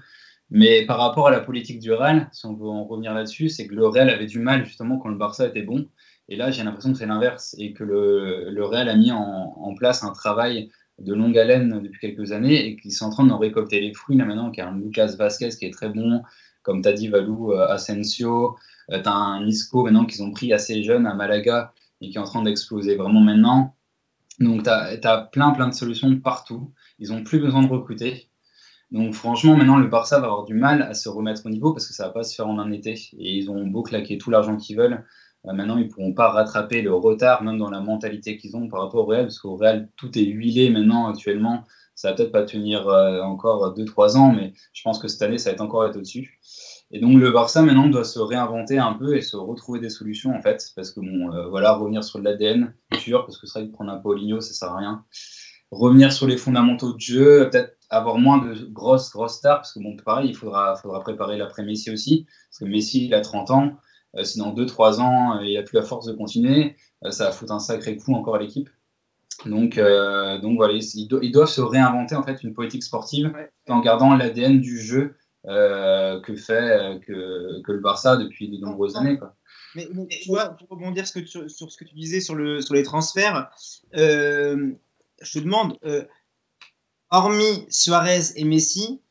Mais 0.52 0.86
par 0.86 1.00
rapport 1.00 1.28
à 1.28 1.32
la 1.32 1.40
politique 1.40 1.80
du 1.80 1.92
Real, 1.92 2.30
si 2.32 2.46
on 2.46 2.54
veut 2.54 2.68
en 2.68 2.86
revenir 2.86 3.14
là-dessus, 3.14 3.50
c'est 3.50 3.68
que 3.68 3.74
le 3.74 3.88
Real 3.88 4.10
avait 4.10 4.28
du 4.28 4.40
mal 4.40 4.66
justement 4.66 4.98
quand 5.00 5.10
le 5.10 5.18
Barça 5.18 5.48
était 5.48 5.64
bon. 5.64 5.88
Et 6.30 6.36
là, 6.36 6.52
j'ai 6.52 6.64
l'impression 6.64 6.92
que 6.92 6.98
c'est 6.98 7.06
l'inverse 7.06 7.56
et 7.60 7.74
que 7.74 7.84
le, 7.84 8.50
le, 8.50 8.66
Real 8.66 8.90
a 8.90 8.96
mis 8.96 9.12
en, 9.12 9.74
place 9.76 10.04
un 10.04 10.12
travail 10.12 10.72
de 11.00 11.14
longue 11.14 11.38
haleine 11.38 11.82
depuis 11.82 12.00
quelques 12.00 12.32
années 12.32 12.66
et 12.66 12.76
qu'ils 12.78 12.94
sont 12.94 13.06
en 13.06 13.10
train 13.10 13.26
d'en 13.26 13.38
récolter 13.38 13.80
les 13.82 13.94
fruits 13.94 14.18
là 14.18 14.26
maintenant. 14.26 14.52
Qu'il 14.52 14.64
y 14.64 14.68
a 14.68 14.70
un 14.70 14.78
Lucas 14.78 15.16
Vasquez 15.18 15.50
qui 15.50 15.66
est 15.66 15.74
très 15.74 15.90
bon, 15.90 16.22
comme 16.64 16.82
tu 16.82 16.90
as 16.90 16.94
dit, 16.94 17.08
Valou, 17.08 17.54
euh, 17.54 17.68
Asensio. 17.68 18.56
Euh, 18.92 19.02
tu 19.02 19.10
as 19.10 19.14
un 19.14 19.46
Isco 19.46 19.84
maintenant 19.84 20.06
qu'ils 20.06 20.24
ont 20.24 20.32
pris 20.32 20.54
assez 20.54 20.84
jeune 20.84 21.06
à 21.06 21.14
Malaga 21.14 21.74
et 22.02 22.10
qui 22.10 22.18
est 22.18 22.22
en 22.22 22.26
train 22.26 22.44
d'exploser 22.44 22.96
vraiment 22.96 23.22
maintenant. 23.22 23.76
Donc, 24.40 24.64
tu 24.64 24.70
as, 24.70 25.30
plein, 25.32 25.52
plein 25.52 25.68
de 25.68 25.74
solutions 25.74 26.14
partout. 26.20 26.72
Ils 27.00 27.10
n'ont 27.10 27.24
plus 27.24 27.40
besoin 27.40 27.64
de 27.64 27.70
recruter. 27.70 28.30
Donc 28.92 29.14
franchement, 29.14 29.58
maintenant, 29.58 29.78
le 29.78 29.88
Barça 29.88 30.20
va 30.20 30.28
avoir 30.28 30.46
du 30.46 30.54
mal 30.54 30.82
à 30.84 30.94
se 30.94 31.10
remettre 31.10 31.46
au 31.46 31.50
niveau 31.50 31.74
parce 31.74 31.88
que 31.88 31.94
ça 31.94 32.08
va 32.08 32.14
pas 32.14 32.24
se 32.24 32.36
faire 32.36 32.48
en 32.48 32.60
un 32.60 32.72
été. 32.72 32.94
Et 33.18 33.38
ils 33.38 33.50
ont 33.50 33.66
beau 33.68 33.84
claquer 33.84 34.18
tout 34.18 34.30
l'argent 34.30 34.58
qu'ils 34.58 34.78
veulent. 34.78 35.04
Euh, 35.48 35.54
maintenant, 35.54 35.78
ils 35.78 35.88
pourront 35.88 36.14
pas 36.14 36.30
rattraper 36.30 36.82
le 36.82 36.94
retard, 36.94 37.44
même 37.44 37.58
dans 37.58 37.70
la 37.70 37.82
mentalité 37.82 38.38
qu'ils 38.38 38.56
ont 38.56 38.68
par 38.68 38.82
rapport 38.82 39.04
au 39.04 39.06
Real, 39.06 39.26
parce 39.26 39.40
qu'au 39.40 39.56
Real, 39.56 39.90
tout 39.96 40.18
est 40.18 40.24
huilé 40.24 40.70
maintenant, 40.70 41.08
actuellement. 41.08 41.64
Ça 41.94 42.10
va 42.10 42.16
peut-être 42.16 42.32
pas 42.32 42.44
tenir 42.44 42.88
euh, 42.90 43.22
encore 43.22 43.74
2-3 43.76 44.18
ans, 44.18 44.32
mais 44.34 44.54
je 44.74 44.82
pense 44.84 45.00
que 45.00 45.08
cette 45.08 45.22
année, 45.22 45.38
ça 45.38 45.50
va 45.50 45.54
être 45.54 45.62
encore 45.62 45.86
être 45.86 45.96
au-dessus. 45.96 46.40
Et 46.92 47.00
donc, 47.00 47.20
le 47.20 47.32
Barça, 47.32 47.62
maintenant, 47.62 47.88
doit 47.88 48.04
se 48.04 48.20
réinventer 48.20 48.78
un 48.78 48.94
peu 48.94 49.16
et 49.16 49.22
se 49.22 49.38
retrouver 49.38 49.80
des 49.80 49.90
solutions, 49.90 50.36
en 50.36 50.42
fait, 50.42 50.72
parce 50.76 50.92
que, 50.92 51.00
bon, 51.00 51.32
euh, 51.34 51.48
voilà, 51.48 51.74
revenir 51.74 52.04
sur 52.04 52.20
l'ADN 52.20 52.74
pur, 52.92 53.26
parce 53.26 53.38
que 53.38 53.48
c'est 53.48 53.60
vrai 53.60 53.68
que 53.68 53.74
prendre 53.74 53.92
un 53.92 53.98
Paulinho, 53.98 54.42
ça 54.42 54.54
sert 54.54 54.72
à 54.72 54.78
rien. 54.78 55.06
Revenir 55.72 56.14
sur 56.14 56.28
les 56.28 56.38
fondamentaux 56.38 56.94
de 56.94 57.00
jeu, 57.00 57.50
peut-être 57.50 57.78
avoir 57.90 58.18
moins 58.18 58.38
de 58.38 58.66
grosses, 58.66 59.12
grosses 59.12 59.38
stars, 59.38 59.58
parce 59.58 59.74
que 59.74 59.80
bon, 59.80 59.96
pareil, 59.98 60.30
il 60.30 60.36
faudra, 60.36 60.76
faudra 60.76 61.00
préparer 61.00 61.38
l'après-Messi 61.38 61.92
aussi, 61.92 62.26
parce 62.50 62.60
que 62.60 62.66
Messi, 62.66 63.06
il 63.06 63.14
a 63.14 63.22
30 63.22 63.52
ans, 63.52 63.78
euh, 64.16 64.24
si 64.24 64.40
dans 64.40 64.54
2-3 64.54 65.00
ans, 65.00 65.38
euh, 65.38 65.46
il 65.46 65.56
n'a 65.56 65.64
plus 65.64 65.76
la 65.76 65.84
force 65.84 66.06
de 66.06 66.14
continuer, 66.14 66.76
euh, 67.04 67.12
ça 67.12 67.26
va 67.26 67.32
foutre 67.32 67.52
un 67.52 67.60
sacré 67.60 67.98
coup 67.98 68.14
encore 68.14 68.36
à 68.36 68.40
l'équipe. 68.40 68.70
Donc, 69.46 69.78
euh, 69.78 70.40
donc 70.40 70.58
voilà, 70.58 70.74
ils, 70.74 71.08
do 71.08 71.20
ils, 71.22 71.32
doivent 71.32 71.50
se 71.50 71.62
réinventer 71.62 72.16
en 72.16 72.24
fait 72.24 72.42
une 72.44 72.54
politique 72.54 72.84
sportive 72.84 73.32
ouais. 73.36 73.52
en 73.68 73.82
gardant 73.82 74.16
l'ADN 74.16 74.62
du 74.62 74.80
jeu 74.80 75.18
euh, 75.46 76.20
que 76.22 76.36
fait 76.36 77.00
que, 77.06 77.62
que, 77.62 77.72
le 77.72 77.80
Barça 77.80 78.18
depuis 78.18 78.50
de 78.50 78.58
nombreuses 78.58 78.96
années. 78.96 79.18
Quoi. 79.18 79.36
Mais, 79.76 79.88
mais, 79.94 80.08
tu 80.08 80.30
vois, 80.30 80.50
pour 80.50 80.70
rebondir 80.70 81.06
ce 81.06 81.14
que 81.14 81.20
tu, 81.20 81.50
sur 81.50 81.72
ce 81.72 81.78
que 81.78 81.84
tu 81.84 81.94
disais 81.94 82.22
sur, 82.22 82.34
le, 82.34 82.62
sur 82.62 82.74
les 82.74 82.84
transferts, 82.84 83.52
euh, 83.96 84.72
je 85.26 85.40
te 85.40 85.40
demande, 85.40 85.78
euh, 85.84 86.06
hormis 87.10 87.66
Suarez 87.70 88.32
et 88.36 88.44
Messi, 88.44 89.02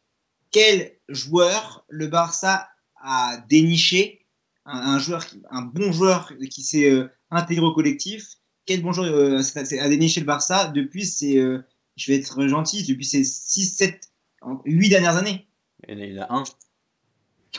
quel 0.51 0.93
joueur 1.09 1.85
le 1.89 2.07
Barça 2.07 2.69
a 3.03 3.37
déniché? 3.49 4.27
Un, 4.67 4.95
un 4.95 4.99
joueur, 4.99 5.27
un 5.51 5.63
bon 5.63 5.93
joueur 5.93 6.33
qui 6.51 6.63
s'est 6.63 6.91
euh, 6.91 7.11
intégré 7.31 7.65
au 7.67 7.75
collectif. 7.75 8.37
Quel 8.65 8.83
bon 8.83 8.93
joueur 8.93 9.13
euh, 9.13 9.41
a 9.41 9.89
déniché 9.89 10.21
le 10.21 10.27
Barça 10.27 10.69
depuis 10.69 11.05
ces, 11.05 11.39
euh, 11.39 11.63
je 11.97 12.11
vais 12.11 12.19
être 12.19 12.47
gentil, 12.47 12.85
depuis 12.85 13.05
ces 13.05 13.25
6, 13.25 13.77
7, 13.77 14.11
8 14.65 14.89
dernières 14.89 15.17
années? 15.17 15.47
Il 15.89 15.99
y 15.99 16.19
en 16.19 16.23
a 16.23 16.35
un. 16.35 16.45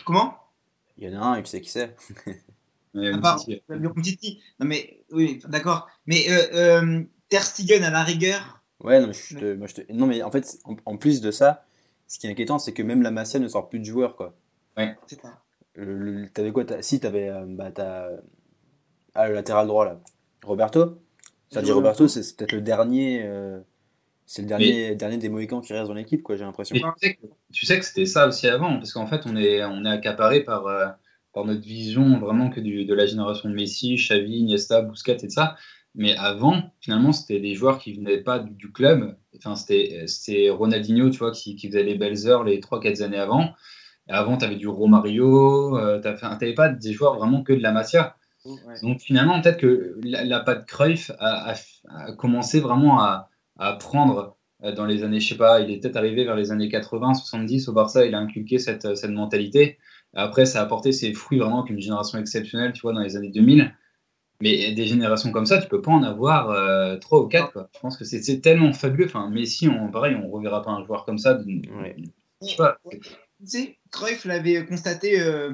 Comment? 0.03 0.35
Il 0.97 1.03
y 1.03 1.15
en 1.15 1.21
a 1.21 1.25
un 1.25 1.35
et 1.35 1.43
tu 1.43 1.49
sais 1.49 1.61
qui 1.61 1.69
c'est? 1.69 1.95
À 2.95 3.17
part, 3.17 3.43
non 3.69 3.93
mais 4.59 5.03
oui, 5.11 5.41
d'accord. 5.49 5.89
Mais 6.05 6.25
euh, 6.29 6.53
euh, 6.53 7.03
Ter 7.35 7.43
Stegen 7.43 7.83
à 7.83 7.89
la 7.89 8.03
rigueur, 8.03 8.61
Ouais, 8.81 9.01
non 9.01 9.07
mais, 9.07 9.13
je 9.13 9.37
te, 9.37 9.53
moi, 9.55 9.67
je 9.67 9.73
te... 9.75 9.91
non, 9.91 10.05
mais 10.05 10.23
en 10.23 10.31
fait, 10.31 10.57
en, 10.63 10.75
en, 10.85 10.95
plus 10.95 11.19
de 11.19 11.31
ça, 11.31 11.65
ce 12.07 12.17
qui 12.17 12.27
est 12.27 12.29
inquiétant, 12.29 12.59
c'est 12.59 12.71
que 12.71 12.81
même 12.81 13.01
la 13.01 13.11
Masia 13.11 13.39
ne 13.39 13.47
sort 13.49 13.67
plus 13.67 13.79
de 13.79 13.85
joueurs, 13.85 14.15
quoi. 14.15 14.35
Ouais. 14.77 14.95
C'est 15.07 15.19
ça. 15.21 15.41
T'avais 16.33 16.51
quoi 16.53 16.63
as... 16.71 16.81
Si, 16.81 17.01
t'avais 17.01 17.27
euh, 17.27 17.45
bah, 17.45 17.71
ah, 19.15 19.27
le 19.27 19.33
latéral 19.33 19.67
droit, 19.67 19.83
là. 19.83 19.99
Roberto 20.45 21.01
Ça 21.49 21.61
dit 21.61 21.71
Roberto, 21.71 22.07
c'est 22.07 22.37
peut-être 22.37 22.53
le 22.53 22.61
dernier. 22.61 23.23
Euh... 23.23 23.59
C'est 24.25 24.41
le 24.41 24.47
dernier, 24.47 24.89
mais... 24.89 24.95
dernier 24.95 25.17
des 25.17 25.29
Mohicans 25.29 25.61
qui 25.61 25.73
reste 25.73 25.87
dans 25.87 25.93
l'équipe, 25.93 26.23
quoi, 26.23 26.37
j'ai 26.37 26.45
l'impression. 26.45 26.75
Tu 26.75 26.83
sais 26.99 27.15
que, 27.15 27.27
tu 27.51 27.65
sais 27.65 27.79
que 27.79 27.85
c'était 27.85 28.05
ça 28.05 28.27
aussi 28.27 28.47
avant, 28.47 28.77
parce 28.77 28.93
qu'en 28.93 29.07
fait, 29.07 29.21
on 29.25 29.35
est, 29.35 29.63
on 29.65 29.83
est 29.83 29.89
accaparé 29.89 30.41
par, 30.43 30.67
euh, 30.67 30.87
par 31.33 31.43
notre 31.43 31.61
vision 31.61 32.17
vraiment 32.17 32.49
que 32.49 32.61
du, 32.61 32.85
de 32.85 32.93
la 32.93 33.05
génération 33.05 33.49
de 33.49 33.55
Messi, 33.55 33.95
Xavi, 33.95 34.39
Iniesta, 34.39 34.81
Busquets 34.81 35.17
et 35.23 35.29
ça. 35.29 35.55
Mais 35.95 36.15
avant, 36.15 36.71
finalement, 36.81 37.13
c'était 37.13 37.39
des 37.39 37.55
joueurs 37.55 37.79
qui 37.79 37.93
venaient 37.93 38.21
pas 38.21 38.39
du, 38.39 38.51
du 38.51 38.71
club. 38.71 39.15
Enfin, 39.37 39.55
c'était 39.55 40.49
Ronaldinho, 40.49 41.09
tu 41.09 41.19
vois, 41.19 41.31
qui, 41.31 41.55
qui, 41.55 41.67
faisait 41.67 41.83
les 41.83 41.95
belles 41.95 42.27
heures 42.27 42.43
les 42.43 42.59
3-4 42.59 43.01
années 43.01 43.17
avant. 43.17 43.53
Et 44.07 44.11
avant, 44.11 44.37
tu 44.37 44.45
avais 44.45 44.57
du 44.57 44.67
Romario, 44.67 45.77
euh, 45.77 46.01
tu 46.01 46.25
n'avais 46.25 46.53
pas 46.53 46.69
des 46.69 46.93
joueurs 46.93 47.15
vraiment 47.15 47.43
que 47.43 47.53
de 47.53 47.61
la 47.61 47.71
Masia. 47.71 48.17
Ouais. 48.45 48.55
Donc 48.83 49.01
finalement, 49.01 49.41
peut-être 49.41 49.57
que 49.57 49.97
la, 50.03 50.23
la 50.23 50.39
patte 50.41 50.67
Cruyff 50.67 51.11
a, 51.17 51.51
a, 51.51 51.55
a, 51.89 52.11
commencé 52.13 52.59
vraiment 52.59 52.99
à, 52.99 53.29
à 53.57 53.73
prendre 53.73 54.37
dans 54.75 54.85
les 54.85 55.03
années, 55.03 55.19
je 55.19 55.29
sais 55.29 55.37
pas, 55.37 55.59
il 55.59 55.71
est 55.71 55.79
peut-être 55.79 55.97
arrivé 55.97 56.23
vers 56.23 56.35
les 56.35 56.51
années 56.51 56.69
80, 56.69 57.15
70 57.15 57.67
au 57.67 57.73
Barça, 57.73 58.05
il 58.05 58.15
a 58.15 58.19
inculqué 58.19 58.57
cette, 58.57 58.95
cette 58.95 59.11
mentalité. 59.11 59.77
Après, 60.13 60.45
ça 60.45 60.61
a 60.61 60.63
apporté 60.63 60.91
ses 60.91 61.13
fruits 61.13 61.39
vraiment 61.39 61.63
qu'une 61.63 61.79
génération 61.79 62.17
exceptionnelle, 62.19 62.71
tu 62.71 62.81
vois, 62.81 62.93
dans 62.93 63.01
les 63.01 63.17
années 63.17 63.31
2000. 63.31 63.73
Mais 64.41 64.73
des 64.73 64.85
générations 64.85 65.31
comme 65.31 65.45
ça, 65.45 65.61
tu 65.61 65.67
peux 65.67 65.81
pas 65.81 65.91
en 65.91 66.03
avoir 66.03 66.49
euh, 66.49 66.97
trois 66.97 67.21
ou 67.21 67.27
quatre. 67.27 67.53
Quoi. 67.53 67.69
Je 67.73 67.79
pense 67.79 67.97
que 67.97 68.03
c'est 68.03 68.41
tellement 68.41 68.73
fabuleux. 68.73 69.05
Enfin, 69.05 69.29
Messi, 69.29 69.69
on, 69.69 69.89
pareil, 69.89 70.15
on 70.15 70.29
reverra 70.29 70.61
pas 70.61 70.71
un 70.71 70.83
joueur 70.85 71.05
comme 71.05 71.17
ça. 71.17 71.37
Ouais. 71.37 71.95
Je 72.41 72.47
sais 72.47 72.55
pas. 72.57 72.77
Tu 72.91 73.47
sais, 73.47 73.77
Cruyff 73.91 74.25
l'avait 74.25 74.65
constaté, 74.65 75.19
euh, 75.19 75.53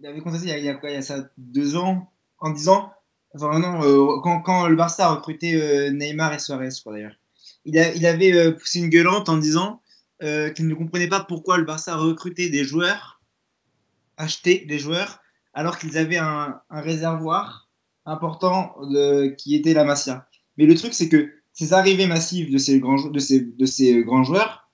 il 0.00 0.06
avait 0.06 0.20
constaté 0.20 0.46
il 0.46 0.50
y, 0.50 0.52
a, 0.52 0.58
il, 0.58 0.64
y 0.64 0.68
a 0.68 0.74
quoi, 0.74 0.90
il 0.90 0.94
y 0.94 0.96
a 0.96 1.02
ça 1.02 1.28
deux 1.36 1.76
ans, 1.76 2.10
en 2.38 2.50
disant, 2.50 2.92
enfin 3.34 3.58
non, 3.58 3.82
euh, 3.82 4.20
quand, 4.22 4.40
quand, 4.40 4.66
le 4.68 4.76
Barça 4.76 5.06
a 5.06 5.14
recruté 5.14 5.54
euh, 5.54 5.90
Neymar 5.90 6.32
et 6.32 6.38
Suarez, 6.38 6.70
je 6.70 6.80
crois 6.80 6.94
d'ailleurs, 6.94 7.16
il, 7.64 7.78
a, 7.78 7.92
il 7.92 8.06
avait 8.06 8.32
euh, 8.32 8.52
poussé 8.52 8.78
une 8.78 8.88
gueulante 8.88 9.28
en 9.28 9.36
disant 9.36 9.82
euh, 10.22 10.50
qu'il 10.50 10.66
ne 10.66 10.74
comprenait 10.74 11.08
pas 11.08 11.20
pourquoi 11.20 11.58
le 11.58 11.64
Barça 11.64 11.96
recrutait 11.96 12.48
des 12.48 12.64
joueurs, 12.64 13.20
achetait 14.16 14.64
des 14.66 14.78
joueurs, 14.78 15.20
alors 15.52 15.78
qu'ils 15.78 15.98
avaient 15.98 16.18
un, 16.18 16.60
un 16.70 16.80
réservoir 16.80 17.59
important 18.06 18.74
de, 18.82 19.28
qui 19.28 19.54
était 19.54 19.74
la 19.74 19.84
Masia. 19.84 20.26
Mais 20.56 20.66
le 20.66 20.74
truc, 20.74 20.94
c'est 20.94 21.08
que 21.08 21.30
ces 21.52 21.72
arrivées 21.72 22.06
massives 22.06 22.52
de 22.52 22.58
ces 22.58 22.80
grands, 22.80 23.08
de 23.08 23.18
ces, 23.18 23.40
de 23.40 23.66
ces 23.66 24.02
grands 24.02 24.24
joueurs 24.24 24.68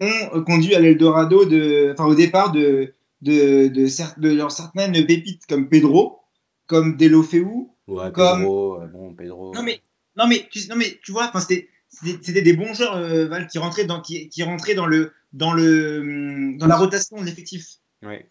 ont 0.00 0.42
conduit 0.44 0.74
à 0.74 0.80
l'Eldorado, 0.80 1.44
de, 1.44 1.92
enfin 1.92 2.06
au 2.06 2.14
départ 2.14 2.52
de, 2.52 2.94
de, 3.22 3.68
de, 3.68 3.84
de, 4.18 4.48
certaines 4.48 5.06
pépites 5.06 5.46
comme 5.46 5.68
Pedro, 5.68 6.20
comme 6.66 6.96
Delofeu, 6.96 7.46
ouais, 7.86 8.12
comme... 8.12 8.40
Pedro, 8.40 8.80
euh, 8.80 8.86
bon, 8.86 9.14
Pedro. 9.14 9.54
Non 9.54 9.62
mais, 9.62 9.80
non 10.16 10.26
mais, 10.26 10.46
tu, 10.50 10.68
non 10.68 10.76
mais 10.76 10.98
tu 11.02 11.12
vois, 11.12 11.30
c'était 11.40 11.68
c'était 11.88 12.42
des 12.42 12.52
bons 12.52 12.74
joueurs 12.74 12.96
euh, 12.96 13.26
Val, 13.26 13.46
qui 13.46 13.58
rentraient 13.58 13.86
dans 13.86 14.02
qui, 14.02 14.28
qui 14.28 14.42
rentraient 14.42 14.74
dans 14.74 14.86
le 14.86 15.12
dans 15.32 15.52
le 15.52 16.56
dans 16.58 16.66
la 16.66 16.76
rotation 16.76 17.18
de 17.18 17.24
l'effectif. 17.24 17.64
Ouais. 18.02 18.26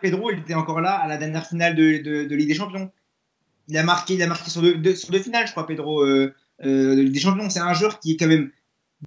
Pedro, 0.00 0.30
il 0.30 0.38
était 0.38 0.54
encore 0.54 0.80
là 0.80 0.94
à 0.94 1.08
la 1.08 1.18
dernière 1.18 1.46
finale 1.46 1.74
de, 1.74 1.98
de, 1.98 2.24
de 2.24 2.34
Ligue 2.36 2.48
des 2.48 2.54
Champions 2.54 2.90
il 3.68 3.76
a 3.76 3.82
marqué, 3.82 4.14
il 4.14 4.22
a 4.22 4.26
marqué 4.26 4.50
sur 4.50 4.62
deux, 4.62 4.74
deux, 4.74 4.94
sur 4.94 5.10
deux 5.10 5.20
finales, 5.20 5.46
je 5.46 5.52
crois, 5.52 5.66
Pedro, 5.66 6.02
euh, 6.02 6.34
euh, 6.64 7.08
des 7.08 7.20
champions. 7.20 7.50
C'est 7.50 7.60
un 7.60 7.74
joueur 7.74 8.00
qui 8.00 8.12
est 8.12 8.16
quand 8.16 8.26
même 8.26 8.50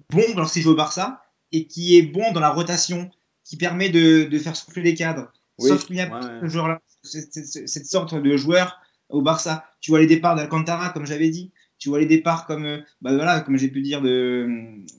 bon 0.10 0.24
lorsqu'il 0.36 0.62
joue 0.62 0.72
au 0.72 0.76
Barça 0.76 1.24
et 1.52 1.68
qui 1.68 1.98
est 1.98 2.04
bon 2.04 2.32
dans 2.32 2.40
la 2.40 2.50
rotation, 2.50 3.10
qui 3.44 3.58
permet 3.58 3.90
de, 3.90 4.24
de 4.24 4.40
faire 4.40 4.56
souffler 4.56 4.82
les 4.82 4.96
cadres. 4.96 5.32
Oui, 5.60 5.70
Sauf 5.70 5.86
qu'il 5.86 5.96
n'y 5.96 6.02
a 6.02 6.08
pas 6.08 6.22
ouais. 6.22 6.40
ce 6.42 6.48
joueur-là, 6.48 6.82
cette 7.04 7.86
sorte 7.86 8.16
de 8.16 8.38
joueur 8.38 8.80
au 9.10 9.22
Barça. 9.22 9.66
Tu 9.80 9.92
vois 9.92 10.00
les 10.00 10.08
départs 10.08 10.36
d'Alcantara, 10.36 10.90
comme 10.90 11.06
j'avais 11.06 11.30
dit. 11.30 11.52
Tu 11.78 11.90
vois 11.90 12.00
les 12.00 12.06
départs 12.06 12.46
comme, 12.46 12.66
euh, 12.66 12.82
bah 13.02 13.14
voilà, 13.14 13.42
comme 13.42 13.58
j'ai 13.58 13.68
pu 13.68 13.82
dire 13.82 14.02
de, 14.02 14.48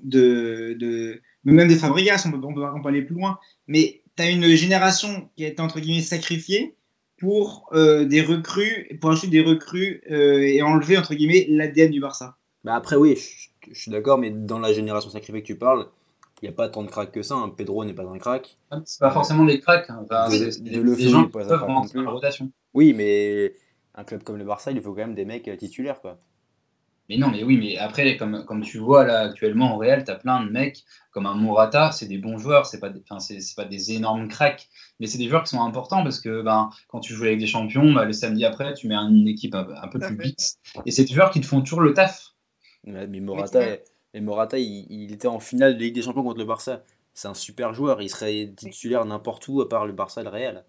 de, 0.05 0.77
de, 0.79 1.23
même 1.45 1.69
des 1.69 1.77
Fabregas, 1.77 2.25
on 2.27 2.31
peut, 2.31 2.39
on 2.47 2.83
peut, 2.83 2.89
aller 2.89 3.03
plus 3.03 3.17
loin. 3.17 3.39
Mais 3.67 4.03
as 4.19 4.31
une 4.31 4.47
génération 4.55 5.29
qui 5.37 5.45
a 5.45 5.49
été 5.49 5.61
entre 5.61 5.81
guillemets 5.81 6.03
sacrifiée 6.03 6.77
pour 7.19 7.69
euh, 7.73 8.05
des 8.05 8.23
recrues, 8.23 8.99
pour 9.01 9.11
acheter 9.11 9.29
des 9.29 9.43
recrues 9.43 10.03
euh, 10.11 10.41
et 10.41 10.63
enlever 10.63 10.99
entre 10.99 11.15
guillemets 11.15 11.47
l'ADN 11.49 11.91
du 11.91 12.01
Barça. 12.01 12.37
Bah 12.65 12.75
après, 12.75 12.97
oui, 12.97 13.17
je, 13.17 13.73
je 13.73 13.81
suis 13.81 13.91
d'accord, 13.91 14.19
mais 14.19 14.31
dans 14.31 14.59
la 14.59 14.73
génération 14.73 15.11
sacrifiée 15.11 15.43
que 15.43 15.47
tu 15.47 15.57
parles, 15.57 15.87
il 16.43 16.47
n'y 16.47 16.51
a 16.51 16.53
pas 16.57 16.69
tant 16.69 16.83
de 16.83 16.91
cracks 16.91 17.13
que 17.13 17.23
ça. 17.23 17.35
hein. 17.37 17.49
Pedro 17.49 17.85
n'est 17.85 17.95
pas 17.95 18.05
un 18.05 18.19
crack. 18.19 18.59
C'est 18.85 19.01
pas 19.01 19.11
forcément 19.11 19.45
des 19.45 19.61
cracks. 19.61 19.89
hein. 19.89 20.01
Enfin, 20.05 20.27
Oui, 20.29 20.39
des, 20.61 21.09
gens 21.09 21.25
qui 21.25 21.31
peuvent 21.31 21.49
rentrer 21.49 21.99
dans 21.99 22.05
la 22.05 22.11
rotation. 22.11 22.51
Oui, 22.75 22.93
mais 22.93 23.55
un 23.95 24.05
club 24.05 24.23
comme 24.23 24.37
le 24.37 24.45
Barça, 24.45 24.71
il 24.71 24.81
faut 24.83 24.91
quand 24.91 25.01
même 25.01 25.15
des 25.15 25.25
mecs 25.25 25.49
euh, 25.49 25.57
titulaires, 25.57 26.01
quoi. 26.03 26.19
Mais 27.09 27.19
non, 27.19 27.29
mais 27.31 27.43
oui, 27.45 27.57
mais 27.57 27.77
après, 27.79 28.17
comme, 28.17 28.45
comme 28.45 28.63
tu 28.63 28.79
vois 28.79 29.05
là 29.05 29.21
actuellement 29.21 29.75
au 29.77 29.79
Real, 29.79 30.05
tu 30.05 30.11
as 30.11 30.17
plein 30.17 30.45
de 30.45 30.51
mecs 30.51 30.85
comme 31.11 31.27
un 31.27 31.35
Morata, 31.35 31.93
c'est 31.93 32.07
des 32.09 32.19
bons 32.19 32.39
joueurs, 32.39 32.67
c'est 32.67 32.81
pas, 32.81 32.91
des- 32.91 33.01
enfin, 33.01 33.21
c'est 33.21 33.41
c'est 33.41 33.55
pas 33.55 33.65
des 33.65 33.93
énormes 33.93 34.29
cracks, 34.29 34.69
mais 35.01 35.07
c'est 35.07 35.19
des 35.19 35.29
joueurs 35.29 35.45
qui 35.45 35.51
sont 35.51 35.63
importants 35.63 36.03
parce 36.03 36.21
que 36.21 36.43
ben, 36.43 36.71
quand 36.89 37.01
tu 37.01 37.15
joues 37.15 37.25
avec 37.25 37.39
des 37.39 37.47
champions, 37.47 37.93
bah, 37.93 38.05
le 38.05 38.13
samedi 38.13 38.45
après, 38.45 38.75
tu 38.75 38.89
mets 38.89 38.97
une 38.97 39.29
équipe 39.29 39.55
un, 39.55 39.67
un 39.83 39.89
peu 39.89 39.99
plus 39.99 40.17
vite. 40.17 40.57
Et 40.85 40.91
c'est 40.91 41.05
des 41.05 41.15
joueurs 41.15 41.31
qui 41.31 41.41
te 41.41 41.47
font 41.47 41.61
toujours 41.63 41.81
le 41.81 41.95
taf. 41.95 42.33
Ouais, 42.87 43.07
Mais 43.07 43.21
Morata, 43.21 43.61
Mais 43.61 43.83
et 44.15 44.21
Morata 44.21 44.59
il, 44.59 44.87
il 44.91 45.13
était 45.13 45.29
en 45.29 45.41
finale 45.41 45.75
de 45.77 45.83
Ligue 45.83 45.95
des 45.95 46.03
Champions 46.03 46.23
contre 46.23 46.39
le 46.39 46.45
Barça. 46.45 46.85
C'est 47.15 47.29
un 47.29 47.35
super 47.35 47.73
joueur, 47.73 48.03
il 48.03 48.11
serait 48.11 48.53
titulaire 48.57 49.05
n'importe 49.05 49.49
où 49.49 49.61
à 49.63 49.69
part 49.69 49.87
le 49.87 49.93
Barça 49.93 50.21
et 50.21 50.25
le 50.25 50.31
Real. 50.31 50.65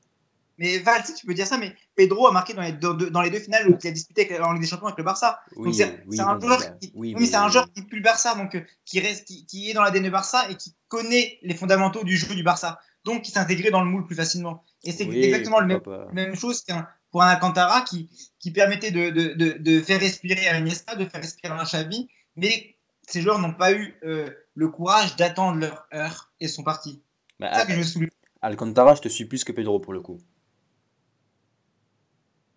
Mais 0.57 0.79
Val, 0.79 1.05
si 1.05 1.13
tu 1.13 1.25
peux 1.25 1.33
dire 1.33 1.45
ça, 1.45 1.57
mais 1.57 1.75
Pedro 1.95 2.27
a 2.27 2.31
marqué 2.31 2.53
dans 2.53 2.61
les 2.63 2.71
deux, 2.71 3.09
dans 3.11 3.21
les 3.21 3.29
deux 3.29 3.39
finales 3.39 3.67
où 3.69 3.77
il 3.81 3.87
a 3.87 3.91
disputé 3.91 4.25
avec- 4.25 4.41
en 4.41 4.53
Ligue 4.53 4.61
des 4.63 4.67
Champions 4.67 4.87
avec 4.87 4.97
le 4.97 5.03
Barça. 5.03 5.39
Oui, 5.55 5.65
donc 5.65 5.75
c'est 5.75 6.03
oui, 6.07 6.19
un 6.19 6.35
bon, 6.35 6.47
joueur 6.47 6.59
bah, 6.59 6.69
qui, 6.81 6.91
oui, 6.95 7.15
mais 7.17 7.25
c'est 7.25 7.35
un 7.35 7.45
mais- 7.45 7.51
joueur 7.51 7.71
qui 7.71 7.83
pue 7.83 7.97
le 7.97 8.01
Barça, 8.01 8.35
donc 8.35 8.55
euh, 8.55 8.61
qui 8.85 8.99
reste, 8.99 9.25
qui, 9.25 9.45
qui 9.45 9.69
est 9.69 9.73
dans 9.73 9.83
l'ADN 9.83 10.03
du 10.03 10.09
Barça 10.09 10.49
et 10.49 10.55
qui 10.55 10.75
connaît 10.87 11.37
les 11.43 11.53
fondamentaux 11.53 12.03
du 12.03 12.17
jeu 12.17 12.33
du 12.33 12.43
Barça, 12.43 12.79
donc 13.03 13.21
qui 13.21 13.37
intégré 13.37 13.69
dans 13.69 13.81
le 13.83 13.89
moule 13.89 14.05
plus 14.05 14.15
facilement. 14.15 14.63
Et 14.83 14.91
c'est 14.91 15.07
exactement 15.07 15.61
même, 15.61 15.79
la 15.85 16.11
même 16.11 16.35
chose 16.35 16.63
qu'un 16.63 16.87
pour 17.11 17.23
un 17.23 17.27
Alcantara 17.27 17.81
qui, 17.81 18.09
qui 18.39 18.51
permettait 18.51 18.91
de, 18.91 19.09
de, 19.11 19.33
de, 19.33 19.57
de 19.57 19.81
faire 19.81 19.99
respirer 19.99 20.49
un 20.49 20.59
Iniesta, 20.59 20.95
de 20.95 21.05
faire 21.05 21.21
respirer 21.21 21.53
un 21.53 21.63
Xavi, 21.63 22.09
mais 22.35 22.75
ces 23.07 23.21
joueurs 23.21 23.39
n'ont 23.39 23.53
pas 23.53 23.71
eu 23.71 23.95
euh, 24.03 24.29
le 24.55 24.67
courage 24.67 25.15
d'attendre 25.15 25.59
leur 25.59 25.87
heure 25.93 26.31
et 26.41 26.47
sont 26.47 26.63
partis. 26.63 27.01
Bah, 27.39 27.53
ça 27.53 27.65
que 27.65 27.73
je. 27.81 28.07
Alcantara, 28.41 28.95
je 28.95 29.01
te 29.01 29.07
suis 29.07 29.25
plus 29.25 29.43
que 29.43 29.51
Pedro 29.51 29.79
pour 29.79 29.93
le 29.93 30.01
coup. 30.01 30.19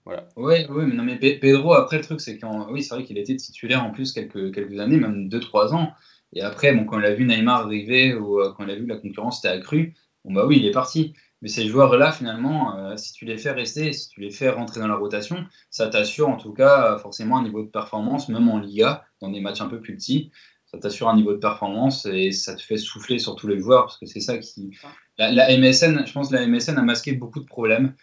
Voilà. 0.04 0.28
Ouais, 0.36 0.66
ouais, 0.70 0.86
mais 0.86 0.94
non, 0.94 1.04
mais 1.04 1.18
Pe- 1.18 1.38
Pedro, 1.40 1.74
après, 1.74 1.98
le 1.98 2.02
truc, 2.04 2.20
c'est 2.20 2.38
qu'en, 2.38 2.70
oui, 2.72 2.82
c'est 2.82 2.94
vrai 2.94 3.04
qu'il 3.04 3.18
était 3.18 3.36
titulaire 3.36 3.84
en 3.84 3.90
plus 3.90 4.12
quelques, 4.12 4.52
quelques 4.54 4.78
années, 4.80 4.96
même 4.96 5.28
2-3 5.28 5.74
ans. 5.74 5.92
Et 6.32 6.42
après, 6.42 6.72
bon, 6.74 6.84
quand 6.84 6.98
il 6.98 7.04
a 7.04 7.14
vu 7.14 7.24
Neymar 7.24 7.66
arriver 7.66 8.14
ou 8.14 8.40
euh, 8.40 8.52
quand 8.56 8.64
il 8.64 8.70
a 8.70 8.76
vu 8.76 8.84
que 8.84 8.88
la 8.92 8.96
concurrence 8.98 9.38
était 9.40 9.48
accrue, 9.48 9.94
bon, 10.24 10.32
bah 10.32 10.46
oui, 10.46 10.58
il 10.58 10.66
est 10.66 10.70
parti. 10.72 11.14
Mais 11.42 11.48
ces 11.48 11.66
joueurs-là, 11.66 12.12
finalement, 12.12 12.76
euh, 12.78 12.96
si 12.96 13.12
tu 13.12 13.24
les 13.24 13.38
fais 13.38 13.50
rester, 13.50 13.92
si 13.92 14.08
tu 14.10 14.20
les 14.20 14.30
fais 14.30 14.50
rentrer 14.50 14.80
dans 14.80 14.88
la 14.88 14.96
rotation, 14.96 15.44
ça 15.70 15.88
t'assure 15.88 16.28
en 16.28 16.36
tout 16.36 16.52
cas 16.52 16.94
euh, 16.94 16.98
forcément 16.98 17.38
un 17.38 17.42
niveau 17.42 17.62
de 17.62 17.68
performance, 17.68 18.28
même 18.28 18.48
en 18.48 18.58
Liga, 18.58 19.04
dans 19.20 19.30
des 19.30 19.40
matchs 19.40 19.60
un 19.60 19.68
peu 19.68 19.80
plus 19.80 19.94
petits. 19.96 20.30
Ça 20.66 20.78
t'assure 20.78 21.08
un 21.08 21.16
niveau 21.16 21.32
de 21.32 21.38
performance 21.38 22.06
et 22.06 22.30
ça 22.30 22.54
te 22.54 22.62
fait 22.62 22.76
souffler 22.76 23.18
sur 23.18 23.34
tous 23.34 23.48
les 23.48 23.58
joueurs 23.58 23.86
parce 23.86 23.98
que 23.98 24.06
c'est 24.06 24.20
ça 24.20 24.38
qui. 24.38 24.70
La, 25.18 25.32
la 25.32 25.50
MSN, 25.52 26.06
je 26.06 26.12
pense 26.12 26.28
que 26.30 26.34
la 26.34 26.42
MSN 26.42 26.78
a 26.78 26.82
masqué 26.82 27.12
beaucoup 27.12 27.40
de 27.40 27.44
problèmes. 27.44 27.94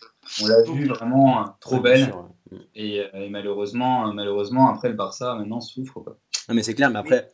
On 0.41 0.47
l'a 0.47 0.63
vu 0.63 0.85
vraiment 0.87 1.41
euh, 1.43 1.47
trop 1.59 1.75
Ouais, 1.77 1.81
belle. 1.81 1.97
bien 1.97 2.05
sûr, 2.07 2.17
ouais. 2.51 2.57
Et, 2.75 2.99
euh, 3.01 3.07
et 3.25 3.29
malheureusement, 3.29 4.07
euh, 4.09 4.13
malheureusement, 4.13 4.69
après 4.69 4.89
le 4.89 4.95
Barça 4.95 5.35
maintenant 5.35 5.59
souffre. 5.61 5.99
Quoi. 6.01 6.17
Non, 6.49 6.55
mais 6.55 6.63
c'est 6.63 6.73
clair, 6.73 6.89
mais 6.89 6.99
après, 6.99 7.31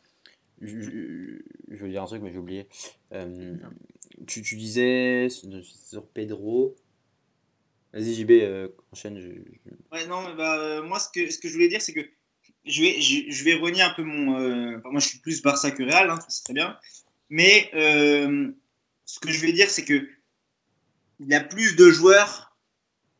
je, 0.60 0.80
je- 0.80 1.38
je 1.70 1.76
veux 1.84 1.88
dire 1.88 2.02
un 2.02 2.06
truc, 2.06 2.22
mais 2.22 2.32
j'ai 2.32 2.38
oublié. 2.38 2.66
Euh, 3.12 3.56
tu, 4.26 4.42
tu 4.42 4.56
disais 4.56 5.28
sur 5.28 6.06
Pedro. 6.08 6.74
Vas-y, 7.92 8.14
JB, 8.14 8.30
euh, 8.42 8.68
enchaîne. 8.92 9.20
je- 9.20 9.28
je- 9.28 9.74
Ouais, 9.92 10.06
non, 10.06 10.22
mais 10.28 10.34
bah, 10.34 10.58
euh, 10.58 10.82
moi, 10.82 10.98
ce 10.98 11.08
que, 11.10 11.30
ce 11.30 11.38
que 11.38 11.46
je 11.48 11.52
voulais 11.54 11.68
dire, 11.68 11.80
c'est 11.80 11.92
que 11.92 12.00
je 12.64 12.82
vais, 12.82 13.00
je, 13.00 13.30
je 13.30 13.44
vais 13.44 13.54
renier 13.54 13.82
un 13.82 13.90
peu 13.94 14.02
mon. 14.02 14.36
euh, 14.40 14.78
enfin, 14.78 14.90
moi, 14.90 15.00
je 15.00 15.06
suis 15.06 15.18
plus 15.18 15.42
Barça 15.42 15.70
que 15.70 15.82
Real, 15.84 16.10
hein, 16.10 16.18
c'est 16.28 16.42
très 16.44 16.54
bien. 16.54 16.76
Mais 17.30 17.70
euh, 17.74 18.50
ce 19.04 19.20
que 19.20 19.30
je 19.30 19.40
vais 19.40 19.52
dire, 19.52 19.70
c'est 19.70 19.84
que 19.84 20.08
il 21.20 21.28
y 21.28 21.34
a 21.34 21.40
plus 21.40 21.76
de 21.76 21.88
joueurs 21.90 22.53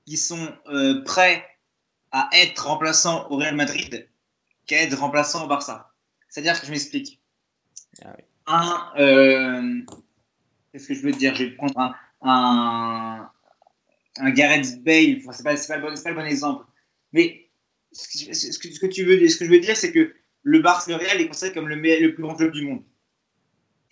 qui 0.06 0.16
sont 0.16 0.52
euh, 0.68 1.02
prêts 1.04 1.44
à 2.12 2.28
être 2.32 2.66
remplaçants 2.66 3.28
au 3.30 3.36
Real 3.36 3.54
Madrid 3.56 4.08
qu'à 4.66 4.82
être 4.82 4.98
remplaçants 4.98 5.44
au 5.44 5.48
Barça. 5.48 5.92
C'est-à-dire 6.28 6.58
que 6.60 6.66
je 6.66 6.70
m'explique. 6.70 7.20
Ah 8.04 8.14
oui. 8.16 8.24
Un. 8.46 8.92
euh, 8.98 9.80
Qu'est-ce 10.72 10.88
que 10.88 10.94
je 10.94 11.02
veux 11.02 11.12
dire? 11.12 11.34
Je 11.34 11.44
vais 11.44 11.50
prendre 11.52 11.78
un. 11.78 11.94
un 12.22 13.30
un 14.16 14.30
Gareth 14.30 14.80
Bale, 14.84 15.16
enfin, 15.18 15.32
c'est 15.32 15.42
pas, 15.42 15.76
le 15.76 15.82
bon- 15.82 15.96
c'est 15.96 16.04
pas 16.04 16.10
le 16.10 16.16
bon 16.16 16.24
exemple. 16.24 16.64
Mais 17.12 17.48
ce 17.90 18.06
que, 18.28 18.32
ce 18.32 18.58
que- 18.60 18.72
ce 18.72 18.78
que 18.78 18.86
tu 18.86 19.04
veux, 19.04 19.28
ce 19.28 19.36
que 19.36 19.44
je 19.44 19.50
veux 19.50 19.58
dire, 19.58 19.76
c'est 19.76 19.90
que 19.90 20.14
le 20.44 20.58
Barça, 20.60 20.88
le 20.92 20.96
Real 20.96 21.20
est 21.20 21.26
considéré 21.26 21.52
comme 21.54 21.68
le 21.68 22.14
plus 22.14 22.22
grand 22.22 22.36
club 22.36 22.52
du 22.52 22.62
monde. 22.64 22.84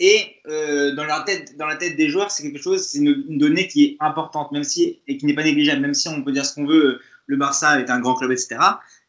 Et 0.05 0.35
euh, 0.49 0.97
dans, 0.97 1.05
la 1.05 1.21
tête, 1.21 1.57
dans 1.57 1.67
la 1.67 1.77
tête 1.77 1.97
des 1.97 2.09
joueurs, 2.09 2.33
c'est 2.33 2.43
quelque 2.43 2.61
chose, 2.61 2.85
c'est 2.85 2.99
une, 2.99 3.38
donnée 3.38 3.69
qui 3.69 3.85
est 3.85 3.97
importante, 4.01 4.51
même 4.51 4.65
si 4.65 5.01
et 5.07 5.17
qui 5.17 5.27
n'est 5.27 5.35
pas 5.35 5.45
négligeable, 5.45 5.81
même 5.81 5.95
si 5.95 6.09
on 6.09 6.25
peut 6.25 6.33
dire 6.33 6.45
ce 6.45 6.57
qu'on 6.57 6.67
veut, 6.67 7.01
le 7.27 7.37
Barça 7.37 7.79
est 7.79 7.88
un 7.88 8.01
grand 8.01 8.17
club, 8.17 8.33
etc. 8.33 8.57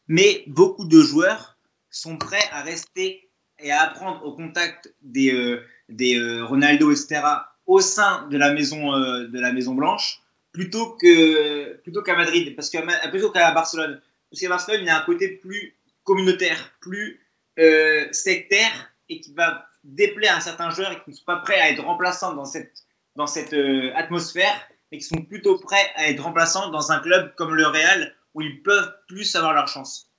Mais 0.06 0.44
beaucoup 0.46 0.84
de 0.84 1.00
joueurs 1.00 1.58
sont 1.90 2.16
prêts 2.16 2.44
à 2.52 2.62
rester 2.62 3.28
et 3.58 3.72
à 3.72 3.82
apprendre 3.82 4.24
au 4.24 4.36
contact 4.36 4.94
des, 5.02 5.34
euh, 5.34 5.62
des 5.88 6.16
euh, 6.16 6.44
Ronaldo, 6.44 6.92
etc. 6.92 7.22
au 7.66 7.80
sein 7.80 8.28
de 8.28 8.38
la 8.38 8.52
maison 8.52 8.94
euh, 8.94 9.26
de 9.26 9.40
la 9.40 9.52
Maison 9.52 9.74
Blanche 9.74 10.20
plutôt 10.52 10.90
que 10.92 11.74
plutôt 11.82 12.02
qu'à 12.02 12.16
Madrid, 12.16 12.54
parce 12.54 12.70
que 12.70 12.78
plutôt 13.10 13.30
qu'à 13.30 13.50
Barcelone, 13.50 14.00
parce 14.30 14.40
qu'à 14.40 14.48
Barcelone 14.48 14.80
il 14.82 14.86
y 14.86 14.90
a 14.90 15.02
un 15.02 15.04
côté 15.04 15.28
plus 15.28 15.74
communautaire, 16.04 16.72
plus 16.80 17.20
euh, 17.58 18.06
sectaire 18.12 18.92
et 19.08 19.20
qui 19.20 19.32
va 19.34 19.66
déplaire 19.84 20.36
à 20.36 20.40
certains 20.40 20.70
joueurs 20.70 20.92
et 20.92 21.02
qui 21.02 21.10
ne 21.10 21.14
sont 21.14 21.24
pas 21.24 21.36
prêts 21.36 21.60
à 21.60 21.70
être 21.70 21.84
remplaçants 21.84 22.34
dans 22.34 22.44
cette 22.44 22.84
dans 23.16 23.26
cette 23.26 23.52
euh, 23.52 23.92
atmosphère, 23.94 24.54
mais 24.90 24.98
qui 24.98 25.04
sont 25.04 25.22
plutôt 25.22 25.58
prêts 25.58 25.92
à 25.94 26.08
être 26.08 26.22
remplaçants 26.22 26.70
dans 26.70 26.90
un 26.90 26.98
club 26.98 27.32
comme 27.36 27.54
le 27.54 27.66
Real 27.66 28.14
où 28.34 28.42
ils 28.42 28.62
peuvent 28.62 28.92
plus 29.06 29.36
avoir 29.36 29.54
leur 29.54 29.68
chance. 29.68 30.10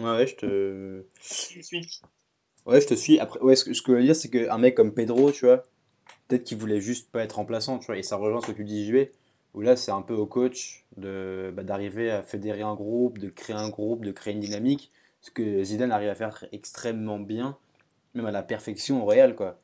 Ouais, 0.00 0.26
je 0.26 0.34
te. 0.34 1.04
Suis 1.20 2.00
Ouais, 2.66 2.80
je 2.80 2.86
te 2.86 2.94
suis. 2.94 3.18
Après, 3.20 3.40
ouais, 3.40 3.56
ce 3.56 3.64
que, 3.64 3.74
ce 3.74 3.82
que 3.82 3.92
je 3.92 3.98
veux 3.98 4.04
dire, 4.04 4.16
c'est 4.16 4.30
qu'un 4.30 4.58
mec 4.58 4.74
comme 4.74 4.92
Pedro, 4.92 5.30
tu 5.30 5.46
vois, 5.46 5.62
peut-être 6.28 6.44
qu'il 6.44 6.58
voulait 6.58 6.80
juste 6.80 7.10
pas 7.10 7.22
être 7.22 7.36
remplaçant, 7.36 7.78
tu 7.78 7.86
vois, 7.86 7.98
et 7.98 8.02
ça 8.02 8.16
rejoint 8.16 8.40
ce 8.40 8.48
que 8.48 8.52
tu 8.52 8.64
dis, 8.64 8.92
où 9.52 9.60
là, 9.60 9.76
c'est 9.76 9.92
un 9.92 10.02
peu 10.02 10.14
au 10.14 10.26
coach 10.26 10.84
de 10.96 11.52
bah, 11.54 11.62
d'arriver 11.62 12.10
à 12.10 12.22
fédérer 12.22 12.62
un 12.62 12.74
groupe, 12.74 13.18
de 13.18 13.28
créer 13.28 13.56
un 13.56 13.68
groupe, 13.68 14.04
de 14.04 14.12
créer 14.12 14.34
une 14.34 14.40
dynamique, 14.40 14.90
ce 15.20 15.30
que 15.30 15.62
Zidane 15.62 15.92
arrive 15.92 16.08
à 16.08 16.14
faire 16.14 16.44
extrêmement 16.52 17.18
bien, 17.18 17.56
même 18.14 18.26
à 18.26 18.30
la 18.32 18.42
perfection 18.42 19.02
au 19.02 19.06
Real, 19.06 19.34
quoi. 19.36 19.60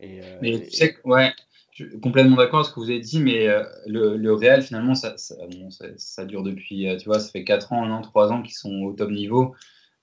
Et, 0.00 0.20
euh, 0.22 0.40
Mais 0.40 0.58
et- 0.58 0.68
tu 0.68 0.76
sais 0.76 0.96
ouais, 1.04 1.32
je 1.72 1.84
suis 1.86 2.00
complètement 2.00 2.36
d'accord 2.36 2.60
avec 2.60 2.68
ce 2.68 2.74
que 2.74 2.80
vous 2.80 2.90
avez 2.90 3.00
dit, 3.00 3.20
mais 3.20 3.48
euh, 3.48 3.62
le, 3.86 4.16
le 4.16 4.34
Real, 4.34 4.62
finalement, 4.62 4.94
ça, 4.94 5.16
ça, 5.16 5.34
bon, 5.50 5.70
ça, 5.70 5.86
ça 5.96 6.24
dure 6.24 6.42
depuis, 6.42 6.88
euh, 6.88 6.96
tu 6.96 7.06
vois, 7.06 7.20
ça 7.20 7.30
fait 7.30 7.44
4 7.44 7.72
ans, 7.72 7.84
1 7.84 7.90
an, 7.90 8.02
3 8.02 8.32
ans 8.32 8.42
qu'ils 8.42 8.54
sont 8.54 8.82
au 8.82 8.92
top 8.92 9.10
niveau. 9.10 9.54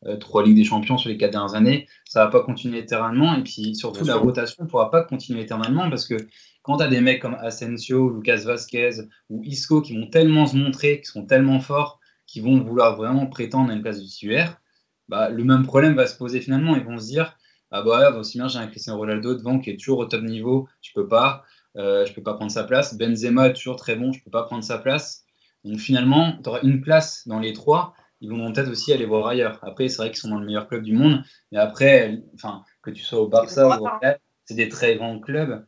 Euh, 0.08 0.17
trois 0.17 0.43
Ligues 0.43 0.58
des 0.58 0.65
Champions 0.65 0.97
sur 0.97 1.10
les 1.10 1.17
4 1.17 1.32
dernières 1.32 1.56
années, 1.56 1.88
ça 2.06 2.25
va 2.25 2.32
pas 2.32 2.41
continuer 2.43 2.80
éternellement. 2.80 3.36
Et 3.38 3.43
puis 3.43 3.75
surtout, 3.75 4.04
Bien 4.04 4.06
la 4.06 4.17
sûr. 4.17 4.23
rotation 4.23 4.65
ne 4.65 4.69
pourra 4.69 4.91
pas 4.91 5.04
continuer 5.06 5.41
éternellement 5.43 5.89
parce 5.89 6.08
que 6.08 6.17
quand 6.63 6.78
tu 6.78 6.84
as 6.84 6.89
des 6.89 7.02
mecs 7.02 7.21
comme 7.21 7.36
Asensio, 7.36 8.10
Lucas 8.12 8.43
Vasquez 8.45 8.91
ou 9.30 9.43
Isco 9.45 9.82
qui 9.82 9.97
vont 9.97 10.08
tellement 10.10 10.47
se 10.47 10.58
montrer, 10.58 11.02
qui 11.02 11.08
sont 11.08 11.25
tellement 11.25 11.62
forts, 11.62 12.02
qui 12.28 12.41
vont 12.41 12.60
vouloir 12.62 12.97
vraiment 12.97 13.28
prétendre 13.28 13.71
à 13.71 13.75
une 13.75 13.84
place 13.84 14.02
de 14.02 14.06
titulaire, 14.08 14.62
bah, 15.08 15.30
le 15.30 15.43
même 15.45 15.63
problème 15.63 15.95
va 15.95 16.08
se 16.08 16.17
poser 16.17 16.41
finalement. 16.41 16.75
Ils 16.75 16.84
vont 16.86 16.99
se 16.99 17.08
dire 17.08 17.38
Ah 17.71 17.82
bah, 17.84 18.12
ouais, 18.12 18.17
aussi 18.17 18.38
bien 18.38 18.47
j'ai 18.47 18.60
un 18.60 18.67
Cristiano 18.67 18.97
Ronaldo 18.99 19.36
devant 19.36 19.60
qui 19.60 19.69
est 19.69 19.77
toujours 19.77 19.99
au 19.99 20.05
top 20.05 20.23
niveau, 20.23 20.67
je 20.82 20.91
peux 20.93 21.08
pas, 21.08 21.43
euh, 21.77 22.05
je 22.05 22.13
peux 22.13 22.23
pas 22.23 22.34
prendre 22.34 22.51
sa 22.51 22.63
place. 22.63 22.97
Benzema 22.97 23.47
est 23.47 23.53
toujours 23.53 23.75
très 23.75 23.95
bon, 23.95 24.12
je 24.12 24.23
peux 24.23 24.32
pas 24.32 24.43
prendre 24.43 24.63
sa 24.63 24.77
place. 24.77 25.23
Donc 25.63 25.77
finalement, 25.79 26.38
tu 26.41 26.49
auras 26.49 26.62
une 26.62 26.82
place 26.82 27.27
dans 27.27 27.39
les 27.39 27.53
trois 27.53 27.93
ils 28.21 28.29
vont 28.29 28.51
peut-être 28.51 28.69
aussi 28.69 28.91
aller 28.91 29.05
voir 29.05 29.27
ailleurs. 29.27 29.60
Après, 29.62 29.88
c'est 29.88 29.97
vrai 29.97 30.10
qu'ils 30.10 30.19
sont 30.19 30.29
dans 30.29 30.39
le 30.39 30.45
meilleur 30.45 30.67
club 30.67 30.84
du 30.84 30.93
monde, 30.93 31.23
mais 31.51 31.58
après, 31.58 32.21
enfin, 32.36 32.63
que 32.82 32.91
tu 32.91 33.03
sois 33.03 33.21
au 33.21 33.27
Barça 33.27 33.67
ou 33.67 33.86
au 33.86 33.89
Real, 34.01 34.19
c'est 34.45 34.55
des 34.55 34.69
très 34.69 34.95
grands 34.95 35.19
clubs. 35.19 35.65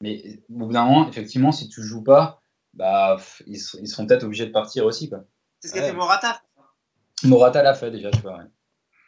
Mais 0.00 0.40
au 0.50 0.66
bout 0.66 0.72
d'un 0.72 0.84
moment, 0.84 1.08
effectivement, 1.08 1.52
si 1.52 1.68
tu 1.68 1.82
joues 1.82 2.02
pas, 2.02 2.40
bah, 2.74 3.18
ils, 3.46 3.54
ils 3.80 3.86
seront 3.86 4.06
peut-être 4.06 4.24
obligés 4.24 4.46
de 4.46 4.50
partir 4.50 4.84
aussi. 4.84 5.08
Quoi. 5.08 5.24
C'est 5.60 5.68
ce 5.68 5.74
qu'a 5.74 5.80
Ouais. 5.82 5.86
fait 5.88 5.92
Morata. 5.94 6.42
Morata 7.24 7.62
l'a 7.62 7.74
fait 7.74 7.92
déjà, 7.92 8.10
tu 8.10 8.20
vois. 8.20 8.38
ouais. 8.38 8.44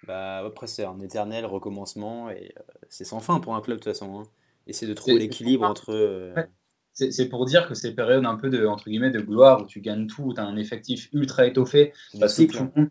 Bah, 0.06 0.38
après, 0.46 0.66
c'est 0.66 0.84
un 0.84 0.98
éternel 1.00 1.44
recommencement 1.46 2.30
et 2.30 2.52
euh, 2.58 2.62
c'est 2.88 3.04
sans 3.04 3.20
fin 3.20 3.40
pour 3.40 3.54
un 3.54 3.60
club 3.60 3.78
de 3.78 3.82
toute 3.84 3.92
façon. 3.92 4.20
Hein. 4.20 4.22
Essayer 4.66 4.88
de 4.88 4.94
trouver 4.94 5.18
l'équilibre 5.18 5.64
entre. 5.66 5.90
euh, 5.92 6.34
Ouais. 6.34 6.48
C'est 6.96 7.28
pour 7.28 7.44
dire 7.44 7.66
que 7.66 7.74
ces 7.74 7.92
périodes 7.92 8.24
un 8.24 8.36
peu 8.36 8.48
de, 8.50 8.66
entre 8.66 8.84
guillemets, 8.88 9.10
de 9.10 9.18
gloire 9.18 9.62
où 9.62 9.66
tu 9.66 9.80
gagnes 9.80 10.06
tout, 10.06 10.22
où 10.22 10.32
tu 10.34 10.40
as 10.40 10.44
un 10.44 10.56
effectif 10.56 11.08
ultra 11.12 11.44
étoffé, 11.44 11.92
parce 12.20 12.36
que 12.36 12.42
cycles. 12.42 12.56
tout 12.58 12.70
le 12.76 12.82
monde, 12.82 12.90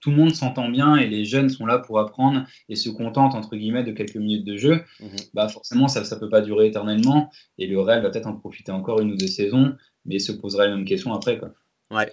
tout 0.00 0.10
le 0.10 0.16
monde 0.16 0.34
s'entend 0.34 0.70
bien 0.70 0.96
et 0.96 1.06
les 1.06 1.26
jeunes 1.26 1.50
sont 1.50 1.66
là 1.66 1.78
pour 1.78 1.98
apprendre 1.98 2.46
et 2.70 2.76
se 2.76 2.88
contentent 2.88 3.34
entre 3.34 3.54
guillemets 3.56 3.84
de 3.84 3.92
quelques 3.92 4.16
minutes 4.16 4.46
de 4.46 4.56
jeu, 4.56 4.82
Mhm. 5.00 5.16
bah 5.34 5.48
forcément 5.50 5.86
ça 5.86 6.00
ne 6.00 6.18
peut 6.20 6.30
pas 6.30 6.40
durer 6.40 6.68
éternellement 6.68 7.30
et 7.58 7.66
le 7.66 7.78
Real 7.78 8.02
va 8.02 8.08
peut-être 8.08 8.26
en 8.26 8.36
profiter 8.36 8.72
encore 8.72 9.00
une 9.00 9.12
ou 9.12 9.16
deux 9.16 9.26
saisons, 9.26 9.76
mais 10.06 10.18
se 10.18 10.32
posera 10.32 10.66
les 10.66 10.72
mêmes 10.74 10.86
questions 10.86 11.12
après. 11.12 11.38
Quoi. 11.38 11.52
Ouais. 11.90 12.10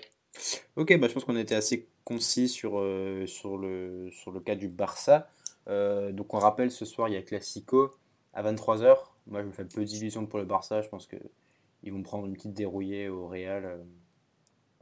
Ok, 0.76 0.98
bah, 1.00 1.08
je 1.08 1.14
pense 1.14 1.26
qu'on 1.26 1.36
était 1.38 1.56
assez 1.56 1.88
concis 2.04 2.48
sur, 2.48 2.80
euh, 2.80 3.26
sur, 3.28 3.58
le, 3.58 4.10
sur 4.12 4.32
le 4.32 4.40
cas 4.40 4.56
du 4.56 4.68
Barça. 4.70 5.30
Euh, 5.68 6.12
donc 6.12 6.34
on 6.34 6.40
rappelle, 6.40 6.72
ce 6.72 6.86
soir, 6.86 7.10
il 7.10 7.14
y 7.14 7.18
a 7.18 7.22
Classico 7.22 7.92
à 8.34 8.44
23h. 8.44 8.98
Moi, 9.28 9.42
je 9.42 9.48
me 9.48 9.52
fais 9.52 9.66
peu 9.66 9.84
d'illusions 9.84 10.26
pour 10.26 10.40
le 10.40 10.46
Barça. 10.46 10.82
Je 10.82 10.90
pense 10.90 11.08
qu'ils 11.08 11.94
vont 11.94 12.02
prendre 12.02 12.26
une 12.26 12.34
petite 12.34 12.54
dérouillée 12.54 13.10
au 13.10 13.28
Real. 13.28 13.66
euh. 13.66 13.78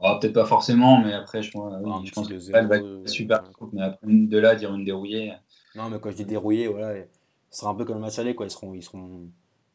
Oh, 0.00 0.16
peut-être 0.20 0.34
pas 0.34 0.44
forcément, 0.44 1.00
mais 1.02 1.12
après 1.12 1.42
je, 1.42 1.50
oui, 1.56 2.10
pense 2.14 2.28
que 2.28 2.34
2-0, 2.34 2.62
le 2.62 2.68
va 2.68 2.76
être 2.76 3.08
super. 3.08 3.42
ouais. 3.60 3.68
Mais 3.72 3.82
après 3.82 4.06
de 4.06 4.38
là 4.38 4.54
dire 4.54 4.72
une 4.72 4.84
dérouillée. 4.84 5.32
Non, 5.74 5.90
mais 5.90 5.98
quand 5.98 6.12
je 6.12 6.16
dis 6.16 6.24
dérouillée, 6.24 6.68
voilà, 6.68 7.02
ce 7.50 7.60
sera 7.60 7.72
un 7.72 7.74
peu 7.74 7.84
comme 7.84 7.96
le 7.96 8.02
match 8.02 8.16
aller, 8.20 8.36
quoi. 8.36 8.46
Ils 8.46 8.50
seront, 8.50 8.74
ils 8.74 8.82
seront... 8.82 9.28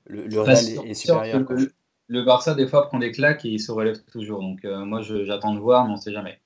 Le, 0.06 0.26
le 0.28 0.42
Real 0.42 0.58
est, 0.58 0.94
supérieur. 0.94 1.40
que 1.40 1.44
quoi. 1.44 1.56
le, 1.58 1.74
le 2.14 2.24
Barça 2.24 2.54
des 2.56 2.68
fois 2.68 2.88
prend 2.88 3.00
des 3.00 3.12
claques 3.12 3.44
et 3.46 3.50
il 3.50 3.60
se 3.60 3.72
relève 3.72 4.02
toujours. 4.12 4.42
Donc 4.42 4.64
euh, 4.66 4.86
moi 4.86 5.02
j'attends 5.02 5.54
de 5.54 5.60
voir, 5.60 5.86
mais 5.88 5.94
on 5.94 5.98
sait 5.98 6.14
jamais. 6.14 6.40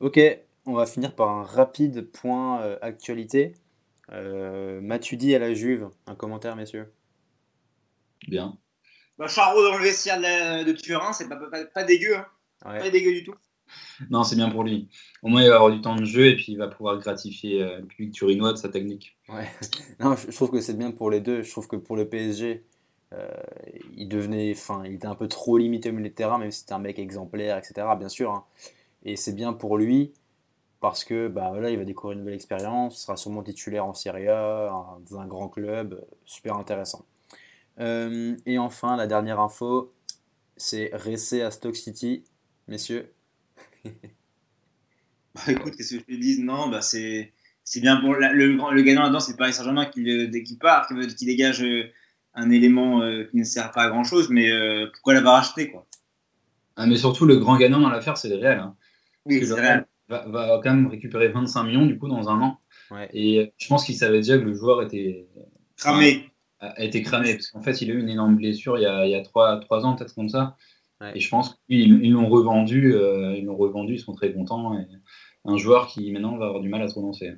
Ok, 0.00 0.18
on 0.66 0.72
va 0.74 0.86
finir 0.86 1.14
par 1.14 1.28
un 1.28 1.42
rapide 1.42 2.10
point 2.10 2.60
euh, 2.62 2.76
actualité. 2.82 3.54
Euh, 4.12 4.80
Matuidi 4.80 5.34
à 5.34 5.38
la 5.38 5.54
Juve, 5.54 5.88
un 6.06 6.14
commentaire, 6.14 6.56
messieurs? 6.56 6.92
Bien. 8.28 8.56
Bah, 9.18 9.28
Charo 9.28 9.62
dans 9.62 9.76
le 9.76 9.84
vestiaire 9.84 10.16
de, 10.18 10.22
la- 10.22 10.64
de 10.64 10.72
Turin, 10.72 11.12
c'est 11.12 11.28
pas, 11.28 11.36
pas, 11.36 11.64
pas 11.64 11.84
dégueu. 11.84 12.16
Hein. 12.16 12.26
Ouais. 12.66 12.78
Pas 12.80 12.90
dégueu 12.90 13.12
du 13.12 13.24
tout. 13.24 13.34
Non, 14.10 14.24
c'est 14.24 14.34
bien 14.36 14.50
pour 14.50 14.64
lui. 14.64 14.88
Au 15.22 15.28
moins, 15.28 15.42
il 15.42 15.48
va 15.48 15.56
avoir 15.56 15.70
du 15.70 15.80
temps 15.80 15.94
de 15.94 16.04
jeu 16.04 16.26
et 16.26 16.34
puis 16.34 16.46
il 16.52 16.56
va 16.58 16.66
pouvoir 16.68 16.98
gratifier 16.98 17.62
euh, 17.62 17.78
le 17.80 17.86
public 17.86 18.12
turinois 18.12 18.52
de 18.52 18.58
sa 18.58 18.68
technique. 18.68 19.16
Ouais. 19.28 19.48
Non, 20.00 20.16
je 20.16 20.30
je 20.30 20.34
trouve 20.36 20.50
que 20.50 20.60
c'est 20.60 20.76
bien 20.76 20.90
pour 20.90 21.10
les 21.10 21.20
deux. 21.20 21.42
Je 21.42 21.50
trouve 21.50 21.68
que 21.68 21.76
pour 21.76 21.96
le 21.96 22.08
PSG, 22.08 22.50
euh, 22.50 22.79
il 23.96 24.08
devenait, 24.08 24.52
enfin, 24.52 24.82
il 24.84 24.94
était 24.94 25.06
un 25.06 25.14
peu 25.14 25.28
trop 25.28 25.58
limité 25.58 25.90
au 25.90 25.92
milieu 25.92 26.08
de 26.08 26.14
terrain, 26.14 26.38
même 26.38 26.50
si 26.52 26.60
c'était 26.60 26.74
un 26.74 26.78
mec 26.78 26.98
exemplaire, 26.98 27.58
etc. 27.58 27.86
Bien 27.98 28.08
sûr. 28.08 28.30
hein. 28.30 28.44
Et 29.04 29.16
c'est 29.16 29.32
bien 29.32 29.52
pour 29.52 29.78
lui 29.78 30.12
parce 30.80 31.04
que 31.04 31.28
bah 31.28 31.50
voilà, 31.50 31.70
il 31.70 31.78
va 31.78 31.84
découvrir 31.84 32.14
une 32.14 32.20
nouvelle 32.20 32.34
expérience, 32.34 32.98
il 32.98 33.02
sera 33.02 33.16
sûrement 33.16 33.42
titulaire 33.42 33.84
en 33.84 33.94
Serie 33.94 34.28
A, 34.28 34.70
dans 35.08 35.18
un 35.18 35.26
grand 35.26 35.48
club, 35.48 35.92
euh, 35.94 36.16
super 36.24 36.56
intéressant. 36.56 37.04
Euh, 37.78 38.36
et 38.46 38.58
enfin, 38.58 38.96
la 38.96 39.06
dernière 39.06 39.40
info, 39.40 39.92
c'est 40.56 40.90
Ressé 40.94 41.42
à 41.42 41.50
Stoke 41.50 41.76
City, 41.76 42.24
messieurs. 42.68 43.12
Bah, 45.32 45.42
écoute, 45.46 45.76
qu'est-ce 45.76 45.94
que 45.94 46.00
je 46.00 46.04
te 46.04 46.20
dis 46.20 46.42
Non, 46.42 46.68
bah, 46.68 46.82
c'est 46.82 47.32
c'est 47.62 47.78
bien 47.78 47.98
pour 47.98 48.14
le, 48.14 48.82
gagnant 48.82 49.02
là-dedans, 49.02 49.20
c'est 49.20 49.36
Paris 49.36 49.52
Saint-Germain 49.52 49.86
qui, 49.86 50.02
qu'il 50.02 50.58
part, 50.58 50.88
qui, 50.88 51.14
qui 51.14 51.24
dégage 51.24 51.62
euh, 51.62 51.84
un 52.34 52.50
élément 52.50 53.02
euh, 53.02 53.24
qui 53.24 53.36
ne 53.36 53.44
sert 53.44 53.70
pas 53.72 53.82
à 53.82 53.88
grand 53.90 54.04
chose, 54.04 54.28
mais 54.30 54.50
euh, 54.50 54.86
pourquoi 54.92 55.14
l'avoir 55.14 55.34
acheté 55.36 55.70
quoi? 55.70 55.86
Ah, 56.76 56.86
mais 56.86 56.96
surtout, 56.96 57.26
le 57.26 57.36
grand 57.36 57.56
gagnant 57.56 57.80
dans 57.80 57.90
l'affaire, 57.90 58.16
c'est 58.16 58.28
le 58.28 58.36
Real. 58.36 58.58
hein. 58.60 58.76
Oui, 59.26 59.38
Parce 59.40 59.50
que 59.50 59.56
c'est 59.56 59.60
le 59.62 59.66
réel. 59.66 59.86
Real 60.08 60.30
va, 60.32 60.46
va 60.48 60.60
quand 60.62 60.72
même 60.74 60.86
récupérer 60.86 61.28
25 61.28 61.64
millions 61.64 61.86
du 61.86 61.98
coup 61.98 62.08
dans 62.08 62.28
un 62.28 62.40
an. 62.40 62.58
Ouais. 62.90 63.08
Et 63.12 63.52
je 63.58 63.68
pense 63.68 63.84
qu'il 63.84 63.94
savait 63.96 64.18
déjà 64.18 64.38
que 64.38 64.44
le 64.44 64.54
joueur 64.54 64.82
était, 64.82 65.28
Cramé. 65.76 66.30
a 66.60 66.68
a 66.68 66.82
été 66.84 67.02
cramé 67.02 67.34
parce 67.34 67.48
qu'en 67.50 67.62
fait, 67.62 67.80
il 67.82 67.90
a 67.90 67.94
eu 67.94 68.00
une 68.00 68.08
énorme 68.08 68.36
blessure 68.36 68.76
il 68.78 68.82
y 68.82 68.86
a, 68.86 69.06
il 69.06 69.10
y 69.10 69.14
a 69.14 69.22
3, 69.22 69.60
ans, 69.84 69.94
peut-être 69.96 70.14
comme 70.14 70.28
ça. 70.28 70.56
Ouais. 71.00 71.12
Et 71.14 71.20
je 71.20 71.28
pense 71.28 71.58
qu'ils 71.68 72.04
ils 72.04 72.12
l'ont 72.12 72.28
revendu, 72.28 72.94
euh, 72.94 73.34
ils 73.36 73.44
l'ont 73.44 73.56
revendu, 73.56 73.94
ils 73.94 74.00
sont 74.00 74.14
très 74.14 74.32
contents. 74.32 74.78
Et 74.78 74.84
un 75.44 75.56
joueur 75.56 75.86
qui 75.88 76.10
maintenant 76.12 76.36
va 76.36 76.46
avoir 76.46 76.60
du 76.60 76.68
mal 76.68 76.82
à 76.82 76.88
se 76.88 76.94
relancer. 76.94 77.32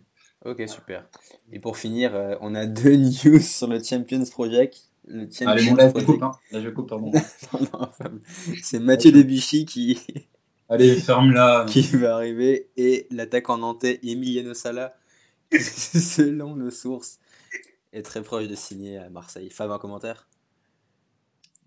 Ok, 0.44 0.62
super. 0.68 1.04
Et 1.52 1.60
pour 1.60 1.76
finir, 1.76 2.14
euh, 2.14 2.34
on 2.40 2.54
a 2.54 2.66
deux 2.66 2.96
news 2.96 3.40
sur 3.40 3.68
le 3.68 3.82
Champions 3.82 4.24
Project. 4.24 4.90
Le 5.06 5.24
Champions 5.24 5.48
Allez, 5.48 5.70
bon, 5.70 5.74
là, 5.76 5.86
je 5.86 5.90
Project. 5.90 6.06
coupe. 6.12 6.22
Hein. 6.22 6.32
Là, 6.50 6.60
je 6.60 6.68
coupe, 6.70 6.88
pardon. 6.88 7.12
C'est 8.62 8.78
Mathieu 8.78 9.12
Debuchy 9.12 9.66
qui, 9.66 9.98
Allez, 10.68 10.96
qui 11.68 11.82
va 11.96 12.14
arriver 12.14 12.70
et 12.76 13.06
l'attaquant 13.10 13.58
nantais 13.58 14.00
Emiliano 14.02 14.54
Sala, 14.54 14.96
selon 15.52 16.56
nos 16.56 16.70
sources, 16.70 17.18
est 17.92 18.02
très 18.02 18.22
proche 18.22 18.48
de 18.48 18.54
signer 18.54 18.98
à 18.98 19.10
Marseille. 19.10 19.50
Fab, 19.50 19.70
un 19.70 19.78
commentaire? 19.78 20.28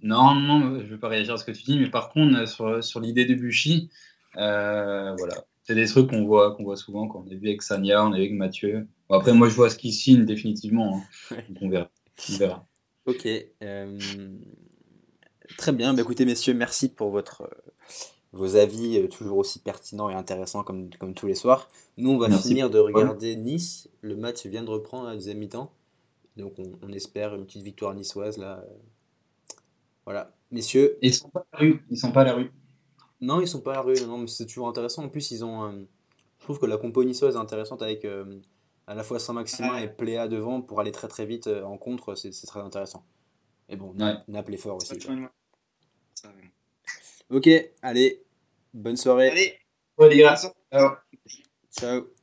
Non, 0.02 0.34
non, 0.36 0.80
je 0.80 0.84
ne 0.84 0.90
vais 0.90 0.98
pas 0.98 1.08
réagir 1.08 1.34
à 1.36 1.38
ce 1.38 1.46
que 1.46 1.52
tu 1.52 1.64
dis, 1.64 1.80
mais 1.80 1.90
par 1.90 2.10
contre, 2.10 2.38
euh, 2.38 2.46
sur, 2.46 2.84
sur 2.84 3.00
l'idée 3.00 3.26
de 3.26 3.36
Buchy, 3.36 3.90
euh, 4.38 5.16
voilà. 5.18 5.46
C'est 5.68 5.74
des 5.76 5.88
trucs 5.88 6.12
qu'on 6.12 6.26
voit, 6.26 6.56
qu'on 6.56 6.64
voit 6.64 6.78
souvent, 6.78 7.08
qu'on 7.08 7.26
a 7.26 7.34
vu 7.34 7.48
avec 7.48 7.64
Sanya, 7.64 8.06
on 8.06 8.12
a 8.14 8.18
vu 8.18 8.22
avec 8.22 8.34
Mathieu. 8.34 8.88
Bon, 9.10 9.16
après, 9.16 9.34
moi, 9.34 9.50
je 9.50 9.56
vois 9.56 9.70
ce 9.72 9.76
qu'il 9.76 9.94
signe 9.94 10.24
définitivement. 10.24 11.02
hein. 11.32 11.36
Donc, 11.50 11.58
on 11.62 11.70
verra. 11.70 11.90
On 12.32 12.38
verra. 12.38 12.68
Ok. 13.08 13.28
euh, 13.64 14.00
très 15.58 15.72
bien. 15.72 15.96
Bah, 15.96 16.04
écoutez, 16.04 16.24
messieurs, 16.24 16.54
merci 16.54 16.88
pour 16.88 17.10
votre, 17.10 17.42
euh, 17.42 17.72
vos 18.32 18.56
avis 18.58 19.00
euh, 19.00 19.08
toujours 19.08 19.40
aussi 19.40 19.58
pertinents 19.58 20.08
et 20.10 20.14
intéressants 20.14 20.64
comme, 20.64 20.92
comme 21.00 21.16
tous 21.16 21.26
les 21.26 21.36
soirs. 21.36 21.68
Nous, 21.98 22.12
on 22.12 22.18
va 22.20 22.28
Merci 22.28 22.50
finir 22.50 22.70
de 22.70 22.78
regarder 22.78 23.36
Nice. 23.36 23.90
Le 24.02 24.16
match 24.16 24.46
vient 24.46 24.64
de 24.64 24.70
reprendre 24.70 25.08
à 25.08 25.10
la 25.10 25.16
deuxième 25.16 25.40
mi-temps. 25.40 25.72
Donc, 26.38 26.54
on, 26.60 26.74
on 26.84 26.92
espère 26.92 27.34
une 27.34 27.46
petite 27.46 27.64
victoire 27.64 27.96
niçoise 27.96 28.38
là. 28.38 28.64
Voilà. 30.06 30.32
Messieurs, 30.52 31.00
ils 31.02 31.12
sont 31.12 31.30
pas 31.30 31.40
à 31.40 31.46
la 31.54 31.60
rue. 31.60 31.84
Ils 31.90 31.98
sont 31.98 32.12
pas 32.12 32.22
à 32.22 32.26
la 32.26 32.34
rue. 32.34 32.52
Non, 33.22 33.42
ils 33.42 33.48
sont 33.48 33.62
pas 33.62 33.72
à 33.72 33.76
la 33.76 33.82
rue. 33.82 34.00
Non, 34.06 34.18
mais 34.20 34.28
c'est 34.28 34.46
toujours 34.46 34.68
intéressant. 34.68 35.04
En 35.04 35.10
plus, 35.10 35.32
ils 35.32 35.44
ont. 35.44 35.64
euh, 35.66 35.84
je 36.40 36.44
trouve 36.44 36.60
que 36.60 36.66
la 36.66 36.78
compo 36.78 37.04
niçoise 37.04 37.36
est 37.36 37.40
intéressante 37.40 37.82
avec 37.82 38.06
euh, 38.06 38.40
à 38.88 38.96
la 38.96 39.04
fois 39.04 39.20
Saint-Maximin 39.20 39.78
et 39.78 39.88
Pléa 39.88 40.28
devant 40.28 40.62
pour 40.62 40.80
aller 40.80 40.92
très 40.92 41.08
très 41.08 41.26
vite 41.26 41.48
euh, 41.48 41.64
en 41.64 41.78
contre. 41.78 42.16
C'est 42.16 42.32
c'est 42.32 42.48
très 42.48 42.60
intéressant. 42.62 43.04
Et 43.70 43.76
bon, 43.78 43.94
Ouais. 43.98 44.14
Naples 44.28 44.54
est 44.54 44.58
fort 44.58 44.78
aussi. 44.78 44.88
ça. 46.16 46.30
Ok, 47.30 47.50
allez, 47.82 48.24
bonne 48.74 48.98
soirée. 48.98 49.30
Allez, 49.30 49.58
les 50.10 50.18
gars. 50.18 50.36
Ciao. 51.72 52.15